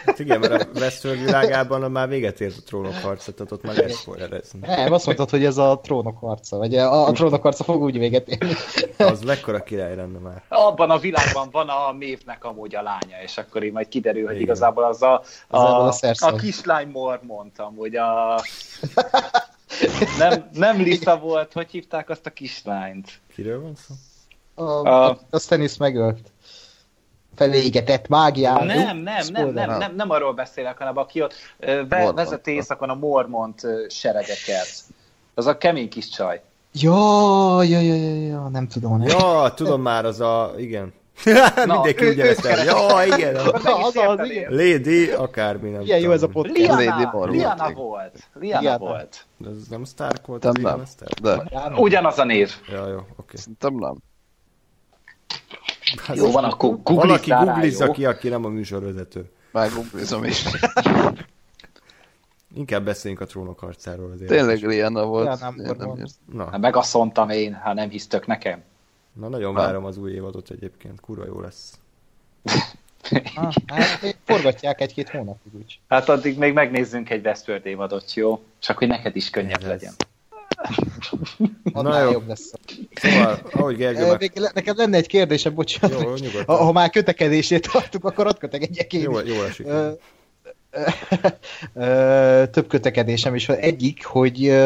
Hát 0.05 0.19
igen, 0.19 0.39
mert 0.39 0.61
a 0.61 0.79
Westworld 0.79 1.23
világában 1.25 1.91
már 1.91 2.07
véget 2.07 2.41
ért 2.41 2.57
a 2.57 2.61
trónok 2.65 2.93
harca, 2.93 3.31
tehát 3.31 3.51
ott 3.51 3.63
már 3.63 3.75
lehet 3.75 3.95
spoilerezni. 3.95 4.59
Nem, 4.61 4.93
azt 4.93 5.05
mondtad, 5.05 5.29
hogy 5.29 5.45
ez 5.45 5.57
a 5.57 5.79
trónok 5.83 6.19
harca, 6.19 6.57
vagy 6.57 6.75
a, 6.75 7.07
a 7.07 7.11
trónok 7.11 7.41
harca 7.41 7.63
fog 7.63 7.81
úgy 7.81 7.97
véget 7.97 8.27
érni. 8.27 8.53
Az 8.97 9.21
mekkora 9.21 9.63
király 9.63 9.95
lenne 9.95 10.19
már. 10.19 10.43
Abban 10.49 10.89
a 10.89 10.97
világban 10.97 11.49
van 11.51 11.69
a 11.69 11.91
mévnek 11.91 12.43
amúgy 12.43 12.75
a 12.75 12.81
lánya, 12.81 13.21
és 13.23 13.37
akkor 13.37 13.63
így 13.63 13.71
majd 13.71 13.87
kiderül, 13.87 14.25
hogy 14.25 14.31
igen. 14.35 14.43
igazából 14.43 14.83
az 14.83 15.01
a, 15.01 15.21
a, 15.47 15.57
a, 15.57 15.93
a 16.19 16.35
kislány 16.35 16.87
mor 16.87 17.19
mondtam, 17.23 17.75
hogy 17.75 17.95
a... 17.95 18.39
Nem, 20.17 20.49
nem 20.53 20.77
Lisa 20.77 21.17
volt, 21.17 21.53
hogy 21.53 21.71
hívták 21.71 22.09
azt 22.09 22.25
a 22.25 22.29
kislányt? 22.29 23.21
Kiről 23.35 23.61
van 23.61 23.75
szó? 23.75 23.93
A, 24.63 24.87
a, 24.87 25.19
a 25.29 25.39
Stennis 25.39 25.77
megölt 25.77 26.31
felégetett 27.35 28.07
mágiával. 28.07 28.65
Nem, 28.65 28.97
nem, 28.97 29.25
nem, 29.31 29.53
nem, 29.53 29.77
nem, 29.77 29.95
nem 29.95 30.09
arról 30.09 30.33
beszélek, 30.33 30.77
hanem 30.77 30.97
aki 30.97 31.21
ott 31.21 31.33
ve, 31.89 32.11
vezet 32.11 32.47
éjszakon 32.47 32.89
a 32.89 32.95
Mormont 32.95 33.61
seregeket. 33.89 34.67
Az 35.33 35.47
a 35.47 35.57
kemény 35.57 35.89
kis 35.89 36.09
csaj. 36.09 36.41
Ja, 36.73 37.63
ja, 37.63 37.79
ja, 37.79 37.95
ja, 37.95 38.27
ja, 38.27 38.47
nem 38.47 38.67
tudom. 38.67 38.97
Nem. 38.97 39.07
Ja, 39.07 39.53
tudom 39.55 39.81
már, 39.81 40.05
az 40.05 40.19
a, 40.19 40.53
igen. 40.57 40.93
Mindenki 41.65 42.07
ugye 42.07 42.29
ezt 42.29 42.45
el. 42.45 42.65
Ja, 42.65 43.15
igen. 43.15 43.35
az, 43.35 43.95
az, 43.95 44.29
igen. 44.29 44.51
Lady, 44.51 45.11
akármi, 45.11 45.69
nem 45.69 45.81
Igen, 45.81 45.99
jó 45.99 46.11
ez 46.11 46.23
a 46.23 46.27
podcast. 46.27 46.57
Liana, 46.57 46.75
Lady 46.75 47.37
Liana 47.37 47.71
volt. 47.73 48.29
Liana, 48.33 48.59
Liana 48.59 48.77
volt. 48.77 49.25
De 49.37 49.49
ez 49.49 49.67
nem 49.69 49.85
Stark 49.85 50.25
volt? 50.25 50.43
Nem, 50.43 50.61
nem. 50.61 50.83
De. 51.21 51.43
Ugyanaz 51.75 52.19
a 52.19 52.23
név. 52.23 52.51
Ja, 52.71 52.87
jó, 52.87 52.95
oké. 52.95 53.11
Okay. 53.17 53.35
Szerintem 53.37 53.75
nem. 53.75 53.95
Hát 56.01 56.17
jó 56.17 56.31
van, 56.31 56.43
akkor 56.43 56.69
googlizz 56.83 57.05
Valaki 57.05 57.29
googlizza 57.29 57.91
ki, 57.91 58.05
aki 58.05 58.29
nem 58.29 58.45
a 58.45 58.49
műsorvezető. 58.49 59.29
Már 59.51 59.69
googlizom 59.73 60.23
is. 60.23 60.43
Inkább 62.55 62.85
beszéljünk 62.85 63.21
a 63.21 63.25
trónok 63.25 63.59
harcáról. 63.59 64.11
Azért 64.11 64.29
Tényleg 64.29 64.63
Liana 64.63 65.05
volt. 65.05 65.39
Ja, 65.39 65.51
nem, 65.51 65.77
nem 65.77 66.07
Na. 66.31 66.49
Hát 66.49 66.59
megasszontam 66.59 67.29
én, 67.29 67.53
ha 67.53 67.73
nem 67.73 67.89
hisztök 67.89 68.27
nekem. 68.27 68.63
Na, 69.13 69.27
nagyon 69.27 69.53
Na. 69.53 69.59
várom 69.59 69.85
az 69.85 69.97
új 69.97 70.11
évadot 70.11 70.49
egyébként, 70.49 70.99
kurva 70.99 71.25
jó 71.25 71.39
lesz. 71.39 71.79
ah, 73.35 73.53
hát 73.65 74.17
forgatják 74.23 74.81
egy-két 74.81 75.09
hónapig 75.09 75.55
úgy. 75.55 75.79
Hát 75.87 76.09
addig 76.09 76.37
még 76.37 76.53
megnézzünk 76.53 77.09
egy 77.09 77.25
Westworld 77.25 77.65
évadot, 77.65 78.13
jó? 78.13 78.43
Csak 78.59 78.77
hogy 78.77 78.87
neked 78.87 79.15
is 79.15 79.29
könnyebb 79.29 79.61
Ez 79.61 79.67
legyen. 79.67 79.93
Na 81.73 82.01
jó. 82.01 82.11
jobb 82.11 82.27
lesz. 82.27 82.53
Szóval, 82.93 83.39
ahogy 83.51 83.75
Gergő 83.75 84.07
meg... 84.07 84.51
Nekem 84.53 84.75
lenne 84.77 84.97
egy 84.97 85.07
kérdése, 85.07 85.49
bocsánat. 85.49 86.01
Jó, 86.01 86.13
nyugodtan. 86.15 86.57
Ha 86.57 86.71
már 86.71 86.89
kötekedését 86.89 87.71
tartunk, 87.71 88.05
akkor 88.05 88.27
ott 88.27 88.37
kötegedjek 88.37 88.93
én 88.93 89.01
Jó, 89.01 89.19
jó 89.19 89.41
esik. 89.43 89.67
Több 92.51 92.67
kötekedésem 92.67 93.35
is 93.35 93.45
van. 93.45 93.57
Egyik, 93.57 94.05
hogy 94.05 94.63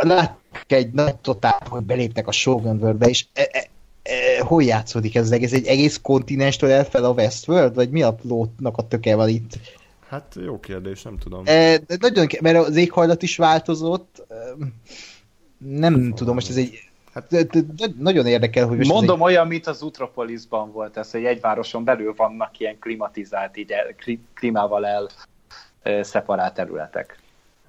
láttuk 0.00 0.72
egy 0.72 0.92
nagy 0.92 1.16
totál, 1.16 1.62
hogy 1.68 1.82
beléptek 1.82 2.26
a 2.28 2.32
Shogun 2.32 2.78
World-be, 2.80 3.06
és 3.06 3.24
e, 3.32 3.48
e, 3.52 3.68
e, 4.02 4.42
hol 4.44 4.62
játszódik 4.62 5.14
ez 5.14 5.24
az 5.24 5.32
egész? 5.32 5.52
Egy 5.52 5.66
egész 5.66 5.98
kontinenstől 6.02 6.70
elfel 6.70 7.04
a 7.04 7.12
Westworld, 7.12 7.74
vagy 7.74 7.90
mi 7.90 8.02
a 8.02 8.16
lótnak 8.22 8.76
a 8.76 8.88
töke 8.88 9.14
van 9.14 9.28
itt? 9.28 9.58
Hát 10.14 10.36
jó 10.44 10.60
kérdés, 10.60 11.02
nem 11.02 11.18
tudom. 11.18 11.42
E, 11.46 11.78
de 11.78 11.96
nagyon, 12.00 12.26
mert 12.40 12.56
az 12.66 12.76
éghajlat 12.76 13.22
is 13.22 13.36
változott. 13.36 14.26
Nem 15.58 16.02
Fog 16.02 16.14
tudom, 16.14 16.34
most 16.34 16.48
ez 16.48 16.56
egy... 16.56 16.78
Hát, 17.12 17.26
de, 17.28 17.42
de, 17.42 17.60
de 17.76 17.86
nagyon 17.98 18.26
érdekel, 18.26 18.66
hogy... 18.66 18.86
Mondom, 18.86 19.16
egy... 19.16 19.22
olyan, 19.22 19.46
mint 19.46 19.66
az 19.66 19.82
Utropolisban 19.82 20.72
volt 20.72 20.96
ez, 20.96 21.10
hogy 21.10 21.24
egy 21.24 21.40
városon 21.40 21.84
belül 21.84 22.14
vannak 22.16 22.58
ilyen 22.58 22.78
klimatizált, 22.78 23.56
így 23.56 23.70
el, 23.70 23.94
klímával 24.34 24.86
el 24.86 25.08
szeparált 26.02 26.54
területek. 26.54 27.18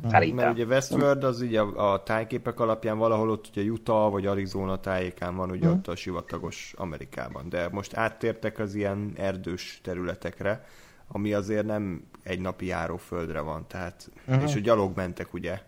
Szerintem. 0.09 0.45
Mert 0.45 0.57
ugye 0.57 0.65
Westworld 0.65 1.23
az 1.23 1.41
ugye 1.41 1.59
a, 1.59 1.93
a 1.93 2.03
tájképek 2.03 2.59
alapján 2.59 2.97
valahol 2.97 3.29
ott 3.29 3.45
ugye 3.55 3.71
Utah 3.71 4.11
vagy 4.11 4.25
Arizona 4.25 4.79
tájékán 4.79 5.35
van 5.35 5.51
ugye 5.51 5.67
mm. 5.67 5.71
ott 5.71 5.87
a 5.87 5.95
sivatagos 5.95 6.73
Amerikában, 6.77 7.49
de 7.49 7.69
most 7.71 7.97
áttértek 7.97 8.59
az 8.59 8.75
ilyen 8.75 9.13
erdős 9.17 9.79
területekre, 9.83 10.65
ami 11.08 11.34
azért 11.34 11.66
nem 11.66 12.08
egy 12.24 12.39
napi 12.39 12.66
járóföldre 12.66 13.39
van, 13.39 13.68
tehát, 13.68 14.10
uh-huh. 14.28 14.43
és 14.43 14.56
a 14.56 14.60
gyalog 14.60 14.95
mentek 14.95 15.34
ugye, 15.34 15.62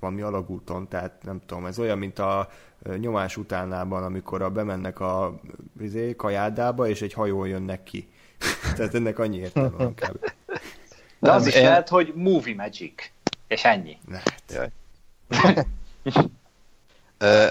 valami 0.00 0.20
alagúton, 0.20 0.88
tehát 0.88 1.22
nem 1.22 1.40
tudom, 1.46 1.66
ez 1.66 1.78
olyan, 1.78 1.98
mint 1.98 2.18
a 2.18 2.48
nyomás 2.96 3.36
utánában, 3.36 4.04
amikor 4.04 4.42
a 4.42 4.50
bemennek 4.50 5.00
a 5.00 5.40
izé, 5.80 6.16
kajádába, 6.16 6.88
és 6.88 7.02
egy 7.02 7.12
hajón 7.12 7.48
jönnek 7.48 7.82
ki. 7.82 8.08
tehát 8.76 8.94
ennek 8.94 9.18
annyi 9.18 9.36
értelme 9.36 9.76
van 9.76 9.94
kb. 9.94 10.32
De 11.18 11.32
az 11.32 11.46
is 11.46 11.54
én... 11.54 11.62
lehet, 11.62 11.88
hogy 11.88 12.12
movie 12.14 12.54
magic, 12.54 13.10
és 13.46 13.64
ennyi. 13.64 13.98
Lehet. 14.08 14.72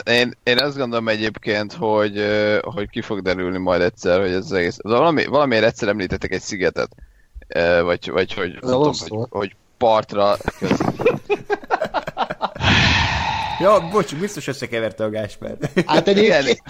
én, 0.06 0.34
én 0.44 0.60
azt 0.60 0.78
gondolom 0.78 1.08
egyébként, 1.08 1.74
hogy, 1.74 2.26
hogy 2.62 2.90
ki 2.90 3.02
fog 3.02 3.22
derülni 3.22 3.58
majd 3.58 3.82
egyszer, 3.82 4.20
hogy 4.20 4.32
ez 4.32 4.46
az 4.46 4.52
egész... 4.52 4.78
Valami, 4.82 5.26
valamiért 5.26 5.64
egyszer 5.64 5.88
említettek 5.88 6.32
egy 6.32 6.42
szigetet, 6.42 6.90
vagy, 7.84 8.12
vagy 8.12 8.34
hogy, 8.34 8.58
tudom, 8.60 8.94
hogy, 9.08 9.28
hogy 9.30 9.56
partra 9.78 10.36
köz... 10.60 10.80
ja, 13.60 13.90
bocs, 13.92 14.16
biztos 14.16 14.48
összekeverte 14.48 15.04
a 15.04 15.10
Gásper. 15.10 15.58
Hát 15.86 16.08
egyébként, 16.08 16.62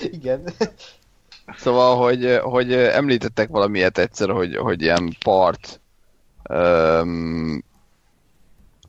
igen. 0.00 0.42
Szóval, 1.56 1.96
hogy, 1.96 2.38
hogy 2.42 2.72
említettek 2.72 3.48
valamilyet 3.48 3.98
egyszer, 3.98 4.28
hogy, 4.28 4.56
hogy 4.56 4.82
ilyen 4.82 5.16
part 5.24 5.80
um, 6.48 7.64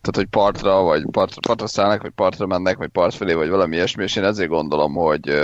tehát, 0.01 0.15
hogy 0.15 0.25
partra, 0.25 0.81
vagy 0.81 1.05
partra, 1.11 1.39
partra 1.41 1.67
szállnak, 1.67 2.01
vagy 2.01 2.11
partra 2.11 2.45
mennek, 2.45 2.77
vagy 2.77 2.89
part 2.89 3.15
felé, 3.15 3.33
vagy 3.33 3.49
valami 3.49 3.75
ilyesmi, 3.75 4.03
és 4.03 4.15
én 4.15 4.23
ezért 4.23 4.49
gondolom, 4.49 4.93
hogy 4.93 5.39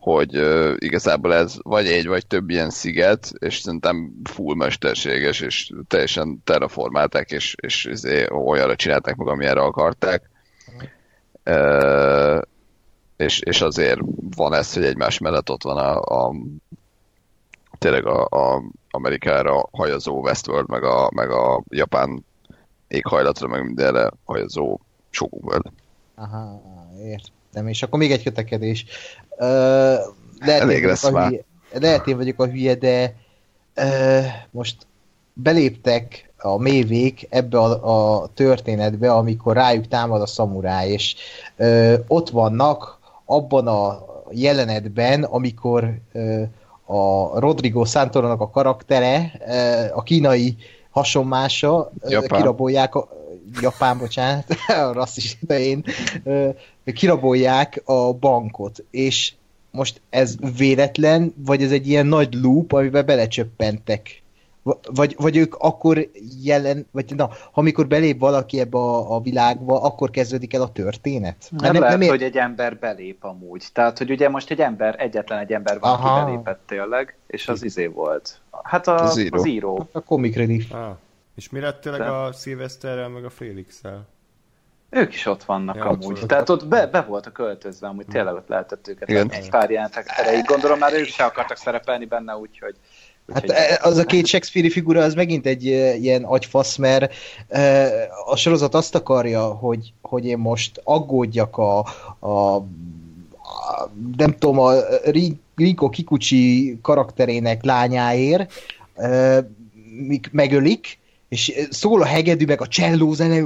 hogy 0.00 0.34
igazából 0.78 1.34
ez 1.34 1.54
vagy 1.62 1.86
egy, 1.86 2.06
vagy 2.06 2.26
több 2.26 2.50
ilyen 2.50 2.70
sziget, 2.70 3.32
és 3.38 3.58
szerintem 3.58 4.12
full 4.24 4.54
mesterséges, 4.54 5.40
és 5.40 5.72
teljesen 5.88 6.40
terraformálták, 6.44 7.30
és, 7.30 7.54
és 7.60 7.84
izé, 7.84 8.26
olyanra 8.30 8.76
csinálták 8.76 9.16
meg, 9.16 9.28
amilyenre 9.28 9.60
akarták. 9.60 10.30
Uh, 11.44 12.40
és, 13.16 13.40
és 13.40 13.60
azért 13.60 14.00
van 14.36 14.54
ez, 14.54 14.74
hogy 14.74 14.84
egymás 14.84 15.18
mellett 15.18 15.50
ott 15.50 15.62
van 15.62 15.76
a, 15.76 16.00
a 16.26 16.34
tényleg 17.78 18.06
a, 18.06 18.24
a 18.24 18.62
Amerikára 18.90 19.68
hajazó 19.72 20.20
Westworld, 20.20 20.68
meg 20.68 20.84
a, 20.84 21.10
meg 21.14 21.30
a 21.30 21.62
japán 21.68 22.24
éghajlatra, 22.90 23.48
meg 23.48 23.64
mindenre 23.64 24.10
hajazó 24.24 24.78
Shogun 25.10 25.40
World. 25.42 25.66
Aha, 26.14 26.62
értem. 27.02 27.68
És 27.68 27.82
akkor 27.82 27.98
még 27.98 28.12
egy 28.12 28.22
kötekedés. 28.22 28.84
Uh, 29.30 29.46
lehet, 30.38 30.62
Elég 30.62 30.84
lesz 30.84 31.10
már. 31.10 31.28
Hülye, 31.28 31.44
lehet 31.72 32.06
én 32.06 32.16
vagyok 32.16 32.40
a 32.40 32.46
hülye, 32.46 32.74
de 32.74 33.14
uh, 33.76 34.24
most 34.50 34.86
beléptek 35.32 36.32
a 36.38 36.58
mévék 36.58 37.26
ebbe 37.30 37.58
a, 37.58 38.22
a 38.22 38.28
történetbe, 38.34 39.12
amikor 39.12 39.54
rájuk 39.54 39.88
támad 39.88 40.20
a 40.20 40.26
szamuráj, 40.26 40.88
és 40.88 41.14
uh, 41.56 41.94
ott 42.06 42.30
vannak 42.30 42.98
abban 43.24 43.66
a 43.66 44.04
jelenetben, 44.30 45.22
amikor 45.22 45.94
uh, 46.12 46.42
a 46.84 47.38
Rodrigo 47.40 47.84
Santorónak 47.84 48.40
a 48.40 48.50
karaktere, 48.50 49.32
a 49.94 50.02
kínai 50.02 50.56
hasonmása, 50.90 51.92
Japán. 52.08 52.40
kirabolják 52.40 52.94
a, 52.94 53.08
Japán, 53.60 53.98
bocsánat, 53.98 54.44
a 54.88 54.92
rasszista 54.92 55.58
én, 55.58 55.84
kirabolják 56.84 57.82
a 57.84 58.12
bankot, 58.12 58.84
és 58.90 59.32
most 59.70 60.00
ez 60.10 60.36
véletlen, 60.56 61.34
vagy 61.36 61.62
ez 61.62 61.72
egy 61.72 61.88
ilyen 61.88 62.06
nagy 62.06 62.34
loop, 62.34 62.72
amiben 62.72 63.06
belecsöppentek? 63.06 64.19
Vagy, 64.62 65.14
vagy 65.18 65.36
ők 65.36 65.54
akkor 65.54 66.08
jelen, 66.42 66.86
vagy 66.90 67.14
na, 67.16 67.30
amikor 67.52 67.86
belép 67.86 68.20
valaki 68.20 68.60
ebbe 68.60 68.78
a, 68.78 69.14
a 69.14 69.20
világba, 69.20 69.82
akkor 69.82 70.10
kezdődik 70.10 70.54
el 70.54 70.62
a 70.62 70.72
történet? 70.72 71.36
Nem, 71.50 71.60
nem, 71.62 71.72
nem 71.72 71.82
lehet, 71.82 72.02
ér... 72.02 72.08
hogy 72.08 72.22
egy 72.22 72.36
ember 72.36 72.78
belép 72.78 73.24
amúgy. 73.24 73.66
Tehát, 73.72 73.98
hogy 73.98 74.10
ugye 74.10 74.28
most 74.28 74.50
egy 74.50 74.60
ember, 74.60 74.94
egyetlen 74.98 75.38
egy 75.38 75.52
ember 75.52 75.80
van, 75.80 75.92
Aha. 75.92 76.08
aki 76.08 76.24
belépett 76.24 76.60
tényleg, 76.66 77.16
és 77.26 77.48
az 77.48 77.62
izé 77.62 77.86
volt. 77.86 78.40
Hát 78.62 78.86
a, 78.86 79.02
az 79.02 79.18
író. 79.18 79.38
Az 79.38 79.46
író. 79.46 79.88
A 79.92 80.00
comic 80.00 80.36
relief. 80.36 80.72
Ah. 80.72 80.96
És 81.34 81.50
mi 81.50 81.60
lett 81.60 81.80
tényleg 81.80 82.00
De... 82.00 82.06
a 82.06 82.32
Szilveszterrel, 82.32 83.08
meg 83.08 83.24
a 83.24 83.30
Félix-el? 83.30 84.06
Ők 84.90 85.14
is 85.14 85.26
ott 85.26 85.44
vannak 85.44 85.76
ja, 85.76 85.84
amúgy. 85.84 86.18
Ott 86.22 86.28
Tehát 86.28 86.48
ott 86.48 86.66
be, 86.66 86.86
be 86.86 87.00
voltak 87.00 87.32
költözve, 87.32 87.86
amúgy 87.86 88.06
tényleg 88.06 88.34
ott 88.34 88.48
lehetett 88.48 88.88
őket. 88.88 89.08
Igen. 89.08 89.30
Egy 89.30 89.50
pár 89.50 89.70
jelentek 89.70 90.04
erejéig. 90.16 90.44
Gondolom 90.44 90.78
már 90.78 90.92
ők 90.92 91.06
se 91.06 91.24
akartak 91.24 91.56
szerepelni 91.56 92.04
benne, 92.04 92.36
úgyhogy 92.36 92.74
Hát 93.32 93.50
e, 93.50 93.78
az 93.82 93.96
a 93.96 94.04
két 94.04 94.26
Shakespeare 94.26 94.70
figura, 94.70 95.02
az 95.02 95.14
megint 95.14 95.46
egy 95.46 95.66
e, 95.66 95.94
ilyen 95.94 96.24
agyfasz, 96.24 96.76
mert 96.76 97.14
e, 97.48 97.88
a 98.26 98.36
sorozat 98.36 98.74
azt 98.74 98.94
akarja, 98.94 99.44
hogy, 99.44 99.92
hogy 100.02 100.26
én 100.26 100.38
most 100.38 100.80
aggódjak 100.84 101.58
a, 101.58 101.78
a, 102.18 102.54
a 102.54 102.64
nem 104.16 104.34
tudom, 104.38 104.58
a 104.58 104.72
Riko 105.54 105.88
Kikuchi 105.88 106.78
karakterének 106.82 107.64
lányáért, 107.64 108.52
megölik, 110.30 110.98
és 111.28 111.52
szól 111.70 112.02
a 112.02 112.06
hegedű, 112.06 112.44
meg 112.44 112.60
a 112.60 112.66
cselló 112.66 113.12
zene, 113.12 113.44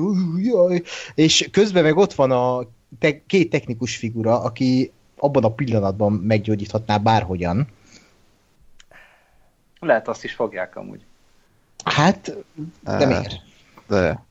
és 1.14 1.48
közben 1.52 1.82
meg 1.82 1.96
ott 1.96 2.12
van 2.12 2.30
a 2.30 2.66
te, 2.98 3.20
két 3.26 3.50
technikus 3.50 3.96
figura, 3.96 4.42
aki 4.42 4.90
abban 5.18 5.44
a 5.44 5.52
pillanatban 5.52 6.12
meggyógyíthatná 6.12 6.96
bárhogyan. 6.96 7.66
Lehet 9.84 10.08
azt 10.08 10.24
is 10.24 10.34
fogják 10.34 10.76
amúgy. 10.76 11.04
Hát, 11.84 12.36
de 12.82 13.06
miért? 13.06 13.34
De. 13.86 14.24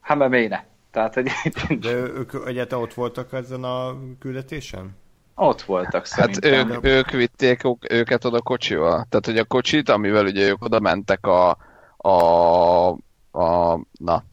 Hát 0.00 0.18
mert 0.18 0.30
miért 0.30 0.50
ne? 0.50 0.64
Tehát, 0.90 1.14
hogy... 1.14 1.30
De 1.80 1.90
ők 1.90 2.32
egyáltalán 2.46 2.84
ott 2.84 2.94
voltak 2.94 3.32
ezen 3.32 3.64
a 3.64 3.96
küldetésen? 4.18 4.96
Ott 5.34 5.62
voltak 5.62 6.06
hát 6.08 6.34
szerintem. 6.34 6.68
Hát 6.68 6.76
ők, 6.76 6.84
ők 6.84 7.10
vitték 7.10 7.62
őket 7.88 8.24
oda 8.24 8.40
kocsival. 8.40 9.06
Tehát, 9.08 9.26
hogy 9.26 9.38
a 9.38 9.44
kocsit, 9.44 9.88
amivel 9.88 10.24
ugye 10.24 10.48
ők 10.48 10.64
oda 10.64 10.80
mentek 10.80 11.26
a, 11.26 11.56
a, 11.96 12.88
a 13.32 13.80
na, 13.98 14.24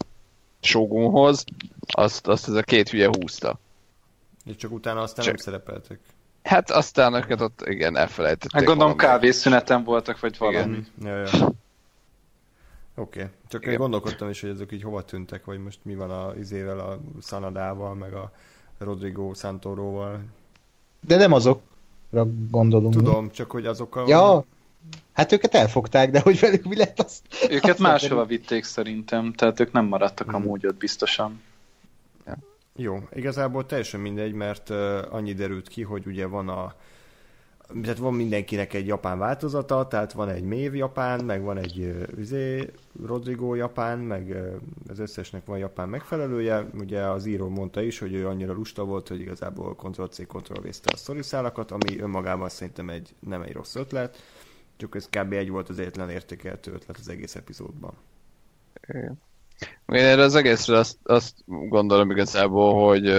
Shogunhoz, 0.62 1.44
azt, 1.88 2.28
azt 2.28 2.48
ez 2.48 2.54
a 2.54 2.62
két 2.62 2.90
hülye 2.90 3.08
húzta. 3.08 3.60
És 4.46 4.56
csak 4.56 4.72
utána 4.72 5.02
aztán 5.02 5.26
csak, 5.26 5.36
nem 5.36 5.44
szerepeltek. 5.44 6.00
Hát 6.46 6.72
aztán 6.72 7.14
őket 7.14 7.42
ott 7.42 7.62
igen, 7.68 7.98
elfelejtették. 7.98 8.52
Hát 8.52 8.64
gondolom 8.64 8.96
kávészüneten 8.96 9.84
voltak, 9.84 10.20
vagy 10.20 10.38
valami. 10.38 10.84
Ja, 11.02 11.18
ja. 11.18 11.30
Oké, 12.98 13.20
okay. 13.20 13.32
csak 13.48 13.62
igen. 13.62 13.74
én 13.74 13.80
gondolkodtam 13.80 14.30
is, 14.30 14.42
hogy 14.42 14.50
ezek 14.50 14.72
így 14.72 14.84
hova 14.84 15.02
tűntek, 15.02 15.46
vagy 15.46 15.60
most 15.60 15.80
mi 15.82 15.96
van 15.96 16.12
a 16.12 16.34
izével, 16.40 16.80
a 16.80 17.00
Sanadával, 17.22 17.94
meg 17.94 18.14
a 18.14 18.32
Rodrigo 18.78 19.34
Santoróval. 19.34 20.20
De 21.08 21.18
nem 21.18 21.32
azokra 21.32 22.28
gondolunk. 22.52 22.94
Tudom, 22.94 23.24
mi? 23.24 23.32
csak 23.32 23.52
hogy 23.52 23.66
azokkal... 23.66 24.08
Ja, 24.08 24.44
hát 25.14 25.32
őket 25.32 25.54
elfogták, 25.54 26.12
de 26.12 26.20
hogy 26.20 26.40
velük 26.40 26.64
mi 26.64 26.76
lett 26.76 27.00
azt... 27.00 27.24
Őket 27.50 27.70
azt 27.70 27.80
máshova 27.80 28.26
vitték 28.26 28.64
szerintem, 28.64 29.34
tehát 29.34 29.60
ők 29.60 29.72
nem 29.72 29.86
maradtak 29.86 30.28
hmm. 30.28 30.36
amúgy 30.36 30.68
ott 30.68 30.78
biztosan. 30.78 31.42
Jó, 32.76 33.08
igazából 33.14 33.66
teljesen 33.66 34.00
mindegy, 34.00 34.34
mert 34.34 34.70
annyi 35.10 35.34
derült 35.34 35.68
ki, 35.68 35.82
hogy 35.84 36.06
ugye 36.06 36.26
van 36.26 36.50
a 36.50 36.76
tehát 37.82 37.98
van 37.98 38.14
mindenkinek 38.14 38.74
egy 38.74 38.88
japán 38.88 39.18
változata, 39.18 39.88
tehát 39.88 40.12
van 40.12 40.30
egy 40.30 40.44
Mév 40.44 40.76
japán, 40.76 41.26
meg 41.26 41.42
van 41.42 41.58
egy 41.58 42.08
üzé, 42.18 42.72
Rodrigo 43.06 43.56
japán, 43.56 44.00
meg 44.00 44.38
az 44.88 45.00
összesnek 45.00 45.46
van 45.46 45.58
japán 45.58 45.90
megfelelője. 45.90 46.70
Ugye 46.74 47.02
az 47.02 47.26
író 47.26 47.50
mondta 47.50 47.82
is, 47.82 48.00
hogy 48.00 48.14
ő 48.14 48.28
annyira 48.28 48.54
lusta 48.54 48.84
volt, 48.84 49.08
hogy 49.08 49.20
igazából 49.20 49.76
Ctrl-C, 49.76 50.28
ctrl 50.28 50.68
a 50.84 50.96
sztoriszálakat, 50.96 51.72
ami 51.72 52.00
önmagában 52.00 52.50
szerintem 52.50 52.90
egy, 52.90 53.16
nem 53.20 53.42
egy 53.42 53.54
rossz 53.54 53.76
ötlet, 53.76 54.18
csak 54.78 54.96
ez 54.96 55.10
kb. 55.10 55.34
egy 55.34 55.50
volt 55.50 55.70
az 55.70 55.80
egyetlen 55.80 56.10
értékeltő 56.10 56.72
ötlet 56.72 56.98
az 56.98 57.10
egész 57.10 57.36
epizódban. 57.36 57.94
Igen. 58.88 59.20
Én 59.88 60.04
erre 60.04 60.22
az 60.22 60.36
egészre 60.36 60.78
azt, 60.78 60.98
azt 61.04 61.34
gondolom 61.46 62.12
igazából, 62.12 62.88
hogy 62.88 63.14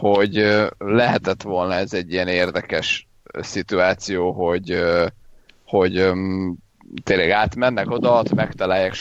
hogy 0.00 0.66
lehetett 0.78 1.42
volna 1.42 1.74
ez 1.74 1.92
egy 1.92 2.12
ilyen 2.12 2.28
érdekes 2.28 3.08
szituáció, 3.32 4.32
hogy, 4.32 4.82
hogy 5.64 6.10
tényleg 7.02 7.30
átmennek 7.30 7.90
oda, 7.90 8.22
megtalálják 8.34 8.94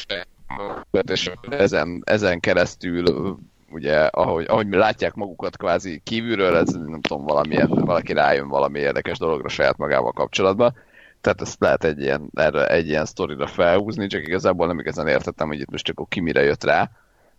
és 1.11 1.31
ezen, 1.49 2.01
ezen 2.05 2.39
keresztül 2.39 3.37
ugye, 3.71 3.97
ahogy, 3.97 4.45
ahogy 4.47 4.67
mi 4.67 4.75
látják 4.75 5.13
magukat 5.13 5.57
kvázi 5.57 6.01
kívülről, 6.03 6.55
ez 6.55 6.69
nem 6.69 7.01
tudom, 7.01 7.25
valamilyen, 7.25 7.67
valaki 7.69 8.13
rájön 8.13 8.47
valami 8.47 8.79
érdekes 8.79 9.17
dologra 9.17 9.49
saját 9.49 9.77
magával 9.77 10.11
kapcsolatban 10.11 10.75
tehát 11.21 11.41
ezt 11.41 11.59
lehet 11.59 11.83
egy 11.83 11.99
ilyen, 11.99 12.29
erre, 12.33 12.67
egy 12.67 12.87
ilyen 12.87 13.05
sztorira 13.05 13.47
felhúzni, 13.47 14.07
csak 14.07 14.27
igazából 14.27 14.67
nem 14.67 14.79
igazán 14.79 15.07
értettem, 15.07 15.47
hogy 15.47 15.59
itt 15.59 15.71
most 15.71 15.89
akkor 15.89 16.05
ki 16.09 16.19
mire 16.19 16.41
jött 16.41 16.63
rá, 16.63 16.91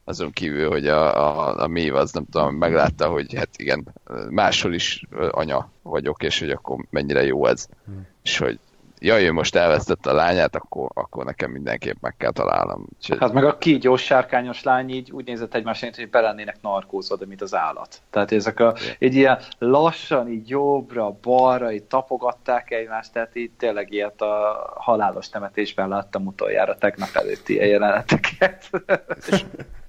azon 0.05 0.31
kívül, 0.31 0.69
hogy 0.69 0.87
a, 0.87 1.17
a, 1.17 1.63
a 1.63 1.67
Mév 1.67 1.95
az 1.95 2.13
nem 2.13 2.25
tudom, 2.31 2.55
meglátta, 2.55 3.09
hogy 3.09 3.35
hát 3.35 3.49
igen, 3.57 3.95
máshol 4.31 4.75
is 4.75 5.05
anya 5.31 5.71
vagyok, 5.83 6.23
és 6.23 6.39
hogy 6.41 6.51
akkor 6.51 6.85
mennyire 6.91 7.25
jó 7.25 7.47
ez. 7.47 7.67
Hmm. 7.85 8.07
És 8.23 8.39
hogy 8.39 8.59
jaj, 9.01 9.25
ő 9.25 9.33
most 9.33 9.55
elvesztette 9.55 10.11
a 10.11 10.15
lányát, 10.15 10.55
akkor, 10.55 10.91
akkor 10.95 11.25
nekem 11.25 11.51
mindenképp 11.51 11.97
meg 12.01 12.15
kell 12.17 12.31
találnom. 12.31 12.87
Úgyhogy... 12.97 13.19
Hát 13.21 13.33
meg 13.33 13.45
a 13.45 13.59
kígyós 13.59 14.03
sárkányos 14.03 14.63
lány 14.63 14.91
így 14.91 15.11
úgy 15.11 15.27
nézett 15.27 15.55
egymás 15.55 15.81
hogy 15.81 16.11
belennének 16.11 16.57
narkózva, 16.63 17.17
mint 17.27 17.43
az 17.43 17.55
állat. 17.55 18.01
Tehát 18.11 18.33
ezek 18.33 18.61
a, 18.61 18.75
így 18.99 19.15
ilyen 19.15 19.39
lassan, 19.59 20.29
így 20.29 20.49
jobbra, 20.49 21.17
balra, 21.23 21.73
így 21.73 21.83
tapogatták 21.83 22.71
egymást, 22.71 23.13
tehát 23.13 23.37
így 23.37 23.51
tényleg 23.59 23.93
ilyet 23.93 24.21
a 24.21 24.65
halálos 24.77 25.29
temetésben 25.29 25.89
láttam 25.89 26.27
utoljára 26.27 26.79
tegnap 26.79 27.09
előtti 27.13 27.55
jeleneteket. 27.55 28.71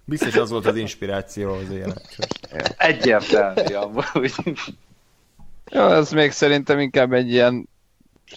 Biztos 0.03 0.35
az 0.35 0.49
volt 0.49 0.65
az 0.65 0.75
inspiráció 0.75 1.53
az 1.53 1.69
élet. 1.69 2.17
Egyértelmű, 2.77 3.73
amúgy. 3.73 4.33
Ja, 5.71 5.93
ez 5.93 6.11
még 6.11 6.31
szerintem 6.31 6.79
inkább 6.79 7.13
egy 7.13 7.31
ilyen 7.31 7.69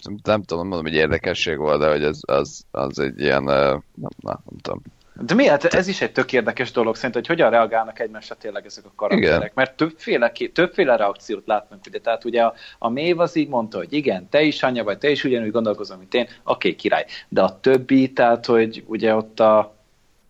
nem, 0.03 0.17
nem 0.23 0.43
tudom, 0.43 0.67
mondom, 0.67 0.85
hogy 0.85 0.95
érdekesség 0.95 1.57
volt, 1.57 1.79
de 1.79 1.89
hogy 1.89 2.03
ez, 2.03 2.19
az, 2.21 2.65
az 2.71 2.99
egy 2.99 3.19
ilyen, 3.19 3.43
nem, 3.43 3.83
nem, 3.95 4.13
nem 4.21 4.57
tudom. 4.61 4.81
De 5.21 5.33
miért? 5.33 5.61
Hát 5.61 5.73
ez 5.73 5.87
is 5.87 6.01
egy 6.01 6.11
tök 6.11 6.33
érdekes 6.33 6.71
dolog 6.71 6.95
szerintem, 6.95 7.21
hogy 7.21 7.29
hogyan 7.29 7.49
reagálnak 7.49 7.99
egymásra 7.99 8.35
tényleg 8.35 8.65
ezek 8.65 8.85
a 8.85 8.91
karakterek. 8.95 9.37
Igen. 9.37 9.51
Mert 9.53 9.77
többféle, 9.77 10.31
többféle 10.53 10.95
reakciót 10.95 11.47
látnak, 11.47 11.79
ugye. 11.87 11.99
Tehát 11.99 12.25
ugye 12.25 12.43
a, 12.43 12.53
a 12.79 12.89
Mév 12.89 13.19
az 13.19 13.35
így 13.35 13.47
mondta, 13.47 13.77
hogy 13.77 13.93
igen, 13.93 14.29
te 14.29 14.41
is 14.41 14.63
anya 14.63 14.83
vagy, 14.83 14.97
te 14.97 15.09
is 15.09 15.23
ugyanúgy 15.23 15.51
gondolkozom, 15.51 15.97
mint 15.97 16.13
én, 16.13 16.23
oké, 16.23 16.37
okay, 16.43 16.75
király. 16.75 17.05
De 17.27 17.41
a 17.41 17.59
többi, 17.59 18.13
tehát 18.13 18.45
hogy 18.45 18.83
ugye 18.87 19.15
ott 19.15 19.39
a, 19.39 19.57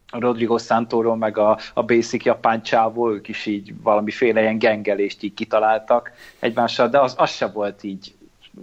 a 0.07 0.19
Rodrigo 0.19 0.57
Santoro, 0.57 1.15
meg 1.15 1.37
a, 1.37 1.59
a 1.73 1.83
Basic 1.83 2.25
japán 2.25 2.61
csávó, 2.63 3.11
ők 3.11 3.27
is 3.27 3.45
így 3.45 3.73
valamiféle 3.81 4.41
ilyen 4.41 4.57
gengelést 4.57 5.23
így 5.23 5.33
kitaláltak 5.33 6.11
egymással, 6.39 6.87
de 6.87 6.99
az, 6.99 7.13
az 7.17 7.29
se 7.29 7.47
volt 7.47 7.83
így 7.83 8.14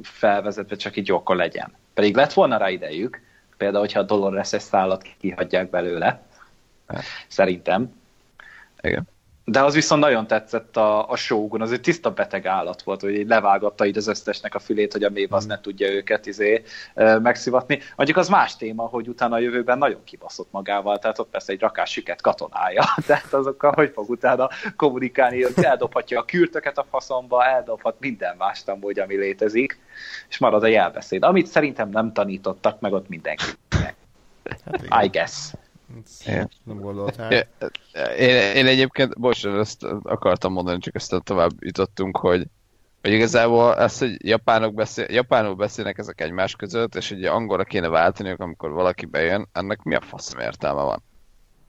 felvezetve, 0.03 0.77
csak 0.77 0.97
így 0.97 1.11
akkor 1.11 1.37
legyen. 1.37 1.73
Pedig 1.95 2.17
lett 2.17 2.33
volna 2.33 2.57
rá 2.57 2.71
idejük, 2.71 3.21
például, 3.57 3.81
hogyha 3.81 4.01
a 4.01 4.03
Dolores-es 4.03 4.63
szállat 4.63 5.03
kihagyják 5.19 5.71
belőle, 5.71 6.23
szerintem. 7.29 7.93
Igen. 8.81 9.11
De 9.45 9.63
az 9.63 9.75
viszont 9.75 10.03
nagyon 10.03 10.27
tetszett 10.27 10.77
a, 10.77 11.11
a 11.11 11.17
Shogun, 11.17 11.63
az 11.63 11.73
egy 11.73 11.81
tiszta 11.81 12.11
beteg 12.11 12.47
állat 12.47 12.83
volt, 12.83 13.01
hogy 13.01 13.27
levágatta 13.27 13.87
így 13.87 13.97
az 13.97 14.07
összesnek 14.07 14.55
a 14.55 14.59
fülét, 14.59 14.93
hogy 14.93 15.05
a 15.05 15.11
mév 15.11 15.33
az 15.33 15.45
mm. 15.45 15.49
ne 15.49 15.61
tudja 15.61 15.91
őket 15.91 16.27
izé, 16.27 16.63
megszivatni. 16.95 17.81
Mondjuk 17.97 18.19
az 18.19 18.29
más 18.29 18.57
téma, 18.57 18.83
hogy 18.83 19.09
utána 19.09 19.35
a 19.35 19.39
jövőben 19.39 19.79
nagyon 19.79 20.05
kibaszott 20.05 20.49
magával, 20.51 20.99
tehát 20.99 21.19
ott 21.19 21.31
persze 21.31 21.53
egy 21.53 21.61
rakás 21.61 21.91
süket 21.91 22.21
katonája, 22.21 22.85
tehát 23.07 23.33
azokkal 23.33 23.73
hogy 23.75 23.91
fog 23.95 24.11
utána 24.11 24.49
kommunikálni, 24.77 25.43
hogy 25.43 25.65
eldobhatja 25.65 26.21
a 26.21 26.25
kürtöket 26.25 26.79
a 26.79 26.87
faszomba, 26.91 27.45
eldobhat 27.45 27.97
minden 28.01 28.37
más 28.37 28.63
amúgy, 28.67 28.99
ami 28.99 29.17
létezik, 29.17 29.79
és 30.29 30.39
marad 30.39 30.63
a 30.63 30.67
jelbeszéd, 30.67 31.23
amit 31.23 31.47
szerintem 31.47 31.89
nem 31.89 32.13
tanítottak 32.13 32.81
meg 32.81 32.93
ott 32.93 33.09
mindenki. 33.09 33.45
Hát 34.65 35.05
I 35.05 35.09
guess. 35.09 35.53
Igen. 36.27 36.51
Nem 36.65 36.81
gondoltál. 36.81 37.33
Én, 38.19 38.55
én 38.55 38.67
egyébként, 38.67 39.19
bocs, 39.19 39.47
ezt 39.47 39.85
akartam 40.03 40.53
mondani, 40.53 40.79
csak 40.79 40.95
ezt 40.95 41.15
tovább 41.25 41.51
jutottunk, 41.59 42.17
hogy, 42.17 42.47
Hogy 43.03 43.13
igazából 43.13 43.77
ezt, 43.77 43.99
hogy 43.99 44.29
japánok 44.29 44.75
beszél, 44.75 45.07
japánul 45.09 45.55
beszélnek 45.55 45.99
ezek 45.99 46.21
egymás 46.21 46.57
között, 46.57 46.95
és 46.95 47.09
hogy 47.09 47.25
angolra 47.25 47.65
kéne 47.65 47.89
váltaniuk, 47.89 48.41
amikor 48.41 48.71
valaki 48.71 49.07
bejön, 49.07 49.49
ennek 49.53 49.83
mi 49.83 49.95
a 49.95 50.01
faszom 50.01 50.41
értelme 50.41 50.83
van? 50.83 51.03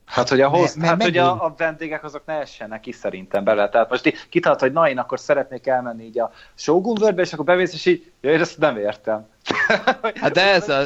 Hát, 0.06 0.30
hogy 0.30 0.42
a, 0.42 0.48
host, 0.48 0.76
mert 0.76 0.90
hát, 0.90 1.04
hogy 1.04 1.18
a, 1.18 1.46
a 1.46 1.54
vendégek 1.58 2.04
azok 2.04 2.26
ne 2.26 2.34
essenek 2.34 2.80
ki 2.80 2.92
szerintem 2.92 3.44
bele. 3.44 3.70
Tehát 3.70 3.90
most 3.90 4.28
kitart, 4.30 4.60
hogy 4.60 4.72
na, 4.72 4.90
én 4.90 4.98
akkor 4.98 5.20
szeretnék 5.20 5.68
elmenni 5.68 6.04
így 6.04 6.20
a 6.20 6.32
Shogun 6.56 6.98
Worldbe, 7.02 7.22
és 7.22 7.34
akkor 7.34 7.46
bevész, 7.46 7.74
és 7.74 7.86
így, 7.86 8.12
ja, 8.22 8.32
én 8.32 8.40
ezt 8.40 8.58
nem 8.58 8.78
értem. 8.78 9.28
Hát 10.22 10.32
de 10.32 10.54
ez 10.54 10.70
a... 10.70 10.84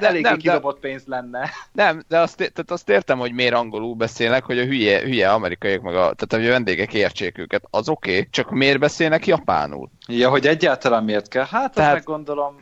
De, 0.00 0.06
Eléggé 0.06 0.20
nem, 0.22 0.32
de, 0.32 0.38
kidobott 0.38 0.80
pénz 0.80 1.02
lenne. 1.06 1.50
nem, 1.72 2.02
de 2.08 2.18
azt, 2.18 2.36
tehát 2.36 2.70
azt 2.70 2.88
értem, 2.88 3.18
hogy 3.18 3.32
miért 3.32 3.54
angolul 3.54 3.94
beszélnek, 3.94 4.44
hogy 4.44 4.58
a 4.58 4.64
hülye, 4.64 5.00
hülye 5.00 5.30
amerikaiak 5.30 5.82
meg 5.82 5.94
a, 5.94 5.98
tehát 5.98 6.26
hogy 6.28 6.46
a 6.46 6.50
vendégek 6.50 6.94
értsék 6.94 7.38
őket. 7.38 7.64
Az 7.70 7.88
oké, 7.88 8.10
okay, 8.10 8.28
csak 8.30 8.50
miért 8.50 8.78
beszélnek 8.78 9.26
japánul? 9.26 9.90
Ja, 10.06 10.30
hogy 10.30 10.46
egyáltalán 10.46 11.04
miért 11.04 11.28
kell? 11.28 11.42
Hát, 11.42 11.50
Tehát- 11.50 11.72
Tehát... 11.74 11.92
meg 11.92 12.04
gondolom... 12.04 12.56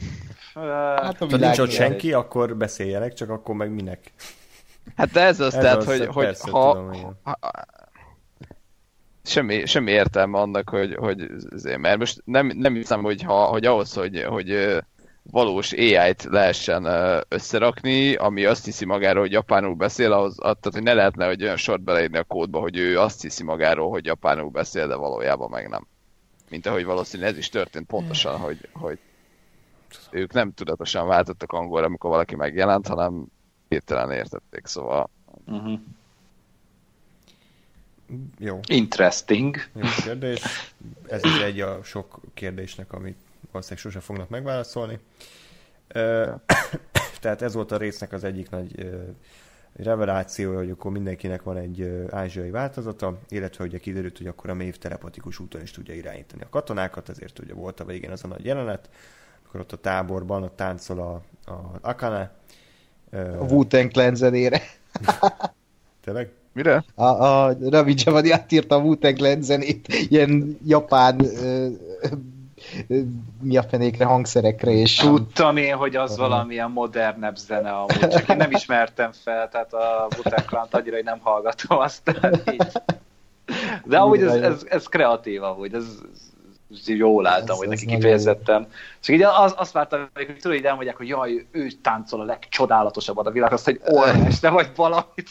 Hát 0.54 1.16
Ha 1.18 1.36
nincs 1.36 1.58
ott 1.58 1.70
senki, 1.70 2.12
akkor 2.12 2.56
beszéljenek, 2.56 3.12
csak 3.12 3.30
akkor 3.30 3.54
meg 3.54 3.70
minek. 3.70 4.12
Hát 4.96 5.10
de 5.10 5.20
ez 5.20 5.40
az, 5.40 5.54
Ez 5.54 5.62
tehát, 5.62 5.76
az, 5.76 5.86
hogy, 5.86 6.06
hogy 6.06 6.24
persze, 6.24 6.50
ha, 6.50 6.72
tudom, 6.72 6.92
igen. 6.92 7.18
ha, 7.22 7.38
semmi, 9.24 9.66
semmi 9.66 9.90
értelme 9.90 10.38
annak, 10.38 10.68
hogy, 10.68 10.94
hogy 10.94 11.30
azért, 11.50 11.78
mert 11.78 11.98
most 11.98 12.22
nem, 12.24 12.52
nem 12.54 12.74
hiszem, 12.74 13.02
hogy, 13.02 13.22
ha, 13.22 13.44
hogy 13.44 13.64
ahhoz, 13.66 13.94
hogy, 13.94 14.22
hogy 14.22 14.78
valós 15.30 15.72
AI-t 15.72 16.24
lehessen 16.24 16.86
összerakni, 17.28 18.14
ami 18.14 18.44
azt 18.44 18.64
hiszi 18.64 18.84
magáról, 18.84 19.22
hogy 19.22 19.32
japánul 19.32 19.74
beszél, 19.74 20.12
ahhoz, 20.12 20.34
tehát 20.34 20.68
hogy 20.72 20.82
ne 20.82 20.94
lehetne, 20.94 21.26
hogy 21.26 21.42
olyan 21.42 21.56
sort 21.56 21.82
beleírni 21.82 22.18
a 22.18 22.24
kódba, 22.24 22.60
hogy 22.60 22.76
ő 22.76 23.00
azt 23.00 23.22
hiszi 23.22 23.42
magáról, 23.42 23.90
hogy 23.90 24.04
japánul 24.04 24.50
beszél, 24.50 24.86
de 24.86 24.94
valójában 24.94 25.50
meg 25.50 25.68
nem. 25.68 25.86
Mint 26.50 26.66
ahogy 26.66 26.84
valószínűleg 26.84 27.32
ez 27.32 27.38
is 27.38 27.48
történt 27.48 27.86
pontosan, 27.86 28.38
hogy, 28.38 28.68
hogy 28.72 28.98
ők 30.10 30.32
nem 30.32 30.52
tudatosan 30.52 31.06
váltottak 31.06 31.52
angolra, 31.52 31.86
amikor 31.86 32.10
valaki 32.10 32.36
megjelent, 32.36 32.86
hanem 32.86 33.26
hirtelen 33.74 34.10
értették, 34.10 34.66
szóval 34.66 35.10
Uh-huh. 35.46 35.80
Jó, 38.38 38.60
Interesting. 38.66 39.56
jó 39.72 39.82
kérdés. 40.04 40.42
Ez 41.08 41.24
is 41.24 41.38
egy 41.38 41.60
a 41.60 41.82
sok 41.82 42.20
kérdésnek, 42.34 42.92
amit 42.92 43.18
valószínűleg 43.50 43.84
sose 43.84 44.00
fognak 44.00 44.28
megválaszolni. 44.28 44.98
Tehát 47.20 47.42
ez 47.42 47.54
volt 47.54 47.72
a 47.72 47.76
résznek 47.76 48.12
az 48.12 48.24
egyik 48.24 48.50
nagy 48.50 48.72
ö, 48.76 49.02
reveláció, 49.76 50.54
hogy 50.54 50.70
akkor 50.70 50.90
mindenkinek 50.90 51.42
van 51.42 51.56
egy 51.56 52.06
ázsiai 52.10 52.50
változata, 52.50 53.18
illetve 53.28 53.64
ugye 53.64 53.78
kiderült, 53.78 54.18
hogy 54.18 54.26
akkor 54.26 54.50
a 54.50 54.54
mév 54.54 54.76
telepatikus 54.76 55.38
úton 55.38 55.62
is 55.62 55.70
tudja 55.70 55.94
irányítani 55.94 56.42
a 56.42 56.48
katonákat, 56.48 57.08
ezért 57.08 57.38
ugye 57.38 57.54
volt 57.54 57.80
a 57.80 57.84
végén 57.84 58.10
az 58.10 58.24
a 58.24 58.28
nagy 58.28 58.44
jelenet, 58.44 58.90
akkor 59.46 59.60
ott 59.60 59.72
a 59.72 59.76
táborban 59.76 60.42
ott 60.42 60.56
táncol 60.56 61.00
a, 61.00 61.14
a 61.50 61.78
Akane. 61.80 62.32
A 63.12 63.44
Wu-Tang 63.50 63.90
Clan 63.90 64.14
zenére. 64.14 64.60
Tényleg? 66.04 66.30
mire? 66.54 66.84
A, 66.94 67.04
a 67.04 67.56
Ravi 67.70 67.94
Javadi 67.96 68.30
átírta 68.30 68.74
a 68.74 68.78
Wu-Tang 68.78 69.16
Clan 69.16 69.42
zenét 69.42 69.86
ilyen 70.08 70.58
japán 70.66 71.24
ö, 71.24 71.68
ö, 72.88 73.00
mi 73.40 73.56
a 73.56 73.62
fenékre, 73.62 74.04
hangszerekre, 74.04 74.70
és 74.70 74.94
Tudtam 74.94 75.56
én, 75.56 75.74
hogy 75.74 75.96
az 75.96 76.16
valamilyen 76.16 76.70
modernebb 76.70 77.36
zene 77.36 77.70
amúgy, 77.70 78.08
csak 78.08 78.28
én 78.28 78.36
nem 78.36 78.50
ismertem 78.50 79.10
fel, 79.12 79.48
tehát 79.48 79.72
a 79.72 80.08
Clan-t 80.46 80.74
annyira, 80.74 80.94
hogy 80.94 81.04
nem 81.04 81.18
hallgatom 81.22 81.78
aztán 81.78 82.42
így. 82.52 82.72
De 83.84 83.98
amúgy 83.98 84.22
ez, 84.22 84.34
ez, 84.34 84.66
ez 84.68 84.86
kreatív 84.86 85.42
amúgy, 85.42 85.74
ez, 85.74 85.84
ez 86.12 86.33
jól 86.84 87.28
Ez- 87.28 87.48
hogy 87.48 87.68
neki 87.68 87.84
nagyon 87.84 88.00
kifejezetten. 88.00 88.66
Csak 89.00 89.14
így 89.14 89.22
az, 89.22 89.54
azt 89.56 89.72
vártam, 89.72 90.08
hogy 90.14 90.26
tudod, 90.26 90.56
hogy 90.56 90.64
elmondják, 90.66 90.96
hogy 90.96 91.08
jaj, 91.08 91.46
ő 91.50 91.68
táncol 91.82 92.20
a 92.20 92.24
legcsodálatosabbat 92.24 93.26
a 93.26 93.30
világ, 93.30 93.52
azt, 93.52 93.64
hogy 93.64 93.80
olvas, 93.84 94.40
de 94.40 94.50
vagy 94.50 94.70
valamit. 94.76 95.30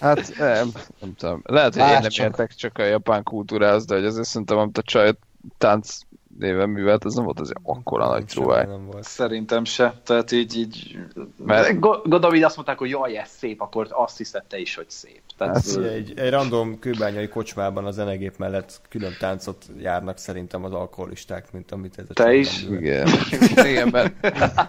Hát 0.00 0.32
nem, 0.38 0.68
nem 1.00 1.14
tudom. 1.16 1.42
Lehet, 1.44 1.72
hogy 1.72 1.82
én 1.82 1.88
Várj 1.88 2.00
nem 2.00 2.10
csak. 2.10 2.26
értek 2.26 2.54
csak 2.54 2.78
a 2.78 2.82
japán 2.84 3.22
kultúrához, 3.22 3.84
de 3.84 3.94
hogy 3.94 4.04
azért 4.04 4.26
szerintem, 4.26 4.58
amit 4.58 4.78
a 4.78 4.82
csaj 4.82 5.12
tánc 5.58 5.98
néven 6.38 6.68
művelt, 6.68 7.04
az 7.04 7.14
nem 7.14 7.24
volt 7.24 7.40
azért 7.40 7.60
akkora 7.62 8.06
nagy 8.06 8.34
volt. 8.34 8.68
Szerintem 9.00 9.64
se. 9.64 10.00
Tehát 10.04 10.32
így, 10.32 10.56
így... 10.56 10.98
Mert-. 11.46 11.80
Gondolom, 11.80 12.34
így 12.34 12.42
azt 12.42 12.56
mondták, 12.56 12.78
hogy 12.78 12.90
jaj, 12.90 13.16
ez 13.16 13.28
szép, 13.28 13.60
akkor 13.60 13.86
azt 13.90 14.16
hiszed 14.16 14.44
te 14.44 14.58
is, 14.58 14.74
hogy 14.74 14.90
szép. 14.90 15.20
Tehát, 15.36 15.54
Hát, 15.54 15.76
Ugye 15.76 15.90
Egy, 15.90 16.12
egy 16.18 16.30
random 16.30 16.78
kőbányai 16.78 17.28
kocsmában 17.28 17.84
a 17.86 17.90
zenegép 17.90 18.36
mellett 18.36 18.80
külön 18.88 19.12
táncot 19.18 19.64
járnak 19.78 20.18
szerintem 20.18 20.64
az 20.64 20.72
alkoholisták, 20.72 21.52
mint 21.52 21.72
amit 21.72 21.98
ez 21.98 22.04
a 22.08 22.12
Te 22.12 22.34
is? 22.34 22.64
művel. 22.64 23.06
Igen, 23.06 23.66
Igen 23.66 23.88
mert, 23.88 24.22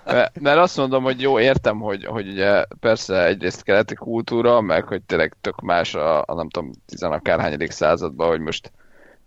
mert, 0.06 0.40
mert, 0.40 0.58
azt 0.58 0.78
mondom, 0.78 1.04
hogy 1.04 1.22
jó, 1.22 1.40
értem, 1.40 1.80
hogy, 1.80 2.06
hogy 2.06 2.28
ugye 2.28 2.66
persze 2.80 3.26
egyrészt 3.26 3.64
keleti 3.64 3.96
kultúra, 3.96 4.62
meg 4.62 4.88
hogy 4.88 5.02
tényleg 5.02 5.36
tök 5.42 5.62
más 5.62 5.96
a, 5.96 6.22
a 6.22 6.34
nem 6.34 6.50
tudom, 6.50 6.72
tizenakárhányadik 6.86 7.72
században, 7.72 8.28
hogy 8.28 8.40
most 8.40 8.72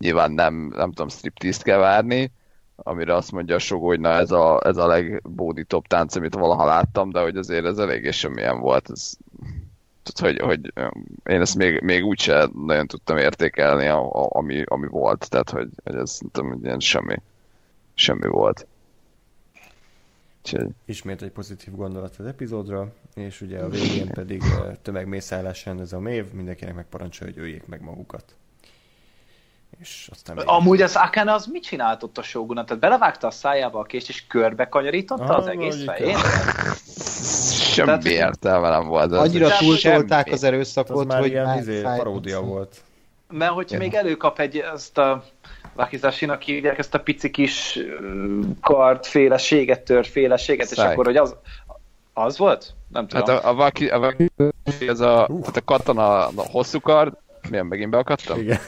nyilván 0.01 0.33
nem, 0.33 0.55
nem 0.55 0.93
tudom, 0.93 1.09
striptease 1.09 1.63
kell 1.63 1.79
várni, 1.79 2.33
amire 2.77 3.15
azt 3.15 3.33
mondja 3.33 3.55
a 3.55 3.59
Sogó, 3.59 3.87
hogy 3.87 4.01
na 4.01 4.09
ez 4.09 4.31
a, 4.31 4.61
ez 4.65 4.77
a 4.77 4.87
legbódítóbb 4.87 5.87
tánc, 5.87 6.17
amit 6.17 6.35
valaha 6.35 6.65
láttam, 6.65 7.11
de 7.11 7.21
hogy 7.21 7.37
azért 7.37 7.65
ez 7.65 7.79
eléggé 7.79 8.11
semmilyen 8.11 8.61
volt. 8.61 8.91
Ez, 8.91 9.17
tehát, 10.03 10.37
hogy, 10.37 10.47
hogy 10.47 10.73
én 11.25 11.41
ezt 11.41 11.57
még, 11.57 11.81
még 11.81 12.05
úgyse 12.05 12.49
nagyon 12.67 12.87
tudtam 12.87 13.17
értékelni, 13.17 13.87
a, 13.87 14.23
a, 14.23 14.29
ami, 14.31 14.63
ami 14.67 14.87
volt. 14.87 15.31
Tehát, 15.31 15.51
hogy, 15.51 15.69
hogy 15.85 15.95
ez 15.95 16.19
nem 16.21 16.31
tudom, 16.33 16.65
ilyen 16.65 16.81
semmi, 16.81 17.17
semmi 17.95 18.29
volt. 18.29 18.67
Úgyhogy, 20.43 20.69
Ismét 20.85 21.23
egy 21.23 21.31
pozitív 21.31 21.75
gondolat 21.75 22.17
az 22.19 22.27
epizódra, 22.27 22.93
és 23.15 23.41
ugye 23.41 23.59
a 23.59 23.69
végén 23.69 24.09
pedig 24.09 24.43
tömegmészállás 24.83 25.67
ez 25.67 25.93
a 25.93 26.01
mév, 26.01 26.33
mindenkinek 26.33 26.75
megparancsolja, 26.75 27.33
hogy 27.33 27.43
öljék 27.43 27.67
meg 27.67 27.83
magukat. 27.83 28.35
És 29.81 30.09
aztán 30.13 30.37
még... 30.37 30.45
Amúgy 30.49 30.83
az 30.83 30.97
Akane 30.97 31.33
az 31.33 31.47
mit 31.47 31.63
csinált 31.63 32.03
ott 32.03 32.19
a 32.19 32.23
Shogunat? 32.23 32.67
Tehát 32.67 32.83
belevágta 32.83 33.27
a 33.27 33.31
szájába 33.31 33.79
a 33.79 33.83
kést, 33.85 34.09
és 34.09 34.27
körbe 34.27 34.69
kanyarította 34.69 35.23
Ah, 35.25 35.37
az 35.37 35.47
egész 35.47 35.85
valahogy 35.85 36.05
fejét? 36.05 36.17
semmi 37.75 37.87
Tehát- 37.87 38.05
értelme 38.05 38.69
nem 38.69 38.87
volt. 38.87 39.13
Ez 39.13 39.19
annyira 39.19 39.49
túltolták 39.59 40.27
az 40.27 40.33
az 40.33 40.45
erőszakot, 40.45 41.07
már 41.07 41.19
hogy 41.21 41.31
ilyen 41.31 41.45
már 41.45 41.59
izé, 41.59 41.81
paródia 41.83 42.41
volt. 42.41 42.77
Mert 43.31 43.53
hogyha 43.53 43.79
még 43.79 43.95
előkap 43.95 44.39
egy, 44.39 44.57
ezt 44.57 44.99
a 44.99 45.25
Wakizashi-nak 45.77 46.43
hívják 46.43 46.79
ezt 46.79 46.95
a 46.95 47.01
pici 47.01 47.31
kis 47.31 47.77
ö, 47.77 48.41
kardféleséget, 48.61 49.81
törféleséget, 49.81 50.71
és 50.71 50.77
Száj. 50.77 50.93
akkor, 50.93 51.05
hogy 51.05 51.17
az, 51.17 51.37
az 52.13 52.39
volt? 52.39 52.75
Nem 52.89 53.07
tudom. 53.07 53.27
Hát 53.27 53.45
a, 53.45 53.49
a, 53.49 53.55
vaki, 53.55 53.89
a 53.89 53.99
vaki, 53.99 54.31
ez 54.87 55.01
a, 55.01 55.27
tehát 55.41 55.57
a 55.57 55.65
katona 55.65 56.27
a 56.27 56.33
hosszú 56.51 56.81
kard, 56.81 57.13
milyen 57.51 57.67
megint 57.67 57.91
beakadtam? 57.91 58.39
Igen. 58.39 58.59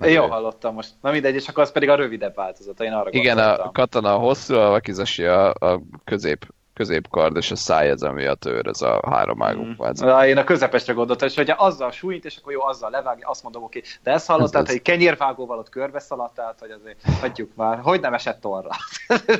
Én 0.00 0.12
jól 0.12 0.28
hallottam 0.28 0.74
most. 0.74 0.90
Na 1.00 1.10
mindegy, 1.10 1.34
és 1.34 1.48
akkor 1.48 1.62
az 1.62 1.72
pedig 1.72 1.88
a 1.88 1.94
rövidebb 1.94 2.34
változata, 2.34 2.84
én 2.84 2.92
arra 2.92 3.10
Igen, 3.10 3.36
gondoltam. 3.36 3.66
a 3.68 3.72
katona 3.72 4.14
a 4.14 4.18
hosszú, 4.18 4.54
a 4.54 4.68
vakizashi 4.68 5.24
a, 5.24 5.48
a 5.48 5.80
közép, 6.04 6.46
középkard, 6.74 7.36
és 7.36 7.50
a 7.50 7.56
száj 7.56 7.88
ez, 7.88 8.02
ami 8.02 8.24
a 8.24 8.34
tőr, 8.34 8.66
ez 8.66 8.82
a 8.82 9.00
három 9.06 9.42
ágú 9.42 9.62
Mm. 9.62 9.72
Na, 9.92 10.26
én 10.26 10.36
a 10.36 10.44
közepesre 10.44 10.92
gondoltam, 10.92 11.28
és 11.28 11.34
hogyha 11.34 11.64
azzal 11.64 11.90
súlyint, 11.90 12.24
és 12.24 12.36
akkor 12.36 12.52
jó, 12.52 12.62
azzal 12.64 12.90
levágja, 12.90 13.28
azt 13.28 13.42
mondom, 13.42 13.62
oké. 13.62 13.82
De 14.02 14.10
ezt 14.10 14.26
hallottál, 14.26 14.62
Ez 14.62 14.70
hogy 14.70 14.82
kenyérvágóval 14.82 15.58
ott 15.58 15.68
körbe 15.68 15.98
szaladt, 15.98 16.34
tehát, 16.34 16.58
hogy 16.60 16.70
azért 16.70 17.02
hagyjuk 17.20 17.50
már. 17.54 17.78
Hogy 17.78 18.00
nem 18.00 18.14
esett 18.14 18.40
torra? 18.40 18.70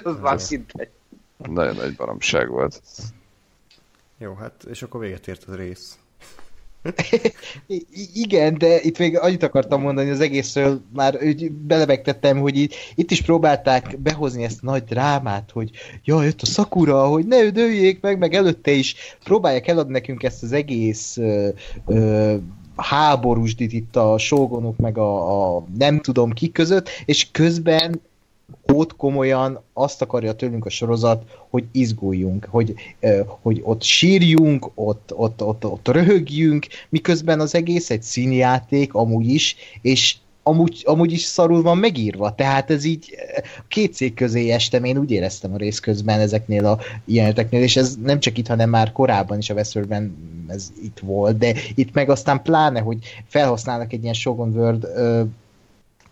az 0.04 0.18
már 0.22 0.38
mindegy. 0.50 0.90
Nagyon 1.36 1.74
nagy 1.74 1.96
baromság 1.96 2.48
volt. 2.48 2.80
Jó, 4.18 4.34
hát 4.34 4.64
és 4.68 4.82
akkor 4.82 5.00
véget 5.00 5.28
ért 5.28 5.44
az 5.44 5.54
rész. 5.54 5.98
I- 7.66 7.86
igen, 8.14 8.58
de 8.58 8.80
itt 8.80 8.98
még 8.98 9.18
annyit 9.18 9.42
akartam 9.42 9.80
mondani 9.80 10.10
az 10.10 10.20
egészről, 10.20 10.80
már 10.94 11.18
úgy 11.22 11.52
belebegtettem, 11.52 12.38
hogy 12.38 12.58
itt, 12.58 12.74
itt 12.94 13.10
is 13.10 13.22
próbálták 13.22 13.98
behozni 13.98 14.44
ezt 14.44 14.58
a 14.62 14.66
nagy 14.66 14.84
drámát, 14.84 15.50
hogy 15.52 15.70
jaj, 16.04 16.24
jött 16.24 16.42
a 16.42 16.46
Sakura, 16.46 17.06
hogy 17.06 17.26
ne 17.26 17.50
dőljék 17.50 18.00
meg, 18.00 18.18
meg 18.18 18.34
előtte 18.34 18.70
is 18.70 18.94
próbálják 19.24 19.68
eladni 19.68 19.92
nekünk 19.92 20.22
ezt 20.22 20.42
az 20.42 20.52
egész 20.52 21.16
ö, 21.16 21.48
ö, 21.86 22.36
háborúsdit 22.76 23.72
itt 23.72 23.96
a 23.96 24.18
sógonok 24.18 24.76
meg 24.76 24.98
a, 24.98 25.56
a 25.56 25.64
nem 25.78 26.00
tudom 26.00 26.32
ki 26.32 26.52
között, 26.52 26.88
és 27.04 27.30
közben 27.30 28.00
ott 28.72 28.96
komolyan 28.96 29.62
azt 29.72 30.02
akarja 30.02 30.32
tőlünk 30.32 30.66
a 30.66 30.70
sorozat, 30.70 31.24
hogy 31.50 31.64
izguljunk, 31.72 32.48
hogy, 32.50 32.74
hogy 33.42 33.60
ott 33.64 33.82
sírjunk, 33.82 34.70
ott, 34.74 35.12
ott, 35.14 35.42
ott, 35.42 35.64
ott 35.64 35.88
röhögjünk, 35.88 36.66
miközben 36.88 37.40
az 37.40 37.54
egész 37.54 37.90
egy 37.90 38.02
színjáték 38.02 38.94
amúgy 38.94 39.28
is, 39.28 39.56
és 39.82 40.16
amúgy, 40.42 40.82
amúgy 40.84 41.12
is 41.12 41.22
szarul 41.22 41.62
van 41.62 41.78
megírva, 41.78 42.34
tehát 42.34 42.70
ez 42.70 42.84
így 42.84 43.14
két 43.68 43.94
cég 43.94 44.14
közé 44.14 44.50
estem, 44.50 44.84
én 44.84 44.98
úgy 44.98 45.10
éreztem 45.10 45.54
a 45.54 45.56
rész 45.56 45.80
közben 45.80 46.20
ezeknél 46.20 46.66
a 46.66 46.78
jeleneteknél, 47.04 47.62
és 47.62 47.76
ez 47.76 47.96
nem 48.02 48.20
csak 48.20 48.38
itt, 48.38 48.46
hanem 48.46 48.70
már 48.70 48.92
korábban 48.92 49.38
is 49.38 49.50
a 49.50 49.54
Westworldben 49.54 50.16
ez 50.48 50.72
itt 50.82 50.98
volt, 50.98 51.38
de 51.38 51.54
itt 51.74 51.92
meg 51.92 52.10
aztán 52.10 52.42
pláne, 52.42 52.80
hogy 52.80 52.98
felhasználnak 53.26 53.92
egy 53.92 54.02
ilyen 54.02 54.14
Shogun 54.14 54.56
World 54.56 54.86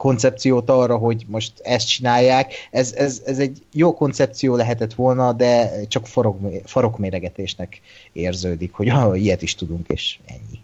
koncepciót 0.05 0.71
arra, 0.71 0.97
hogy 0.97 1.25
most 1.29 1.61
ezt 1.61 1.89
csinálják. 1.89 2.53
Ez, 2.71 2.93
ez, 2.93 3.23
ez 3.27 3.39
egy 3.39 3.63
jó 3.73 3.95
koncepció 3.95 4.57
lehetett 4.57 4.95
volna, 4.95 5.33
de 5.33 5.87
csak 5.87 6.07
farok, 6.07 6.39
farokméregetésnek 6.65 7.81
érződik, 8.13 8.73
hogy 8.73 8.89
ah, 8.89 9.21
ilyet 9.21 9.43
is 9.43 9.55
tudunk, 9.55 9.89
és 9.89 10.19
ennyi. 10.27 10.63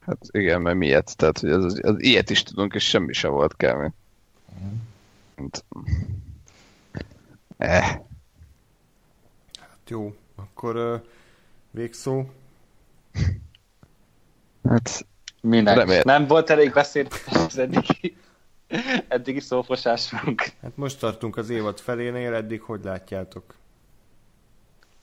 Hát 0.00 0.18
igen, 0.30 0.60
mert 0.60 0.76
miért? 0.76 1.16
Tehát, 1.16 1.38
hogy 1.38 1.50
az, 1.50 1.64
az, 1.64 1.80
az 1.82 2.02
ilyet 2.02 2.30
is 2.30 2.42
tudunk, 2.42 2.74
és 2.74 2.84
semmi 2.84 3.12
se 3.12 3.28
volt 3.28 3.56
kell. 3.56 3.90
Hát, 5.36 5.64
eh. 7.56 7.82
Hát 9.58 9.80
jó, 9.88 10.14
akkor 10.36 10.76
uh, 10.76 11.02
végszó. 11.70 12.24
Hát 14.68 15.06
Minek? 15.46 15.76
Remél. 15.76 16.02
Nem 16.04 16.26
volt 16.26 16.50
elég 16.50 16.72
beszéd 16.72 17.08
az 17.46 17.58
eddigi, 17.58 18.16
eddigi 19.08 19.40
szófosásunk. 19.40 20.42
Hát 20.62 20.76
most 20.76 20.98
tartunk 20.98 21.36
az 21.36 21.50
évad 21.50 21.80
felénél, 21.80 22.34
eddig 22.34 22.60
hogy 22.60 22.80
látjátok? 22.84 23.54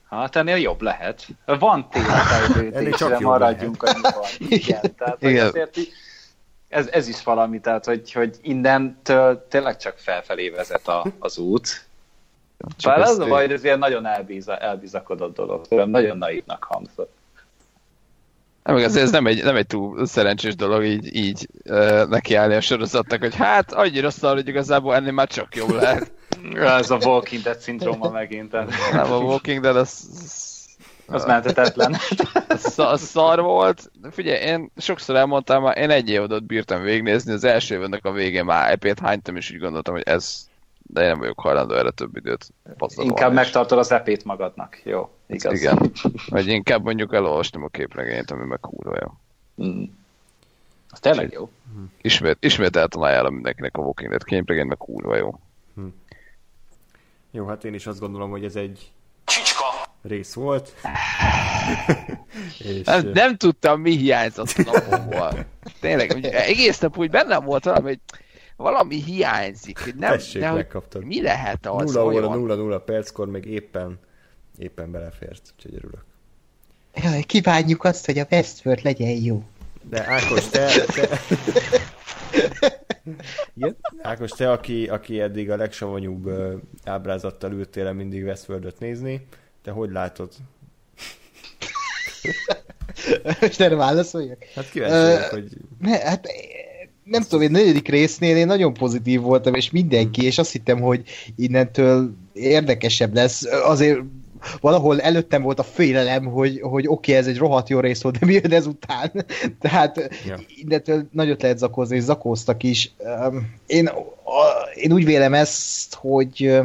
Hát 0.09 0.35
ennél 0.35 0.57
jobb 0.57 0.81
lehet. 0.81 1.27
Van 1.45 1.89
tényleg 1.89 3.21
maradjunk 3.21 3.83
annyiban. 3.83 4.23
Igen, 4.59 4.95
tehát 4.95 5.21
Igen. 5.21 5.47
azért 5.47 5.77
ez, 6.67 6.87
ez 6.87 7.07
is 7.07 7.23
valami, 7.23 7.59
tehát 7.59 7.85
hogy, 7.85 8.11
hogy 8.11 8.37
innentől 8.41 9.47
tényleg 9.47 9.77
csak 9.77 9.97
felfelé 9.97 10.49
vezet 10.49 10.87
a, 10.87 11.05
az 11.19 11.37
út. 11.37 11.85
Bár 12.83 12.99
az 12.99 13.19
a 13.19 13.25
baj, 13.25 13.41
hogy 13.45 13.53
ez 13.53 13.63
ilyen 13.63 13.79
nagyon 13.79 14.05
elbíza, 14.05 14.57
elbizakodott 14.57 15.35
dolog, 15.35 15.65
nagyon 15.69 16.17
naívnak 16.17 16.63
hangzott. 16.63 17.11
Nem, 18.63 18.75
ez 18.75 19.11
nem 19.11 19.27
egy, 19.27 19.43
nem 19.43 19.55
egy 19.55 19.67
túl 19.67 20.05
szerencsés 20.05 20.55
dolog 20.55 20.83
így, 20.83 21.15
így 21.15 21.47
uh, 21.69 22.07
nekiállni 22.07 22.55
a 22.55 22.61
sorozatnak, 22.61 23.19
hogy 23.19 23.35
hát 23.35 23.71
annyira 23.73 24.09
szar, 24.09 24.33
hogy 24.33 24.47
igazából 24.47 24.95
ennél 24.95 25.11
már 25.11 25.27
csak 25.27 25.55
jobb 25.55 25.69
lehet. 25.69 26.11
ez 26.55 26.89
a 26.89 26.97
Walking 27.01 27.41
Dead 27.41 27.59
szindróma 27.59 28.09
megint. 28.09 28.51
Nem, 28.51 29.11
a 29.11 29.17
Walking 29.17 29.61
Dead 29.61 29.75
az... 29.75 30.07
Az 31.07 31.25
mentetetlen. 31.25 31.95
Az, 32.47 32.79
az 32.79 33.01
szar 33.01 33.41
volt. 33.41 33.91
Figyelj, 34.11 34.45
én 34.45 34.71
sokszor 34.77 35.15
elmondtam, 35.15 35.63
már 35.63 35.77
én 35.77 35.89
egy 35.89 36.09
évadot 36.09 36.45
bírtam 36.45 36.81
végignézni, 36.81 37.33
az 37.33 37.43
első 37.43 37.75
évadnak 37.75 38.05
a 38.05 38.11
végén 38.11 38.45
már 38.45 38.71
epét 38.71 38.99
hánytam, 38.99 39.35
és 39.35 39.51
úgy 39.51 39.59
gondoltam, 39.59 39.93
hogy 39.93 40.03
ez 40.05 40.47
de 40.93 41.01
én 41.01 41.07
nem 41.07 41.19
vagyok 41.19 41.39
hajlandó 41.39 41.73
erre 41.75 41.91
több 41.91 42.15
időt. 42.15 42.53
Inkább 42.95 43.33
megtartod 43.33 43.77
az 43.77 43.91
epét 43.91 44.23
magadnak, 44.23 44.81
jó, 44.83 45.09
igaz. 45.27 45.59
Igen, 45.59 45.91
vagy 46.29 46.47
inkább 46.47 46.83
mondjuk 46.83 47.13
elolvastam 47.13 47.63
a 47.63 47.67
képregényt, 47.67 48.31
ami 48.31 48.45
meg 48.45 48.59
kurva 48.59 48.97
jó. 49.01 49.11
Mm. 49.67 49.83
Az 50.89 50.99
tényleg 50.99 51.31
jó. 51.31 51.49
Ismét, 52.01 52.37
ismét 52.39 52.75
eltaláljára 52.75 53.29
mindenkinek 53.29 53.77
a 53.77 53.81
Walking 53.81 54.09
Dead 54.09 54.23
képregényt, 54.23 54.67
meg 54.67 54.77
kurva 54.77 55.15
jó. 55.15 55.39
Hm. 55.75 55.85
Jó, 57.31 57.45
hát 57.45 57.63
én 57.63 57.73
is 57.73 57.87
azt 57.87 57.99
gondolom, 57.99 58.29
hogy 58.29 58.43
ez 58.43 58.55
egy 58.55 58.91
Csicska. 59.25 59.65
rész 60.01 60.33
volt. 60.33 60.73
és... 62.59 62.85
nem, 62.85 63.09
nem 63.13 63.37
tudtam, 63.37 63.81
mi 63.81 63.91
hiányzott 63.91 64.53
a 64.57 64.71
napomból. 64.71 65.45
Tényleg, 65.81 66.25
egész 66.25 66.79
nap 66.79 66.97
úgy 66.97 67.09
bennem 67.09 67.43
volt 67.43 67.63
valami, 67.63 67.87
hogy 67.87 67.99
valami 68.55 69.03
hiányzik. 69.03 69.95
Nem, 69.97 70.11
Tessék, 70.11 70.41
nem, 70.41 70.53
megkaptad. 70.53 71.03
Mi 71.03 71.21
lehet 71.21 71.67
az? 71.67 71.93
0 71.93 72.05
óra, 72.05 72.35
0 72.35 72.55
0 72.55 72.79
perckor 72.79 73.27
még 73.27 73.45
éppen, 73.45 73.99
éppen 74.57 74.91
belefért, 74.91 75.53
úgyhogy 75.55 75.75
örülök. 75.75 76.03
Jaj, 76.95 77.21
kívánjuk 77.21 77.83
azt, 77.83 78.05
hogy 78.05 78.19
a 78.19 78.27
Westworld 78.31 78.83
legyen 78.83 79.09
jó. 79.09 79.43
De 79.89 80.07
Ákos, 80.07 80.49
te... 80.49 80.69
te... 80.85 81.19
Igen? 83.53 83.77
Ákos, 84.01 84.31
te, 84.31 84.51
aki, 84.51 84.87
aki 84.87 85.19
eddig 85.19 85.51
a 85.51 85.55
legsavanyúbb 85.55 86.29
ábrázattal 86.83 87.51
ültél 87.51 87.93
mindig 87.93 88.23
Westworldot 88.23 88.79
nézni, 88.79 89.27
te 89.61 89.71
hogy 89.71 89.91
látod? 89.91 90.29
Most 93.41 93.61
erre 93.61 93.75
válaszoljak? 93.75 94.43
Hát 94.55 94.69
kíváncsi 94.69 95.23
uh, 95.23 95.29
hogy... 95.29 95.57
Ne, 95.79 95.99
hát 95.99 96.27
nem 97.03 97.21
tudom, 97.21 97.41
én 97.41 97.51
negyedik 97.51 97.87
résznél 97.87 98.37
én 98.37 98.45
nagyon 98.45 98.73
pozitív 98.73 99.21
voltam, 99.21 99.53
és 99.53 99.71
mindenki, 99.71 100.25
és 100.25 100.37
azt 100.37 100.51
hittem, 100.51 100.81
hogy 100.81 101.03
innentől 101.35 102.13
érdekesebb 102.33 103.13
lesz. 103.13 103.43
Azért 103.65 103.99
valahol 104.61 105.01
előttem 105.01 105.41
volt 105.41 105.59
a 105.59 105.63
félelem, 105.63 106.25
hogy, 106.25 106.59
hogy 106.61 106.87
oké, 106.87 107.11
okay, 107.11 107.15
ez 107.15 107.27
egy 107.27 107.37
rohadt 107.37 107.69
jó 107.69 107.79
rész 107.79 108.01
volt, 108.01 108.19
de 108.19 108.25
mi 108.25 108.33
jön 108.33 108.53
ezután? 108.53 109.11
Tehát 109.59 110.09
ja. 110.25 110.39
innentől 110.47 111.07
nagyot 111.11 111.41
lehet 111.41 111.57
zakózni, 111.57 111.95
és 111.95 112.03
zakóztak 112.03 112.63
is. 112.63 112.93
Én, 113.65 113.89
én 114.75 114.93
úgy 114.93 115.05
vélem 115.05 115.33
ezt, 115.33 115.93
hogy 115.93 116.61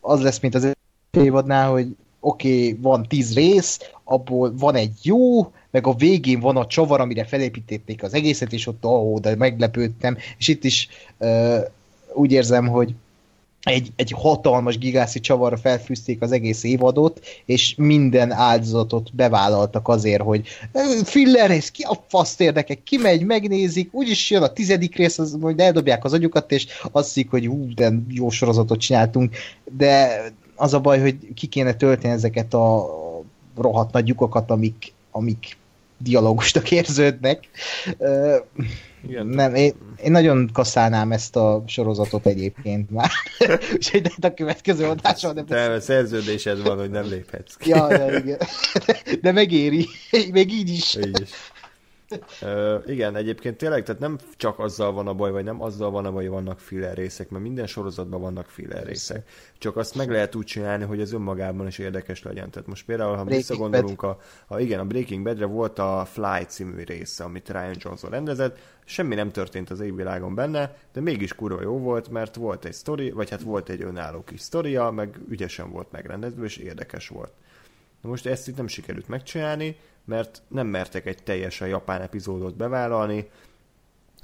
az 0.00 0.22
lesz, 0.22 0.40
mint 0.40 0.54
az 0.54 0.72
évadnál, 1.10 1.70
hogy 1.70 1.86
oké, 2.20 2.56
okay, 2.56 2.78
van 2.80 3.06
tíz 3.08 3.34
rész, 3.34 3.78
abból 4.04 4.54
van 4.56 4.74
egy 4.74 4.98
jó, 5.02 5.52
meg 5.76 5.86
a 5.86 5.94
végén 5.94 6.40
van 6.40 6.56
a 6.56 6.66
csavar, 6.66 7.00
amire 7.00 7.24
felépítették 7.24 8.02
az 8.02 8.14
egészet, 8.14 8.52
és 8.52 8.66
ott 8.66 8.84
ahó, 8.84 9.18
de 9.18 9.36
meglepődtem, 9.36 10.16
és 10.38 10.48
itt 10.48 10.64
is 10.64 10.88
uh, 11.18 11.58
úgy 12.12 12.32
érzem, 12.32 12.66
hogy 12.66 12.94
egy, 13.62 13.92
egy 13.96 14.10
hatalmas 14.10 14.78
gigászi 14.78 15.20
csavarra 15.20 15.56
felfűzték 15.56 16.22
az 16.22 16.32
egész 16.32 16.64
évadot, 16.64 17.20
és 17.44 17.74
minden 17.76 18.32
áldozatot 18.32 19.14
bevállaltak 19.14 19.88
azért, 19.88 20.22
hogy 20.22 20.46
filler 21.04 21.50
rész, 21.50 21.70
ki 21.70 21.82
a 21.82 22.04
faszt 22.08 22.64
ki 22.84 22.96
megy, 22.96 23.24
megnézik, 23.24 23.94
úgyis 23.94 24.30
jön 24.30 24.42
a 24.42 24.52
tizedik 24.52 24.96
rész, 24.96 25.18
az, 25.18 25.38
hogy 25.40 25.58
eldobják 25.58 26.04
az 26.04 26.12
agyukat, 26.12 26.52
és 26.52 26.66
azt 26.92 27.06
hiszik, 27.06 27.30
hogy 27.30 27.46
hú, 27.46 27.74
de 27.74 27.92
jó 28.08 28.30
sorozatot 28.30 28.80
csináltunk, 28.80 29.34
de 29.76 30.22
az 30.54 30.74
a 30.74 30.80
baj, 30.80 31.00
hogy 31.00 31.16
ki 31.34 31.46
kéne 31.46 31.74
tölteni 31.74 32.14
ezeket 32.14 32.54
a 32.54 32.88
rohadt 33.56 33.92
nagy 33.92 34.08
lyukokat, 34.08 34.50
amik, 34.50 34.92
amik 35.10 35.56
dialógusnak 35.98 36.70
érződnek. 36.70 37.48
Igen, 39.08 39.26
nem, 39.26 39.54
én, 39.54 39.72
én 40.04 40.10
nagyon 40.10 40.50
kaszálnám 40.52 41.12
ezt 41.12 41.36
a 41.36 41.62
sorozatot 41.66 42.26
egyébként 42.26 42.90
már. 42.90 43.10
Úgyhogy 43.74 44.12
de 44.16 44.26
a 44.26 44.34
következő 44.34 44.84
adáson 44.84 45.34
nem... 45.34 45.46
Te 45.46 45.80
szerződésed 45.80 46.62
van, 46.62 46.78
hogy 46.78 46.90
nem 46.90 47.08
léphetsz 47.08 47.54
ki. 47.54 47.68
Ja, 47.68 47.86
de, 47.86 48.18
igen. 48.18 48.38
de 49.22 49.32
megéri. 49.32 49.86
Még 50.32 50.52
így 50.52 50.70
is. 50.70 50.96
Így 50.96 51.20
is. 51.20 51.30
Uh, 52.42 52.82
igen, 52.86 53.16
egyébként 53.16 53.56
tényleg, 53.56 53.84
tehát 53.84 54.00
nem 54.00 54.18
csak 54.36 54.58
azzal 54.58 54.92
van 54.92 55.06
a 55.06 55.14
baj, 55.14 55.30
vagy 55.30 55.44
nem 55.44 55.62
azzal 55.62 55.90
van 55.90 56.04
a 56.04 56.12
baj, 56.12 56.22
hogy 56.22 56.32
vannak 56.32 56.60
filler 56.60 56.96
részek, 56.96 57.28
mert 57.28 57.44
minden 57.44 57.66
sorozatban 57.66 58.20
vannak 58.20 58.46
filler 58.46 58.86
részek. 58.86 59.28
Csak 59.58 59.76
azt 59.76 59.94
meg 59.94 60.10
lehet 60.10 60.34
úgy 60.34 60.44
csinálni, 60.44 60.84
hogy 60.84 61.00
ez 61.00 61.12
önmagában 61.12 61.66
is 61.66 61.78
érdekes 61.78 62.22
legyen. 62.22 62.50
Tehát 62.50 62.68
most 62.68 62.86
például, 62.86 63.16
ha 63.16 63.24
Breaking 63.24 63.36
visszagondolunk, 63.36 64.02
a, 64.02 64.18
a, 64.46 64.60
igen, 64.60 64.80
a 64.80 64.84
Breaking 64.84 65.24
Badre 65.24 65.44
volt 65.44 65.78
a 65.78 66.04
Fly 66.12 66.44
című 66.48 66.82
része, 66.82 67.24
amit 67.24 67.50
Ryan 67.50 67.76
Johnson 67.78 68.10
rendezett, 68.10 68.58
semmi 68.84 69.14
nem 69.14 69.30
történt 69.30 69.70
az 69.70 69.80
égvilágon 69.80 70.34
benne, 70.34 70.76
de 70.92 71.00
mégis 71.00 71.34
kurva 71.34 71.62
jó 71.62 71.78
volt, 71.78 72.08
mert 72.08 72.34
volt 72.34 72.64
egy 72.64 72.72
sztori, 72.72 73.10
vagy 73.10 73.30
hát 73.30 73.40
volt 73.40 73.68
egy 73.68 73.82
önálló 73.82 74.22
kis 74.24 74.40
sztoria, 74.40 74.90
meg 74.90 75.18
ügyesen 75.28 75.70
volt 75.70 75.92
megrendezve, 75.92 76.44
és 76.44 76.56
érdekes 76.56 77.08
volt. 77.08 77.32
Na 78.02 78.08
most 78.08 78.26
ezt 78.26 78.48
itt 78.48 78.56
nem 78.56 78.66
sikerült 78.66 79.08
megcsinálni, 79.08 79.76
mert 80.06 80.42
nem 80.48 80.66
mertek 80.66 81.06
egy 81.06 81.22
teljesen 81.22 81.68
japán 81.68 82.00
epizódot 82.00 82.56
bevállalni, 82.56 83.30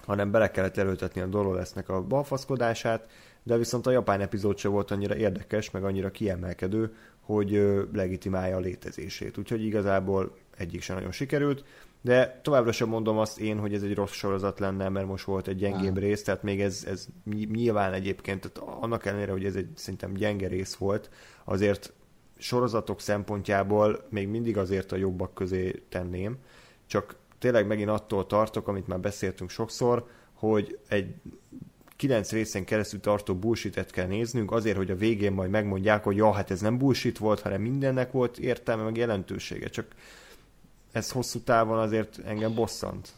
hanem 0.05 0.31
bele 0.31 0.51
kellett 0.51 0.77
előtetni 0.77 1.21
a 1.21 1.27
Doloresznek 1.27 1.89
a 1.89 2.03
balfaszkodását, 2.03 3.11
de 3.43 3.57
viszont 3.57 3.87
a 3.87 3.91
japán 3.91 4.21
epizód 4.21 4.59
se 4.59 4.69
volt 4.69 4.91
annyira 4.91 5.17
érdekes, 5.17 5.71
meg 5.71 5.85
annyira 5.85 6.11
kiemelkedő, 6.11 6.95
hogy 7.21 7.63
legitimálja 7.93 8.57
a 8.57 8.61
létezését. 8.61 9.39
Úgyhogy 9.39 9.65
igazából 9.65 10.37
egyik 10.57 10.83
sem 10.83 10.97
nagyon 10.97 11.13
sikerült, 11.13 11.65
de 12.01 12.41
továbbra 12.43 12.73
sem 12.73 12.89
mondom 12.89 13.19
azt 13.19 13.41
én, 13.41 13.59
hogy 13.59 13.75
ez 13.75 13.83
egy 13.83 13.95
rossz 13.95 14.13
sorozat 14.13 14.59
lenne, 14.59 14.89
mert 14.89 15.07
most 15.07 15.25
volt 15.25 15.49
egy 15.49 15.57
gyengébb 15.57 15.99
rész, 15.99 16.23
tehát 16.23 16.43
még 16.43 16.61
ez, 16.61 16.85
ez 16.87 17.07
nyilván 17.53 17.93
egyébként, 17.93 18.51
tehát 18.53 18.71
annak 18.81 19.07
ellenére, 19.07 19.33
hogy 19.33 19.45
ez 19.45 19.55
egy 19.55 19.69
szerintem 19.75 20.13
gyenge 20.13 20.49
rész 20.49 20.75
volt, 20.75 21.11
azért 21.45 21.93
sorozatok 22.43 23.01
szempontjából 23.01 24.07
még 24.09 24.29
mindig 24.29 24.57
azért 24.57 24.93
a 24.93 24.97
jobbak 24.97 25.35
közé 25.35 25.83
tenném, 25.89 26.39
csak 26.87 27.17
tényleg 27.39 27.67
megint 27.67 27.89
attól 27.89 28.27
tartok, 28.27 28.69
amit 28.69 28.87
már 28.87 29.01
beszéltünk 29.01 29.51
sokszor, 29.51 30.07
hogy 30.33 30.79
egy 30.89 31.15
kilenc 31.97 32.31
részen 32.31 32.65
keresztül 32.65 33.01
tartó 33.01 33.35
bullshit 33.35 33.91
kell 33.91 34.07
néznünk, 34.07 34.53
azért, 34.53 34.77
hogy 34.77 34.91
a 34.91 34.97
végén 34.97 35.33
majd 35.33 35.51
megmondják, 35.51 36.05
hogy 36.05 36.17
ja, 36.17 36.33
hát 36.33 36.51
ez 36.51 36.61
nem 36.61 36.79
bullshit 36.79 37.19
volt, 37.19 37.41
hanem 37.41 37.61
mindennek 37.61 38.13
volt 38.13 38.39
értelme, 38.39 38.83
meg 38.83 38.97
jelentősége. 38.97 39.69
Csak 39.69 39.87
ez 40.93 41.11
hosszú 41.11 41.41
távon 41.41 41.79
azért 41.79 42.19
engem 42.25 42.55
bosszant. 42.55 43.13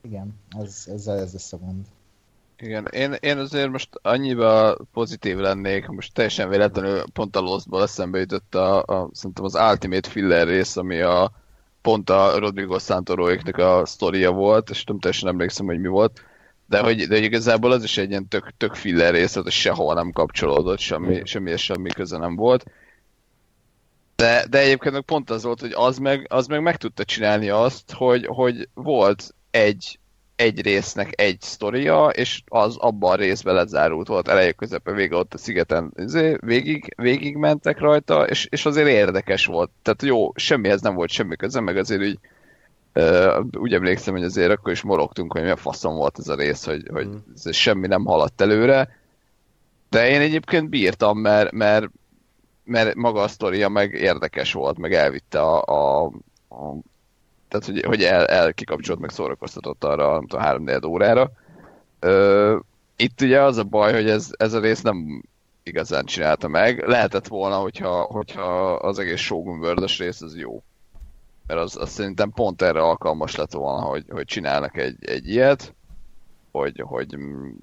Igen, 0.00 0.34
ez, 0.48 0.84
ez, 0.86 1.06
ez 1.06 1.32
lesz 1.32 1.52
a 1.52 1.56
gond. 1.56 1.86
Igen, 2.60 2.86
én, 2.86 3.12
én 3.20 3.38
azért 3.38 3.70
most 3.70 3.88
annyiba 4.02 4.76
pozitív 4.92 5.36
lennék, 5.36 5.86
most 5.86 6.14
teljesen 6.14 6.48
véletlenül 6.48 7.02
pont 7.12 7.36
a 7.36 7.40
Lostból 7.40 7.82
eszembe 7.82 8.18
jutott 8.18 8.54
a, 8.54 8.82
a, 8.82 9.10
szerintem 9.12 9.44
az 9.44 9.54
Ultimate 9.54 10.08
Filler 10.08 10.46
rész, 10.46 10.76
ami 10.76 11.00
a 11.00 11.32
pont 11.82 12.10
a 12.10 12.38
Rodrigo 12.38 12.78
Santoroéknek 12.78 13.56
a 13.58 13.86
sztoria 13.86 14.30
volt, 14.30 14.70
és 14.70 14.84
nem 14.84 14.98
teljesen 14.98 15.28
emlékszem, 15.28 15.66
hogy 15.66 15.80
mi 15.80 15.88
volt, 15.88 16.22
De 16.66 16.80
hogy, 16.80 17.06
de 17.06 17.14
hogy 17.14 17.24
igazából 17.24 17.72
az 17.72 17.82
is 17.82 17.98
egy 17.98 18.10
ilyen 18.10 18.28
tök, 18.28 18.52
tök 18.56 18.74
filler 18.74 19.12
rész, 19.12 19.34
hogy 19.34 19.50
sehol 19.50 19.94
nem 19.94 20.12
kapcsolódott, 20.12 20.78
semmi, 20.78 21.20
semmi, 21.24 21.56
semmi 21.56 21.88
köze 21.88 22.18
nem 22.18 22.36
volt. 22.36 22.64
De, 24.16 24.46
de 24.50 24.58
egyébként 24.58 24.94
meg 24.94 25.02
pont 25.02 25.30
az 25.30 25.42
volt, 25.42 25.60
hogy 25.60 25.72
az 25.74 25.98
meg, 25.98 26.26
az 26.28 26.46
meg 26.46 26.62
meg 26.62 26.76
tudta 26.76 27.04
csinálni 27.04 27.48
azt, 27.48 27.92
hogy, 27.92 28.26
hogy 28.26 28.68
volt 28.74 29.34
egy, 29.50 29.98
egy 30.38 30.62
résznek 30.62 31.20
egy 31.20 31.40
sztoria, 31.40 32.08
és 32.08 32.42
az 32.46 32.76
abban 32.76 33.12
a 33.12 33.14
részben 33.14 33.54
lezárult 33.54 34.08
volt 34.08 34.28
eleje 34.28 34.52
közepe 34.52 34.92
vége 34.92 35.16
ott 35.16 35.34
a 35.34 35.38
szigeten 35.38 35.92
izé, 35.96 36.36
végig, 36.40 36.94
végig 36.96 37.36
mentek 37.36 37.78
rajta, 37.78 38.26
és, 38.26 38.46
és 38.50 38.66
azért 38.66 38.88
érdekes 38.88 39.46
volt. 39.46 39.70
Tehát 39.82 40.02
jó, 40.02 40.32
semmihez 40.34 40.80
nem 40.80 40.94
volt 40.94 41.10
semmi 41.10 41.36
köze, 41.36 41.60
meg 41.60 41.76
azért 41.76 42.00
úgy 42.00 42.18
Uh, 42.94 43.44
úgy 43.58 43.74
emlékszem, 43.74 44.14
hogy 44.14 44.24
azért 44.24 44.50
akkor 44.50 44.72
is 44.72 44.82
morogtunk, 44.82 45.32
hogy 45.32 45.40
milyen 45.40 45.56
faszom 45.56 45.94
volt 45.94 46.18
ez 46.18 46.28
a 46.28 46.34
rész, 46.34 46.64
hogy, 46.64 46.88
hogy 46.92 47.06
Mm. 47.06 47.16
ez 47.34 47.54
semmi 47.54 47.86
nem 47.86 48.04
haladt 48.04 48.40
előre. 48.40 48.88
De 49.90 50.08
én 50.08 50.20
egyébként 50.20 50.68
bírtam, 50.68 51.18
mert, 51.18 51.52
mert, 51.52 51.86
mert 52.64 52.94
maga 52.94 53.20
a 53.20 53.28
sztoria 53.28 53.68
meg 53.68 53.92
érdekes 53.92 54.52
volt, 54.52 54.78
meg 54.78 54.92
elvitte 54.92 55.40
a, 55.40 55.62
a, 55.62 56.04
a 56.48 56.74
tehát 57.48 57.66
hogy, 57.66 57.84
hogy 57.84 58.02
el, 58.02 58.26
el 58.26 58.54
kikapcsolt, 58.54 58.98
meg 58.98 59.10
szórakoztatott 59.10 59.84
arra, 59.84 60.12
nem 60.12 60.26
tudom, 60.26 60.44
három 60.44 60.66
órára. 60.86 61.30
Ö, 62.00 62.56
itt 62.96 63.20
ugye 63.20 63.42
az 63.42 63.56
a 63.56 63.64
baj, 63.64 63.92
hogy 63.92 64.08
ez, 64.08 64.30
ez 64.36 64.52
a 64.52 64.60
rész 64.60 64.80
nem 64.80 65.22
igazán 65.62 66.04
csinálta 66.04 66.48
meg. 66.48 66.86
Lehetett 66.86 67.26
volna, 67.26 67.56
hogyha, 67.56 68.02
hogyha 68.02 68.72
az 68.74 68.98
egész 68.98 69.20
Shogun 69.20 69.58
world 69.58 69.90
rész 69.98 70.20
az 70.20 70.36
jó. 70.36 70.62
Mert 71.46 71.60
az, 71.60 71.76
az 71.76 71.90
szerintem 71.90 72.30
pont 72.30 72.62
erre 72.62 72.80
alkalmas 72.80 73.36
lett 73.36 73.52
volna, 73.52 73.80
hogy, 73.80 74.04
hogy 74.08 74.24
csinálnak 74.24 74.76
egy, 74.76 74.96
egy 75.00 75.28
ilyet, 75.28 75.74
hogy, 76.50 76.82
hogy 76.86 77.16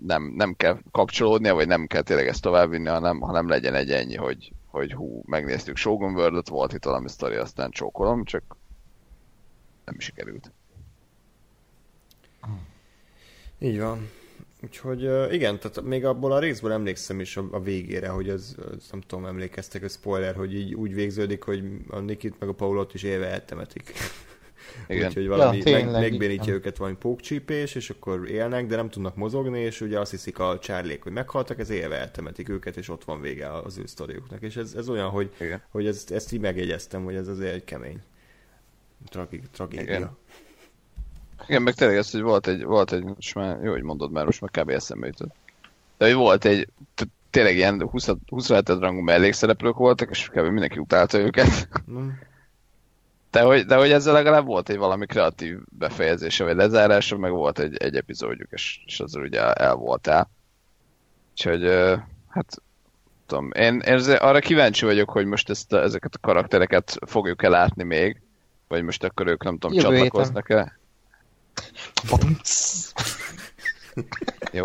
nem, 0.05 0.33
nem 0.35 0.53
kell 0.57 0.77
kapcsolódnia, 0.91 1.53
vagy 1.53 1.67
nem 1.67 1.87
kell 1.87 2.01
tényleg 2.01 2.27
ezt 2.27 2.41
továbbvinni, 2.41 2.87
hanem, 2.87 3.19
hanem 3.19 3.47
legyen 3.47 3.73
egy 3.73 3.91
ennyi, 3.91 4.15
hogy, 4.15 4.51
hogy 4.71 4.93
hú, 4.93 5.21
megnéztük 5.25 5.77
Shogun 5.77 6.13
world 6.13 6.49
volt 6.49 6.73
itt 6.73 6.83
valami 6.83 7.09
sztori, 7.09 7.35
aztán 7.35 7.69
csókolom, 7.69 8.23
csak 8.23 8.43
nem 9.85 9.99
sikerült. 9.99 10.51
Így 13.59 13.79
van. 13.79 14.09
Úgyhogy 14.63 15.01
igen, 15.33 15.59
tehát 15.59 15.81
még 15.81 16.05
abból 16.05 16.31
a 16.31 16.39
részből 16.39 16.71
emlékszem 16.71 17.19
is 17.19 17.37
a, 17.37 17.47
a 17.51 17.59
végére, 17.59 18.07
hogy 18.07 18.29
az, 18.29 18.55
az, 18.71 18.89
nem 18.91 19.01
tudom, 19.01 19.25
emlékeztek 19.25 19.83
a 19.83 19.87
spoiler, 19.87 20.35
hogy 20.35 20.55
így 20.55 20.73
úgy 20.73 20.93
végződik, 20.93 21.43
hogy 21.43 21.63
a 21.87 21.99
Nikit 21.99 22.39
meg 22.39 22.49
a 22.49 22.53
Paulot 22.53 22.93
is 22.93 23.03
élve 23.03 23.27
eltemetik. 23.27 23.93
Igen. 24.87 25.07
Úgyhogy 25.07 25.27
valami, 25.27 25.57
Ja, 25.57 25.57
ja, 25.57 25.63
tényleg, 25.63 25.91
meg, 25.91 26.01
megbénítja 26.01 26.43
igen. 26.43 26.55
őket 26.55 26.77
valami 26.77 26.95
pókcsípés, 26.97 27.75
és 27.75 27.89
akkor 27.89 28.29
élnek, 28.29 28.67
de 28.67 28.75
nem 28.75 28.89
tudnak 28.89 29.15
mozogni, 29.15 29.59
és 29.59 29.81
ugye 29.81 29.99
azt 29.99 30.11
hiszik 30.11 30.39
a 30.39 30.59
csárlék, 30.59 31.03
hogy 31.03 31.11
meghaltak, 31.11 31.59
ez 31.59 31.69
élve 31.69 31.99
eltemetik 31.99 32.49
őket, 32.49 32.77
és 32.77 32.89
ott 32.89 33.03
van 33.03 33.21
vége 33.21 33.51
az 33.51 33.77
ő 33.77 33.85
sztoriuknak. 33.85 34.41
És 34.41 34.55
ez, 34.55 34.73
ez 34.73 34.89
olyan, 34.89 35.09
hogy, 35.09 35.31
Igen. 35.39 35.61
hogy 35.69 35.87
ezt, 35.87 36.11
ezt 36.11 36.31
így 36.31 36.39
megjegyeztem, 36.39 37.03
hogy 37.03 37.15
ez 37.15 37.27
azért 37.27 37.53
egy 37.53 37.63
kemény 37.63 38.01
tragi, 39.09 39.41
tragédia. 39.51 39.95
Igen. 39.95 40.17
Igen, 41.47 41.61
meg 41.61 41.73
tényleg 41.73 41.97
ez, 41.97 42.11
hogy 42.11 42.21
volt 42.21 42.47
egy, 42.47 42.63
volt 42.63 42.91
egy, 42.91 43.03
most 43.03 43.35
már 43.35 43.63
jó, 43.63 43.71
hogy 43.71 43.83
mondod, 43.83 44.11
mert 44.11 44.25
most 44.25 44.41
már 44.41 44.51
kb. 44.51 44.69
eszembe 44.69 45.07
jutott. 45.07 45.33
De 45.97 46.05
hogy 46.05 46.13
volt 46.13 46.45
egy, 46.45 46.67
tényleg 47.29 47.55
ilyen 47.55 47.89
20, 47.89 48.09
27 48.27 48.69
rangú 48.69 49.01
mellékszereplők 49.01 49.75
voltak, 49.75 50.09
és 50.09 50.29
kb. 50.29 50.45
mindenki 50.45 50.79
utálta 50.79 51.17
őket. 51.17 51.69
Mm. 51.91 52.09
De 53.31 53.41
hogy, 53.41 53.65
de 53.65 53.75
hogy 53.75 53.91
ezzel 53.91 54.13
legalább 54.13 54.45
volt 54.45 54.69
egy 54.69 54.77
valami 54.77 55.05
kreatív 55.05 55.57
befejezése, 55.69 56.43
vagy 56.43 56.55
lezárása, 56.55 57.17
meg 57.17 57.31
volt 57.31 57.59
egy, 57.59 57.77
egy 57.77 57.95
epizódjuk, 57.95 58.51
és, 58.51 58.79
és 58.85 58.99
azzal 58.99 59.23
ugye 59.23 59.53
el, 59.53 59.75
voltál. 59.75 60.29
Úgyhogy, 61.31 61.63
hát 62.27 62.61
tudom, 63.25 63.51
én, 63.51 63.79
én 63.79 63.99
arra 63.99 64.39
kíváncsi 64.39 64.85
vagyok, 64.85 65.09
hogy 65.09 65.25
most 65.25 65.49
ezt 65.49 65.73
a, 65.73 65.81
ezeket 65.81 66.15
a 66.15 66.19
karaktereket 66.21 66.97
fogjuk-e 67.05 67.49
látni 67.49 67.83
még, 67.83 68.21
vagy 68.67 68.83
most 68.83 69.03
akkor 69.03 69.27
ők 69.27 69.43
nem 69.43 69.57
tudom, 69.57 69.77
Jövő 69.77 69.95
csatlakoznak-e. 69.95 70.79
Jó. 74.51 74.63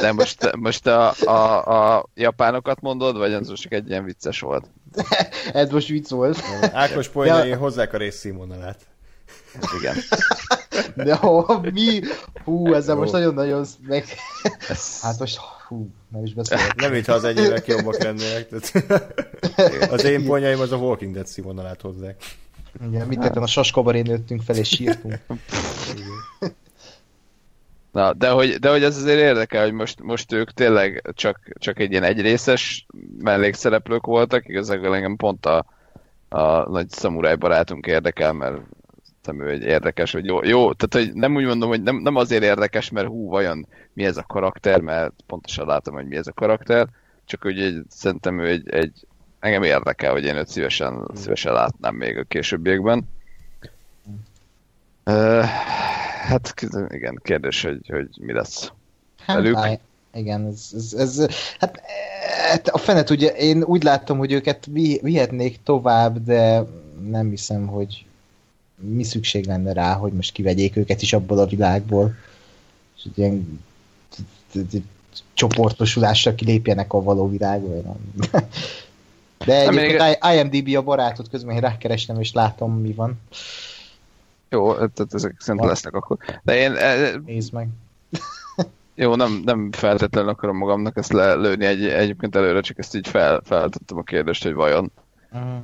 De 0.00 0.12
most, 0.12 0.56
most 0.56 0.86
a, 0.86 1.12
a, 1.24 1.96
a 1.96 2.06
japánokat 2.14 2.80
mondod, 2.80 3.16
vagy 3.16 3.32
az 3.32 3.48
most 3.48 3.62
csak 3.62 3.72
egy 3.72 3.88
ilyen 3.88 4.04
vicces 4.04 4.40
volt? 4.40 4.66
Ez 5.52 5.70
most 5.70 5.88
vicc 5.88 6.08
volt. 6.10 6.42
Ákos 6.72 7.08
poénjai 7.08 7.48
Ja. 7.48 7.56
hozzák 7.56 7.92
a 7.92 7.96
rész 7.96 8.16
színvonalát. 8.16 8.80
Igen. 9.78 9.96
De 10.94 11.14
ha 11.14 11.60
mi... 11.72 12.00
Hú, 12.44 12.74
ezzel 12.74 12.94
Jó. 12.94 13.00
most 13.00 13.12
nagyon-nagyon 13.12 13.66
meg... 13.80 14.04
Ez, 14.68 15.00
Hát 15.02 15.18
most... 15.18 15.40
Hú, 15.68 15.90
nem 16.08 16.24
is 16.24 16.34
beszélek. 16.34 16.74
Nem, 16.80 16.90
mintha 16.90 17.12
az 17.12 17.24
egyévek 17.24 17.66
jobbak 17.66 18.02
lennének. 18.02 18.48
Tehát 18.48 18.72
az 19.92 20.04
én 20.04 20.24
poénjaim 20.24 20.60
az 20.60 20.72
a 20.72 20.76
Walking 20.76 21.14
Dead 21.14 21.26
színvonalát 21.26 21.80
hozzák. 21.80 22.22
Igen, 22.86 23.06
mindketten 23.06 23.42
a 23.42 23.46
saskabarén 23.46 24.02
nőttünk 24.02 24.42
fel 24.42 24.56
és 24.56 24.68
sírtunk. 24.68 25.18
Na, 27.92 28.12
de 28.12 28.28
hogy, 28.28 28.54
de 28.54 28.70
hogy 28.70 28.82
ez 28.82 28.96
azért 28.96 29.18
érdekel, 29.18 29.62
hogy 29.62 29.72
most, 29.72 30.02
most 30.02 30.32
ők 30.32 30.52
tényleg 30.52 31.12
csak, 31.14 31.40
csak 31.58 31.78
egy 31.78 31.90
ilyen 31.90 32.02
egyrészes 32.02 32.86
mellékszereplők 33.18 34.06
voltak, 34.06 34.48
igazából 34.48 34.94
engem 34.94 35.16
pont 35.16 35.46
a, 35.46 35.64
a 36.28 36.70
nagy 36.70 36.90
szamuráj 36.90 37.36
barátunk 37.36 37.86
érdekel, 37.86 38.32
mert 38.32 38.60
szerintem 39.28 39.48
ő 39.48 39.50
egy 39.50 39.62
érdekes, 39.62 40.12
hogy 40.12 40.24
jó, 40.24 40.44
jó, 40.44 40.72
tehát 40.72 41.06
hogy 41.06 41.14
nem 41.14 41.34
úgy 41.34 41.44
mondom, 41.44 41.68
hogy 41.68 41.82
nem, 41.82 41.96
nem 41.96 42.16
azért 42.16 42.42
érdekes, 42.42 42.90
mert 42.90 43.06
hú, 43.06 43.28
vajon 43.28 43.66
mi 43.92 44.04
ez 44.04 44.16
a 44.16 44.22
karakter, 44.22 44.80
mert 44.80 45.12
pontosan 45.26 45.66
látom, 45.66 45.94
hogy 45.94 46.06
mi 46.06 46.16
ez 46.16 46.26
a 46.26 46.32
karakter, 46.32 46.86
csak 47.24 47.42
hogy 47.42 47.60
egy, 47.60 47.82
szerintem 47.88 48.40
ő 48.40 48.46
egy, 48.46 48.70
egy 48.70 49.06
engem 49.40 49.62
érdekel, 49.62 50.12
hogy 50.12 50.24
én 50.24 50.36
őt 50.36 50.48
szívesen, 50.48 51.10
szívesen 51.14 51.52
látnám 51.52 51.94
még 51.94 52.18
a 52.18 52.22
későbbiekben. 52.22 53.08
Uh, 55.06 55.44
hát 56.28 56.54
igen, 56.88 57.20
kérdés, 57.22 57.62
hogy, 57.62 57.80
hogy 57.88 58.08
mi 58.20 58.32
lesz. 58.32 58.72
Velük? 59.26 59.56
Hát, 59.56 59.80
igen, 60.14 60.46
ez, 60.46 60.70
ez, 60.74 60.92
ez 60.92 61.26
hát, 61.58 61.80
hát 62.48 62.68
a 62.68 62.78
fene 62.78 63.02
tudja, 63.02 63.28
én 63.28 63.62
úgy 63.62 63.82
láttam, 63.82 64.18
hogy 64.18 64.32
őket 64.32 64.66
vi- 64.66 65.00
vihetnék 65.00 65.58
tovább, 65.62 66.24
de 66.24 66.64
nem 67.10 67.28
hiszem, 67.30 67.66
hogy 67.66 68.06
mi 68.80 69.02
szükség 69.02 69.46
lenne 69.46 69.72
rá, 69.72 69.94
hogy 69.94 70.12
most 70.12 70.32
kivegyék 70.32 70.76
őket 70.76 71.02
is 71.02 71.12
abból 71.12 71.38
a 71.38 71.46
világból, 71.46 72.14
és 72.96 73.02
egy 73.04 73.18
ilyen 73.18 73.60
csoportosulásra 75.34 76.34
kilépjenek 76.34 76.92
a 76.92 77.02
való 77.02 77.28
világba. 77.28 77.96
De 79.46 79.68
egyébként 79.68 80.18
IMDB 80.34 80.76
a 80.76 80.82
barátot 80.82 81.28
közben 81.28 81.54
én 81.54 81.60
rákerestem, 81.60 82.20
és 82.20 82.32
látom, 82.32 82.80
mi 82.80 82.92
van. 82.92 83.20
Jó, 84.48 84.72
tehát 84.72 85.14
ezek 85.14 85.34
szerintem 85.38 85.56
Van. 85.56 85.68
lesznek 85.68 85.94
akkor. 85.94 86.16
De 86.42 86.56
én, 86.56 86.72
eh, 86.72 87.14
Nézd 87.24 87.52
meg. 87.52 87.68
jó, 88.94 89.14
nem, 89.14 89.42
nem 89.44 89.72
feltétlenül 89.72 90.30
akarom 90.30 90.56
magamnak 90.56 90.96
ezt 90.96 91.12
lelőni 91.12 91.64
egy, 91.64 91.86
egyébként 91.86 92.36
előre, 92.36 92.60
csak 92.60 92.78
ezt 92.78 92.94
így 92.94 93.08
fel, 93.08 93.40
feltettem 93.44 93.98
a 93.98 94.02
kérdést, 94.02 94.42
hogy 94.42 94.54
vajon, 94.54 94.92
Mm. 95.36 95.58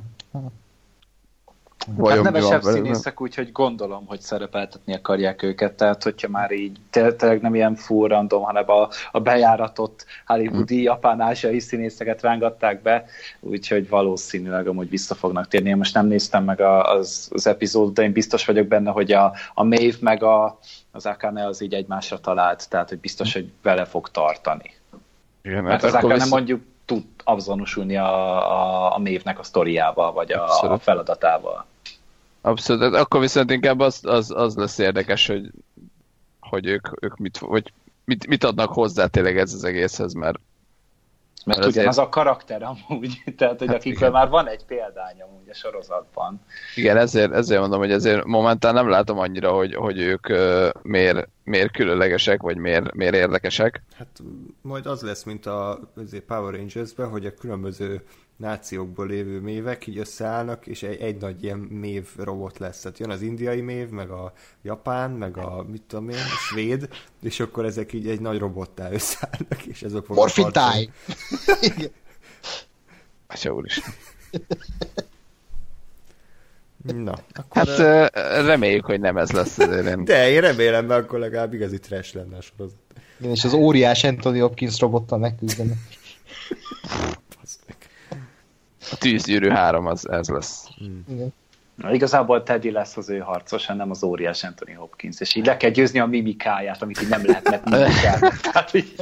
Hát 1.77 1.95
vajon 1.95 2.17
mi 2.17 2.23
nevesebb 2.23 2.61
van 2.61 2.73
színészek, 2.73 3.21
úgyhogy 3.21 3.51
gondolom, 3.51 4.05
hogy 4.05 4.19
szerepeltetni 4.19 4.93
akarják 4.93 5.43
őket, 5.43 5.73
tehát 5.73 6.03
hogyha 6.03 6.27
már 6.27 6.51
így 6.51 6.77
té- 6.89 7.15
tényleg 7.15 7.41
nem 7.41 7.55
ilyen 7.55 7.75
full 7.75 8.07
random, 8.07 8.43
hanem 8.43 8.69
a, 8.69 8.89
a 9.11 9.19
bejáratott 9.19 10.05
hollywoodi, 10.25 10.81
japán, 10.81 11.21
ázsiai 11.21 11.59
színészeket 11.59 12.21
rángatták 12.21 12.81
be, 12.81 13.05
úgyhogy 13.39 13.89
valószínűleg 13.89 14.67
amúgy 14.67 14.89
vissza 14.89 15.15
fognak 15.15 15.47
térni. 15.47 15.69
Én 15.69 15.77
most 15.77 15.93
nem 15.93 16.07
néztem 16.07 16.43
meg 16.43 16.61
a, 16.61 16.93
az, 16.93 17.29
az 17.33 17.47
epizódot, 17.47 17.93
de 17.93 18.03
én 18.03 18.11
biztos 18.11 18.45
vagyok 18.45 18.67
benne, 18.67 18.91
hogy 18.91 19.11
a, 19.11 19.33
a 19.53 19.63
Maeve 19.63 19.97
meg 19.99 20.23
a, 20.23 20.59
az 20.91 21.05
Akane 21.05 21.45
az 21.45 21.61
így 21.61 21.73
egymásra 21.73 22.19
talált, 22.19 22.69
tehát 22.69 22.89
hogy 22.89 22.99
biztos, 22.99 23.33
hogy 23.33 23.51
vele 23.61 23.85
fog 23.85 24.09
tartani. 24.09 24.71
Igen, 25.41 25.63
Mert 25.63 25.81
hát 25.81 25.93
az 25.93 26.03
Akane 26.03 26.25
mondjuk 26.25 26.61
tud 26.85 27.03
azonosulni 27.23 27.97
a, 27.97 28.05
a, 28.51 28.93
a 28.95 28.97
Maeve-nek 28.97 29.39
a 29.39 29.43
sztoriával, 29.43 30.11
vagy 30.11 30.31
a, 30.31 30.71
a 30.71 30.77
feladatával. 30.77 31.65
Abszolút, 32.41 32.83
hát 32.83 32.93
akkor 32.93 33.19
viszont 33.19 33.51
inkább 33.51 33.79
az, 33.79 33.99
az, 34.03 34.31
az 34.31 34.55
lesz 34.55 34.77
érdekes, 34.77 35.27
hogy, 35.27 35.49
hogy 36.39 36.65
ők, 36.65 37.03
ők 37.03 37.17
mit, 37.17 37.37
vagy 37.37 37.73
mit, 38.03 38.27
mit 38.27 38.43
adnak 38.43 38.71
hozzá 38.71 39.05
tényleg 39.05 39.37
ez 39.37 39.53
az 39.53 39.63
egészhez, 39.63 40.13
mert 40.13 40.39
Mert 41.45 41.59
Azért- 41.59 41.75
ugyanaz 41.75 41.97
a 41.97 42.09
karakter 42.09 42.63
amúgy, 42.63 43.23
tehát 43.37 43.59
hogy 43.59 43.67
Hát 43.67 43.75
akikről 43.77 44.09
igen. 44.09 44.11
már 44.21 44.29
van 44.29 44.47
egy 44.47 44.65
példány 44.65 45.21
amúgy 45.21 45.49
a 45.49 45.53
sorozatban. 45.53 46.41
igen, 46.75 46.97
ezért, 46.97 47.31
ezért 47.31 47.59
mondom, 47.59 47.79
hogy 47.79 47.91
ezért 47.91 48.25
momentán 48.25 48.73
nem 48.73 48.89
látom 48.89 49.17
annyira, 49.19 49.51
hogy, 49.51 49.75
hogy 49.75 49.99
ők 49.99 50.29
uh, 50.29 50.69
miért, 50.81 51.27
miért 51.43 51.71
különlegesek, 51.71 52.41
vagy 52.41 52.57
miért, 52.57 52.93
miért 52.93 53.15
érdekesek. 53.15 53.81
Hát 53.97 54.21
majd 54.61 54.85
az 54.85 55.01
lesz, 55.01 55.23
mint 55.23 55.45
a 55.45 55.79
Power 56.27 56.53
Rangers-ben, 56.53 57.09
hogy 57.09 57.25
a 57.25 57.33
különböző 57.33 58.03
nációkból 58.37 59.07
lévő 59.07 59.39
mévek 59.39 59.87
így 59.87 59.97
összeállnak, 59.97 60.67
és 60.67 60.83
egy, 60.83 61.01
egy 61.01 61.17
nagy 61.17 61.43
ilyen 61.43 61.57
mév 61.57 62.07
robot 62.17 62.57
lesz. 62.57 62.79
Tehát 62.79 62.99
jön 62.99 63.09
az 63.09 63.21
indiai 63.21 63.61
mév, 63.61 63.89
meg 63.89 64.09
a 64.09 64.33
japán, 64.61 65.11
meg 65.11 65.37
a, 65.37 65.65
mit 65.69 65.81
tudom 65.81 66.09
én, 66.09 66.15
a 66.15 66.37
svéd, 66.49 66.89
és 67.21 67.39
akkor 67.39 67.65
ezek 67.65 67.93
így 67.93 68.07
egy 68.07 68.21
nagy 68.21 68.39
robottá 68.39 68.91
összeállnak, 68.91 69.65
és 69.65 69.81
ezek 69.81 70.03
fognak 70.03 70.51
time! 70.51 70.91
Atya 73.27 73.53
úristen. 73.53 73.93
Na, 76.93 77.11
akkor... 77.33 77.67
Hát 77.67 77.79
ö, 77.79 78.05
reméljük, 78.45 78.85
hogy 78.85 78.99
nem 78.99 79.17
ez 79.17 79.31
lesz 79.31 79.57
azért 79.57 79.87
én. 79.87 80.03
De 80.03 80.29
én 80.29 80.41
remélem, 80.41 80.85
mert 80.85 81.03
akkor 81.03 81.19
legalább 81.19 81.53
igazi 81.53 81.79
trash 81.79 82.15
lenne 82.15 82.37
a 82.37 82.41
sorozat. 82.41 82.77
Igen, 83.19 83.31
és 83.31 83.43
az 83.43 83.53
óriás 83.53 84.03
Anthony 84.03 84.39
Hopkins 84.39 84.79
robottal 84.79 85.19
megküzdenek. 85.19 85.77
A 88.91 88.97
tűzgyűrű 88.97 89.49
3 89.49 89.85
az 89.85 90.09
ez 90.09 90.27
lesz. 90.27 90.67
Igen. 91.07 91.33
Na, 91.75 91.93
igazából 91.93 92.43
Teddy 92.43 92.71
lesz 92.71 92.97
az 92.97 93.09
ő 93.09 93.19
harcos, 93.19 93.65
nem 93.65 93.89
az 93.89 94.03
óriás 94.03 94.43
Anthony 94.43 94.75
Hopkins, 94.75 95.19
és 95.19 95.35
így 95.35 95.45
le 95.45 95.57
kell 95.57 95.69
győzni 95.69 95.99
a 95.99 96.05
mimikáját, 96.05 96.81
amit 96.81 97.01
így 97.01 97.09
nem. 97.09 97.21
Tehát 98.41 98.73
így, 98.73 98.95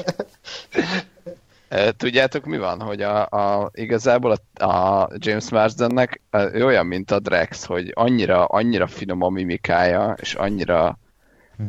Ö, 1.74 1.92
Tudjátok 1.92 2.46
mi 2.46 2.58
van, 2.58 2.82
hogy 2.82 3.02
a, 3.02 3.26
a, 3.26 3.70
igazából 3.74 4.36
a, 4.54 4.66
a 4.66 5.10
James 5.18 5.50
Marsdennek 5.50 6.22
ő 6.54 6.66
olyan, 6.66 6.86
mint 6.86 7.12
a 7.12 7.20
Drex, 7.20 7.66
hogy 7.66 7.92
annyira, 7.94 8.46
annyira 8.46 8.88
finom 8.88 9.22
a 9.22 9.30
mimikája, 9.30 10.16
és 10.22 10.34
annyira, 10.34 11.00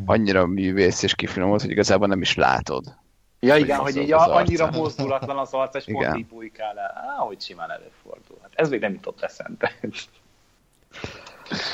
annyira 0.06 0.46
művész 0.46 1.02
és 1.02 1.14
kifinomult, 1.14 1.60
hogy 1.60 1.70
igazából 1.70 2.06
nem 2.06 2.20
is 2.20 2.34
látod. 2.34 2.84
Ja 3.46 3.56
igen, 3.56 3.78
az 3.78 3.84
hogy 3.84 3.98
az 3.98 4.04
így 4.04 4.12
arca. 4.12 4.32
a, 4.32 4.36
annyira 4.36 4.70
mozdulatlan 4.70 5.38
az 5.38 5.52
arc, 5.52 5.74
és 5.74 5.84
pont 5.84 6.16
így 6.16 6.26
bujkál 6.26 6.78
el. 6.78 6.92
Á, 6.94 7.16
hogy 7.18 7.40
simán 7.40 7.70
előfordul. 7.70 8.38
Hát 8.42 8.50
ez 8.54 8.68
még 8.68 8.80
nem 8.80 8.92
jutott 8.92 9.22
eszembe. 9.22 9.72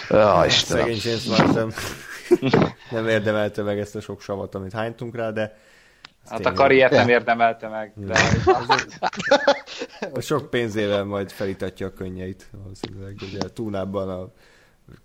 Ah, 0.08 0.46
Istenem. 0.46 0.84
Szegény 0.84 1.00
James 1.02 1.24
Marsden 1.24 1.72
nem 2.90 3.08
érdemelte 3.08 3.62
meg 3.62 3.78
ezt 3.78 3.96
a 3.96 4.00
sok 4.00 4.20
savat, 4.20 4.54
amit 4.54 4.72
hánytunk 4.72 5.16
rá, 5.16 5.30
de 5.30 5.58
Hát 6.28 6.46
a 6.46 6.52
karriert 6.52 6.92
nem 6.92 7.08
érdemelte 7.08 7.68
meg, 7.68 7.92
de 7.94 8.18
A 10.12 10.20
sok 10.30 10.50
pénzével 10.50 11.04
majd 11.04 11.30
felítatja 11.30 11.86
a 11.86 11.92
könnyeit, 11.92 12.48
valószínűleg. 12.62 13.16
Ugye 13.22 13.38
túlnában 13.52 14.08
a 14.08 14.28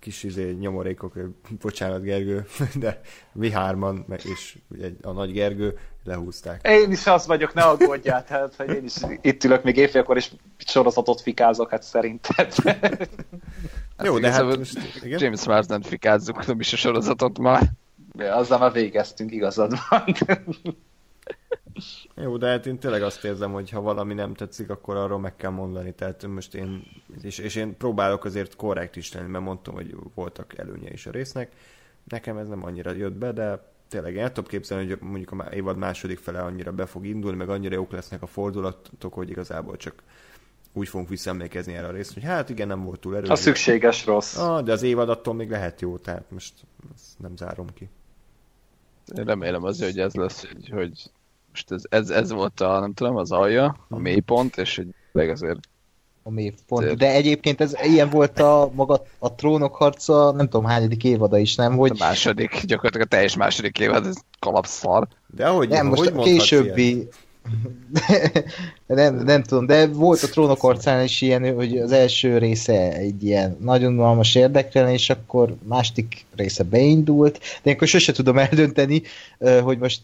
kis 0.00 0.22
izé, 0.22 0.52
nyomorékok, 0.52 1.14
bocsánat 1.62 2.02
Gergő, 2.02 2.46
de 2.74 3.00
mi 3.32 3.50
hárman, 3.50 4.04
meg- 4.08 4.24
és 4.24 4.58
ugye 4.70 4.90
a 5.02 5.10
nagy 5.10 5.32
Gergő 5.32 5.78
lehúzták. 6.04 6.66
én 6.68 6.90
is 6.90 7.06
az 7.06 7.26
vagyok, 7.26 7.54
ne 7.54 7.62
aggódjál, 7.62 8.24
tehát, 8.24 8.54
hogy 8.56 8.70
én 8.70 8.84
is 8.84 8.94
itt 9.20 9.44
ülök 9.44 9.62
még 9.62 9.76
éjfélkor, 9.76 10.16
és 10.16 10.30
sorozatot 10.58 11.20
fikázok, 11.20 11.70
hát 11.70 11.82
szerinted. 11.82 12.54
Jó, 14.02 14.18
de 14.18 14.30
hát 14.30 14.40
igazából 14.40 14.56
most, 14.56 14.78
igen? 15.02 15.22
James 15.22 15.46
Marsden 15.46 15.82
fikázzuk, 15.82 16.46
nem 16.46 16.60
is 16.60 16.72
a 16.72 16.76
sorozatot 16.76 17.38
már. 17.38 17.62
Ja, 18.18 18.34
azzal 18.34 18.58
már 18.58 18.72
végeztünk, 18.72 19.32
igazad 19.32 19.72
van. 19.88 20.04
Jó, 22.14 22.36
de 22.36 22.46
hát 22.46 22.66
én 22.66 22.78
tényleg 22.78 23.02
azt 23.02 23.24
érzem, 23.24 23.52
hogy 23.52 23.70
ha 23.70 23.80
valami 23.80 24.14
nem 24.14 24.34
tetszik, 24.34 24.70
akkor 24.70 24.96
arról 24.96 25.18
meg 25.18 25.36
kell 25.36 25.50
mondani. 25.50 25.92
Tehát 25.94 26.26
most 26.26 26.54
én, 26.54 26.86
és, 27.22 27.38
és 27.38 27.54
én 27.54 27.76
próbálok 27.76 28.24
azért 28.24 28.56
korrekt 28.56 28.96
is 28.96 29.12
lenni, 29.12 29.30
mert 29.30 29.44
mondtam, 29.44 29.74
hogy 29.74 29.96
voltak 30.14 30.58
előnye 30.58 30.90
is 30.90 31.06
a 31.06 31.10
résznek. 31.10 31.52
Nekem 32.04 32.36
ez 32.36 32.48
nem 32.48 32.64
annyira 32.64 32.90
jött 32.90 33.12
be, 33.12 33.32
de 33.32 33.72
tényleg 33.88 34.14
én 34.14 34.22
el 34.22 34.32
tudom 34.32 34.50
képzelni, 34.50 34.88
hogy 34.88 34.98
mondjuk 35.00 35.32
a 35.32 35.54
évad 35.54 35.76
második 35.76 36.18
fele 36.18 36.40
annyira 36.40 36.72
be 36.72 36.86
fog 36.86 37.06
indulni, 37.06 37.36
meg 37.36 37.48
annyira 37.48 37.74
jók 37.74 37.90
lesznek 37.92 38.22
a 38.22 38.26
fordulatok, 38.26 39.14
hogy 39.14 39.30
igazából 39.30 39.76
csak 39.76 40.02
úgy 40.72 40.88
fogunk 40.88 41.08
visszaemlékezni 41.08 41.74
erre 41.74 41.86
a 41.86 41.90
részt, 41.90 42.14
hogy 42.14 42.22
hát 42.22 42.50
igen, 42.50 42.66
nem 42.66 42.84
volt 42.84 43.00
túl 43.00 43.16
erős. 43.16 43.28
A 43.28 43.36
szükséges 43.36 44.06
rossz. 44.06 44.36
Ah, 44.36 44.64
de 44.64 44.72
az 44.72 44.82
évad 44.82 45.08
attól 45.08 45.34
még 45.34 45.50
lehet 45.50 45.80
jó, 45.80 45.98
tehát 45.98 46.30
most 46.30 46.54
ezt 46.94 47.18
nem 47.18 47.36
zárom 47.36 47.66
ki. 47.74 47.88
Én 49.16 49.24
remélem 49.24 49.64
azért, 49.64 49.90
hogy 49.90 50.00
ez 50.00 50.14
lesz, 50.14 50.46
hogy, 50.46 50.68
hogy 50.68 51.10
most 51.56 51.72
ez, 51.72 51.82
ez, 52.00 52.10
ez 52.10 52.32
volt 52.32 52.60
a, 52.60 52.80
nem 52.80 52.92
tudom, 52.92 53.16
az 53.16 53.32
alja, 53.32 53.76
a 53.88 53.98
mélypont, 53.98 54.56
és 54.56 54.82
tényleg 55.12 55.32
azért 55.32 55.58
A 56.22 56.30
mélypont. 56.30 56.96
De 56.96 57.12
egyébként 57.12 57.60
ez 57.60 57.74
ilyen 57.82 58.10
volt 58.10 58.40
a 58.40 58.70
maga 58.74 59.02
a 59.18 59.34
trónok 59.34 59.74
harca, 59.74 60.32
nem 60.32 60.48
tudom 60.48 60.64
hányadik 60.64 61.04
évada 61.04 61.38
is, 61.38 61.54
nem? 61.54 61.72
a 61.72 61.76
Hogy 61.76 61.98
második, 61.98 62.64
gyakorlatilag 62.64 63.06
a 63.06 63.10
teljes 63.10 63.36
második 63.36 63.78
évad, 63.78 64.06
ez 64.06 64.16
kalapszar. 64.38 65.08
De 65.26 65.46
ahogy, 65.46 65.68
nem, 65.68 65.86
most 65.86 66.08
hogy 66.08 66.20
a 66.20 66.22
későbbi 66.22 67.08
nem, 68.86 69.14
nem 69.14 69.42
tudom, 69.42 69.66
de 69.66 69.86
volt 69.86 70.22
a 70.22 70.28
trónok 70.28 70.62
arcán 70.62 71.04
is 71.04 71.20
ilyen, 71.20 71.54
hogy 71.54 71.78
az 71.78 71.92
első 71.92 72.38
része 72.38 72.92
egy 72.92 73.24
ilyen 73.24 73.56
nagyon 73.60 73.92
unalmas 73.92 74.34
érdeklen, 74.34 74.88
és 74.88 75.10
akkor 75.10 75.56
másik 75.62 76.24
része 76.36 76.62
beindult, 76.62 77.40
de 77.62 77.70
akkor 77.70 77.88
sose 77.88 78.12
tudom 78.12 78.38
eldönteni, 78.38 79.02
hogy 79.62 79.78
most 79.78 80.00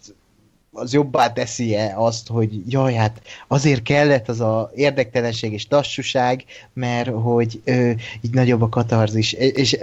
az 0.74 0.92
jobbá 0.92 1.32
teszi-e 1.32 1.92
azt, 1.96 2.28
hogy 2.28 2.70
jaj, 2.72 2.94
hát 2.94 3.22
azért 3.48 3.82
kellett 3.82 4.28
az 4.28 4.40
a 4.40 4.70
érdektelenség 4.74 5.52
és 5.52 5.66
lassúság, 5.70 6.44
mert 6.72 7.08
hogy 7.08 7.60
ö, 7.64 7.90
így 8.20 8.32
nagyobb 8.32 8.62
a 8.62 8.68
katarzis, 8.68 9.32
és, 9.32 9.78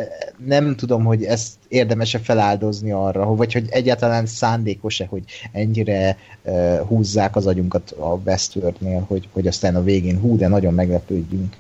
nem 0.46 0.76
tudom, 0.76 1.04
hogy 1.04 1.24
ezt 1.24 1.54
érdemes-e 1.68 2.20
feláldozni 2.20 2.92
arra, 2.92 3.36
vagy 3.36 3.54
hogy 3.54 3.68
egyáltalán 3.70 4.26
szándékos-e, 4.26 5.06
hogy 5.06 5.24
ennyire 5.52 6.18
ö, 6.44 6.82
húzzák 6.88 7.36
az 7.36 7.48
agyunkat 7.48 7.92
a 7.92 8.20
Westworldnél, 8.26 9.06
hogy, 9.08 9.28
hogy 9.32 9.48
aztán 9.48 9.76
a 9.76 9.84
végén 9.84 10.20
hú, 10.20 10.38
de 10.38 10.48
nagyon 10.48 10.74
meglepődjünk. 10.74 11.54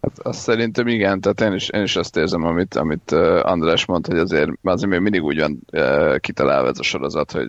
Hát 0.00 0.18
azt 0.18 0.40
szerintem 0.40 0.86
igen, 0.86 1.20
tehát 1.20 1.40
én 1.40 1.52
is, 1.52 1.68
én 1.68 1.82
is 1.82 1.96
azt 1.96 2.16
érzem, 2.16 2.44
amit, 2.44 2.74
amit 2.74 3.12
András 3.42 3.84
mondta, 3.84 4.10
hogy 4.10 4.20
azért, 4.20 4.50
azért 4.62 4.90
még 4.90 5.00
mindig 5.00 5.22
úgy 5.22 5.38
van 5.38 5.60
uh, 5.72 6.16
kitalálva 6.18 6.68
ez 6.68 6.78
a 6.78 6.82
sorozat, 6.82 7.32
hogy 7.32 7.48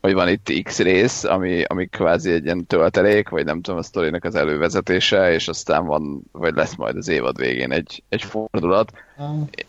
hogy 0.00 0.12
van 0.12 0.28
itt 0.28 0.62
X 0.62 0.78
rész, 0.78 1.24
ami, 1.24 1.62
ami 1.62 1.86
kvázi 1.86 2.32
egy 2.32 2.44
ilyen 2.44 2.66
töltelék, 2.66 3.28
vagy 3.28 3.44
nem 3.44 3.60
tudom, 3.60 3.78
a 3.78 3.82
sztorinak 3.82 4.24
az 4.24 4.34
elővezetése, 4.34 5.32
és 5.32 5.48
aztán 5.48 5.86
van, 5.86 6.22
vagy 6.32 6.54
lesz 6.54 6.76
majd 6.76 6.96
az 6.96 7.08
évad 7.08 7.36
végén 7.36 7.72
egy, 7.72 8.02
egy 8.08 8.22
fordulat. 8.22 8.92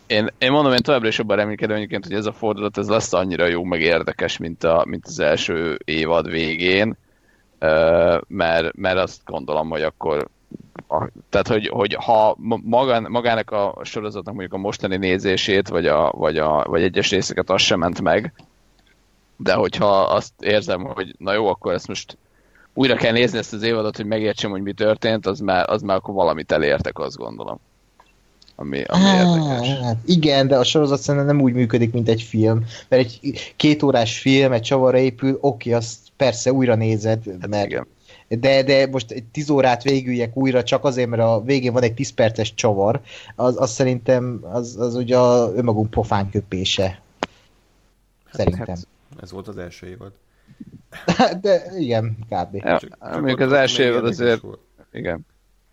Én, 0.06 0.28
én 0.38 0.50
mondom, 0.50 0.72
én 0.72 0.82
továbbra 0.82 1.08
is 1.08 1.18
jobban 1.18 1.36
reménykedem 1.36 1.76
egyébként, 1.76 2.04
hogy 2.06 2.14
ez 2.14 2.26
a 2.26 2.32
fordulat 2.32 2.78
ez 2.78 2.88
lesz 2.88 3.12
annyira 3.12 3.46
jó, 3.46 3.64
meg 3.64 3.80
érdekes, 3.80 4.36
mint, 4.36 4.64
a, 4.64 4.84
mint 4.88 5.06
az 5.06 5.18
első 5.18 5.78
évad 5.84 6.30
végén, 6.30 6.96
mert, 8.26 8.76
mert 8.76 8.98
azt 8.98 9.20
gondolom, 9.24 9.68
hogy 9.68 9.82
akkor 9.82 10.28
a, 10.88 11.08
tehát, 11.28 11.48
hogy, 11.48 11.68
hogy 11.68 11.94
ha 11.94 12.36
ma- 12.38 12.60
magán, 12.64 13.06
magának 13.08 13.50
a 13.50 13.78
sorozatnak 13.82 14.34
mondjuk 14.34 14.54
a 14.54 14.62
mostani 14.62 14.96
nézését, 14.96 15.68
vagy, 15.68 15.86
a, 15.86 16.10
vagy, 16.10 16.38
a, 16.38 16.64
vagy 16.64 16.82
egyes 16.82 17.10
részeket 17.10 17.50
az 17.50 17.60
sem 17.60 17.78
ment 17.78 18.00
meg, 18.00 18.32
de 19.42 19.54
hogyha 19.54 20.00
azt 20.02 20.32
érzem, 20.40 20.84
hogy 20.84 21.14
na 21.18 21.32
jó, 21.32 21.46
akkor 21.46 21.72
ezt 21.72 21.88
most 21.88 22.16
újra 22.74 22.94
kell 22.94 23.12
nézni 23.12 23.38
ezt 23.38 23.52
az 23.52 23.62
évadot, 23.62 23.96
hogy 23.96 24.06
megértsem, 24.06 24.50
hogy 24.50 24.62
mi 24.62 24.72
történt, 24.72 25.26
az 25.26 25.40
már, 25.40 25.70
az 25.70 25.82
már 25.82 25.96
akkor 25.96 26.14
valamit 26.14 26.52
elértek, 26.52 26.98
azt 26.98 27.16
gondolom. 27.16 27.60
Ami, 28.56 28.82
ami 28.86 29.04
érdekes. 29.04 29.78
Hát 29.78 29.96
igen, 30.04 30.46
de 30.46 30.56
a 30.56 30.64
sorozat 30.64 31.00
szerintem 31.00 31.36
nem 31.36 31.44
úgy 31.44 31.52
működik, 31.52 31.92
mint 31.92 32.08
egy 32.08 32.22
film. 32.22 32.64
Mert 32.88 33.02
egy 33.02 33.20
két 33.56 33.82
órás 33.82 34.18
film, 34.18 34.52
egy 34.52 34.62
csavarra 34.62 34.98
épül, 34.98 35.38
oké, 35.40 35.72
azt 35.72 35.98
persze 36.16 36.52
újra 36.52 36.74
nézed, 36.74 37.22
Hát 37.40 37.48
mert 37.48 37.66
igen. 37.66 37.86
de, 38.28 38.62
de 38.62 38.86
most 38.86 39.10
egy 39.10 39.24
tíz 39.24 39.50
órát 39.50 39.82
végüljek 39.82 40.36
újra, 40.36 40.62
csak 40.62 40.84
azért, 40.84 41.08
mert 41.08 41.22
a 41.22 41.42
végén 41.44 41.72
van 41.72 41.82
egy 41.82 41.94
tíz 41.94 42.10
perces 42.10 42.54
csavar, 42.54 43.00
az, 43.36 43.60
az 43.60 43.70
szerintem 43.70 44.40
az, 44.52 44.76
az 44.78 44.94
ugye 44.94 45.18
a 45.18 45.52
önmagunk 45.54 45.90
pofán 45.90 46.30
köpése. 46.30 47.00
Szerintem. 48.32 48.66
hát- 48.66 48.86
Ez 49.20 49.30
volt 49.30 49.48
az 49.48 49.56
első 49.56 49.86
évad. 49.86 50.12
De 51.40 51.78
igen, 51.78 52.16
kb. 52.28 52.54
Ja, 52.54 52.78
Csak- 52.78 52.98
csak 53.00 53.12
mondjuk 53.12 53.40
az 53.40 53.52
első 53.52 53.82
évad 53.82 54.04
azért, 54.04 54.40
volt. 54.40 54.60
igen. 54.92 55.26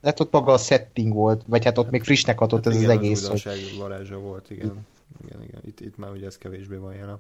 Hát 0.03 0.19
ott 0.19 0.31
maga 0.31 0.53
a 0.53 0.57
setting 0.57 1.13
volt, 1.13 1.43
vagy 1.47 1.65
hát 1.65 1.77
ott 1.77 1.89
még 1.89 2.03
frissnek 2.03 2.41
adott 2.41 2.65
ez 2.65 2.73
Hát 2.73 2.81
igen, 2.81 2.97
az 2.97 3.03
egész. 3.03 3.27
Hogy... 3.27 3.35
újdonság 3.45 3.79
varázsa 3.79 4.17
volt, 4.17 4.49
igen. 4.49 4.85
Igen, 5.25 5.43
igen. 5.43 5.61
Itt, 5.65 5.79
itt 5.79 5.97
már 5.97 6.11
ugye 6.11 6.25
ez 6.25 6.37
kevésbé 6.37 6.75
van 6.75 6.93
jelen. 6.93 7.19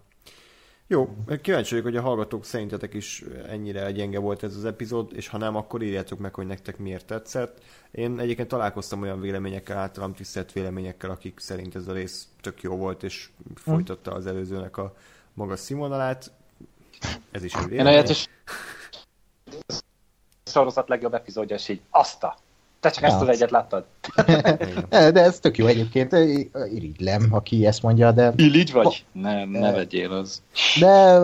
Jó, 0.89 1.15
kíváncsi 1.41 1.69
vagyok, 1.69 1.85
hogy 1.85 1.95
a 1.95 2.01
hallgatók 2.01 2.45
szerintetek 2.45 2.93
is 2.93 3.23
ennyire 3.47 3.91
gyenge 3.91 4.19
volt 4.19 4.43
ez 4.43 4.55
az 4.55 4.65
epizód, 4.65 5.11
és 5.15 5.27
ha 5.27 5.37
nem, 5.37 5.55
akkor 5.55 5.81
írjátok 5.83 6.19
meg, 6.19 6.33
hogy 6.33 6.45
nektek 6.45 6.77
miért 6.77 7.05
tetszett. 7.05 7.61
Én 7.91 8.19
egyébként 8.19 8.47
találkoztam 8.47 9.01
olyan 9.01 9.21
véleményekkel, 9.21 9.77
általam 9.77 10.13
tisztelt 10.13 10.51
véleményekkel, 10.51 11.09
akik 11.09 11.39
szerint 11.39 11.75
ez 11.75 11.87
a 11.87 11.93
rész 11.93 12.27
tök 12.41 12.61
jó 12.61 12.75
volt, 12.75 13.03
és 13.03 13.29
folytatta 13.55 14.11
az 14.11 14.25
előzőnek 14.27 14.77
a 14.77 14.95
magas 15.37 15.59
színvonalát. 15.59 16.31
Ez 17.31 17.43
is 17.43 17.53
egy 17.53 17.71
Én 17.71 17.85
olyat 17.85 18.09
is 18.09 18.27
sorozat 20.45 20.89
legjobb 20.89 21.13
epizódja, 21.13 21.55
és 21.55 21.69
így 21.69 21.81
azt 21.89 22.23
a. 22.23 22.37
Te 22.79 22.89
csak 22.89 23.03
ezt 23.03 23.21
az 23.21 23.27
egyet 23.27 23.51
láttad. 23.51 23.85
De 24.89 25.21
ez 25.21 25.39
tök 25.39 25.57
jó 25.57 25.65
egyébként, 25.65 26.11
irigylem, 26.73 27.27
aki 27.31 27.65
ezt 27.65 27.81
mondja, 27.81 28.11
de, 28.11 28.33
Így 28.37 28.71
vagy? 28.71 29.05
Nem, 29.11 29.49
ne 29.49 29.71
vegyél 29.71 30.11
az. 30.11 30.41
de, 30.79 31.19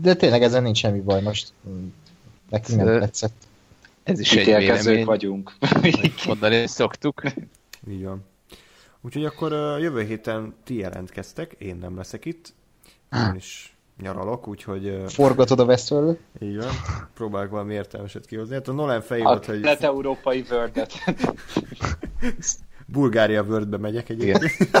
de 0.00 0.14
tényleg 0.14 0.42
ezen 0.42 0.62
nincs 0.62 0.78
semmi 0.78 1.00
baj 1.00 1.22
most. 1.22 1.52
Nekünk 2.50 2.84
nem 2.84 3.00
tetszett. 3.00 3.34
Ez 4.02 4.20
is 4.20 4.32
egy 4.32 4.44
vélemény, 4.44 5.04
vagyunk. 5.04 5.56
mondani 6.26 6.66
szoktuk. 6.66 7.22
Így 7.90 8.04
van. 8.04 8.24
Úgyhogy 9.00 9.24
akkor 9.24 9.52
jövő 9.80 10.02
héten 10.02 10.54
ti 10.64 10.76
jelentkeztek, 10.76 11.52
én 11.58 11.76
nem 11.76 11.96
leszek 11.96 12.24
itt. 12.24 12.52
Én 13.12 13.34
is 13.36 13.76
nyaralok, 14.00 14.48
úgyhogy 14.48 15.02
Forgatod 15.06 15.60
a 15.60 15.64
Westworld? 15.64 16.18
így 16.40 16.56
van. 16.56 16.72
Próbálok 17.14 17.50
valami 17.50 17.74
értelmeset 17.74 18.26
kihozni. 18.26 18.54
Hát 18.54 18.68
a 18.68 18.72
Nolan 18.72 19.00
fejé 19.00 19.22
volt, 19.22 19.46
hogy 19.46 19.60
net-európai 19.60 20.44
wordet. 20.50 20.92
Bulgária 22.86 23.42
Worldbe 23.42 23.76
megyek 23.76 24.08
egyébként. 24.08 24.56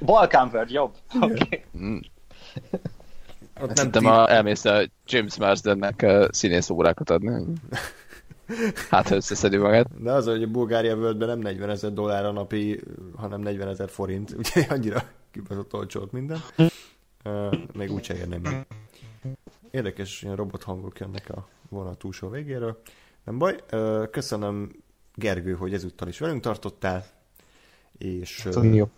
Balkán 0.00 0.50
World, 0.52 0.70
jobb. 0.70 0.94
Okay. 1.20 1.64
Mm. 1.78 1.98
Ott 3.60 3.66
nem 3.66 3.74
Szerintem 3.74 4.06
a, 4.06 4.30
elmész 4.30 4.64
a 4.64 4.82
James 5.06 5.36
Marsdennek 5.36 6.06
színész 6.30 6.70
órákat 6.70 7.10
adni. 7.10 7.32
Hát, 8.90 9.08
ha 9.08 9.14
összeszedi 9.14 9.56
magát. 9.56 10.02
De 10.02 10.12
az, 10.12 10.26
hogy 10.26 10.42
a 10.42 10.46
Bulgária 10.46 10.96
Worldbe 10.96 11.26
nem 11.26 11.38
40 11.38 11.70
ezer 11.70 11.92
dollár 11.92 12.24
a 12.24 12.32
napi, 12.32 12.80
hanem 13.16 13.40
40 13.40 13.68
ezer 13.68 13.88
forint, 13.88 14.34
úgyhogy 14.38 14.66
annyira 14.68 15.02
kibaszott 15.30 15.74
olcsó 15.74 16.00
ott 16.00 16.12
minden. 16.12 16.40
Még 17.72 17.92
úgyse 17.92 18.16
érném 18.16 18.40
meg. 18.40 18.66
Érdekes, 19.70 20.22
ilyen 20.22 20.36
robot 20.36 20.62
hangok 20.62 20.98
jönnek 20.98 21.30
a 21.30 21.48
vonat 21.68 21.98
túlsó 21.98 22.28
végéről. 22.28 22.80
Nem 23.24 23.38
baj. 23.38 23.56
Köszönöm 24.10 24.70
Gergő, 25.14 25.52
hogy 25.54 25.74
ezúttal 25.74 26.08
is 26.08 26.18
velünk 26.18 26.42
tartottál, 26.42 27.06
és 27.98 28.44
uh, 28.44 28.74
Jó. 28.74 28.90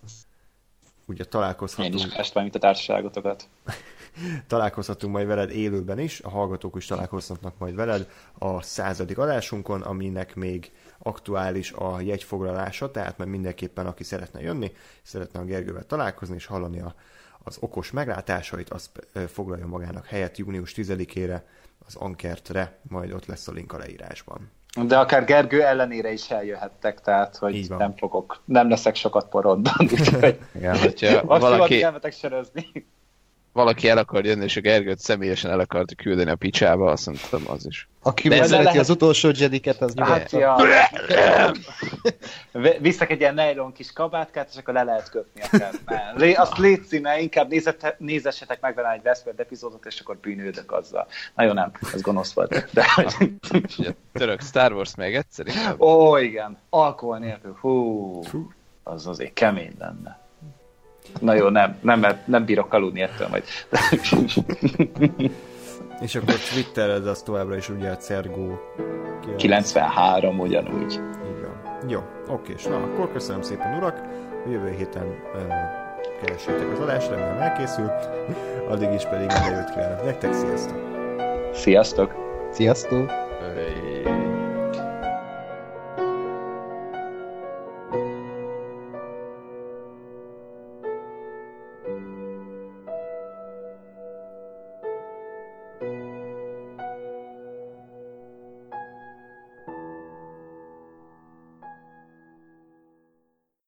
ugye 1.07 1.07
Én 1.07 1.17
is 1.21 1.27
találkozhatunk, 1.29 2.11
festem, 2.11 2.43
mint 2.43 2.55
a 2.55 2.59
társaságotokat. 2.59 3.49
találkozhatunk 4.47 5.13
majd 5.13 5.27
veled 5.27 5.51
élőben 5.51 5.99
is, 5.99 6.21
a 6.21 6.29
hallgatók 6.29 6.77
is 6.77 6.87
találkozhatnak 6.87 7.59
majd 7.59 7.75
veled 7.75 8.11
a 8.39 8.63
századik 8.63 9.19
adásunkon, 9.19 9.83
aminek 9.83 10.35
még 10.35 10.73
aktuális 11.03 11.73
a 11.73 12.01
jegyfoglalása, 12.01 12.91
tehát 12.91 13.19
mert 13.19 13.31
mindenképpen 13.31 13.87
aki 13.87 14.05
szeretne 14.05 14.41
jönni, 14.41 14.73
szeretne 15.03 15.41
a 15.41 15.45
Gergővel 15.45 15.87
találkozni 15.87 16.35
és 16.35 16.47
hallani 16.47 16.81
a, 16.81 16.95
az 17.45 17.57
okos 17.61 17.91
meglátásait, 17.91 18.71
az 18.71 18.91
foglalja 19.29 19.67
magának 19.67 20.07
helyet 20.07 20.39
június 20.39 20.73
10-ére 20.77 21.41
az 21.87 21.95
Ankertre, 21.95 22.79
majd 22.89 23.13
ott 23.13 23.27
lesz 23.27 23.49
a 23.49 23.53
link 23.53 23.73
a 23.73 23.79
leírásban. 23.79 24.51
De 24.87 24.99
akár 24.99 25.25
Gergő 25.25 25.63
ellenére 25.63 26.13
is 26.13 26.31
eljöhettek, 26.31 27.01
tehát 27.01 27.37
hogy 27.37 27.67
nem 27.69 27.97
fogok, 27.97 28.43
nem 28.45 28.69
leszek 28.69 28.95
sokat 28.95 29.29
porondon, 29.29 29.75
úgyhogy 29.93 30.39
Igen, 30.55 30.79
hogyha 30.79 31.23
valaki, 31.23 31.83
elmetek 31.83 32.13
sörözni. 32.13 32.67
Valaki 33.53 33.89
el 33.89 33.99
akar 33.99 34.25
jönni, 34.25 34.45
és 34.45 34.57
a 34.57 34.61
Gergőt 34.61 34.99
személyesen 34.99 35.51
el 35.51 35.61
akarta 35.61 35.95
küldeni 35.95 36.31
a 36.31 36.35
picsába, 36.35 36.91
azt 36.91 37.07
mondtam, 37.07 37.43
az 37.47 37.67
is. 37.67 37.89
Aki 38.03 38.29
lehet- 38.29 38.77
az 38.77 38.91
utolsó 38.91 39.31
Jediket, 39.35 39.83
az 39.83 39.93
Hát, 39.97 40.31
ja. 40.33 40.57
Egy 43.09 43.21
ilyen 43.21 43.35
nylon 43.35 43.73
kis 43.73 43.93
kabátkát, 43.93 44.49
és 44.53 44.57
akkor 44.57 44.75
le 44.75 44.83
lehet 44.83 45.11
kötni 45.11 45.41
akár. 45.43 45.75
Azt 46.37 46.59
létszi, 46.59 46.99
ne, 46.99 47.21
inkább 47.21 47.49
nézete, 47.49 47.97
nézessetek 47.99 48.61
meg 48.61 48.75
vele 48.75 48.93
egy 48.93 49.01
Westworld 49.05 49.41
epizódot, 49.41 49.87
és 49.87 50.01
akkor 50.01 50.17
bűnődök 50.17 50.73
azzal. 50.73 51.07
Na 51.35 51.43
jó, 51.43 51.53
nem, 51.53 51.73
ez 51.95 52.01
gonosz 52.01 52.33
volt. 52.33 52.69
De, 52.73 52.87
török 54.13 54.41
Star 54.43 54.73
Wars 54.73 54.95
még 54.95 55.15
egyszer, 55.15 55.47
ó, 55.79 56.17
igen, 56.17 56.59
alkohol 56.71 57.19
nélkül, 57.19 57.57
hú, 57.61 58.21
az 58.83 59.07
azért 59.07 59.33
kemény 59.33 59.75
lenne. 59.79 60.19
Na 61.21 61.35
jó, 61.35 61.49
nem, 61.49 61.77
nem, 61.81 62.01
mert 62.01 62.27
nem 62.27 62.45
bírok 62.45 62.73
aludni 62.73 63.01
ettől 63.01 63.29
majd. 63.29 63.45
És 66.01 66.15
akkor 66.15 66.35
Twittered 66.35 67.07
az 67.07 67.23
továbbra 67.23 67.57
is 67.57 67.69
ugye 67.69 67.91
a 67.91 67.97
Cergo 67.97 68.59
93 69.37 70.39
ugyanúgy. 70.39 71.01
Van. 71.41 71.89
Jó, 71.89 72.01
oké, 72.29 72.53
és 72.57 72.65
na, 72.65 72.77
akkor 72.77 73.13
köszönöm 73.13 73.43
szépen, 73.43 73.77
urak. 73.77 74.03
Jövő 74.51 74.75
héten 74.77 75.07
uh, 75.07 75.43
keressétek 76.23 76.73
az 76.73 76.79
adást, 76.79 77.09
remélem 77.09 77.39
elkészül. 77.39 77.91
Addig 78.71 78.93
is 78.93 79.03
pedig 79.03 79.27
minden 79.27 79.57
jót 79.57 79.71
kívánok 79.71 80.05
nektek, 80.05 80.35
sziasztok! 80.35 80.79
Sziasztok! 81.53 82.15
Sziasztok! 82.53 83.11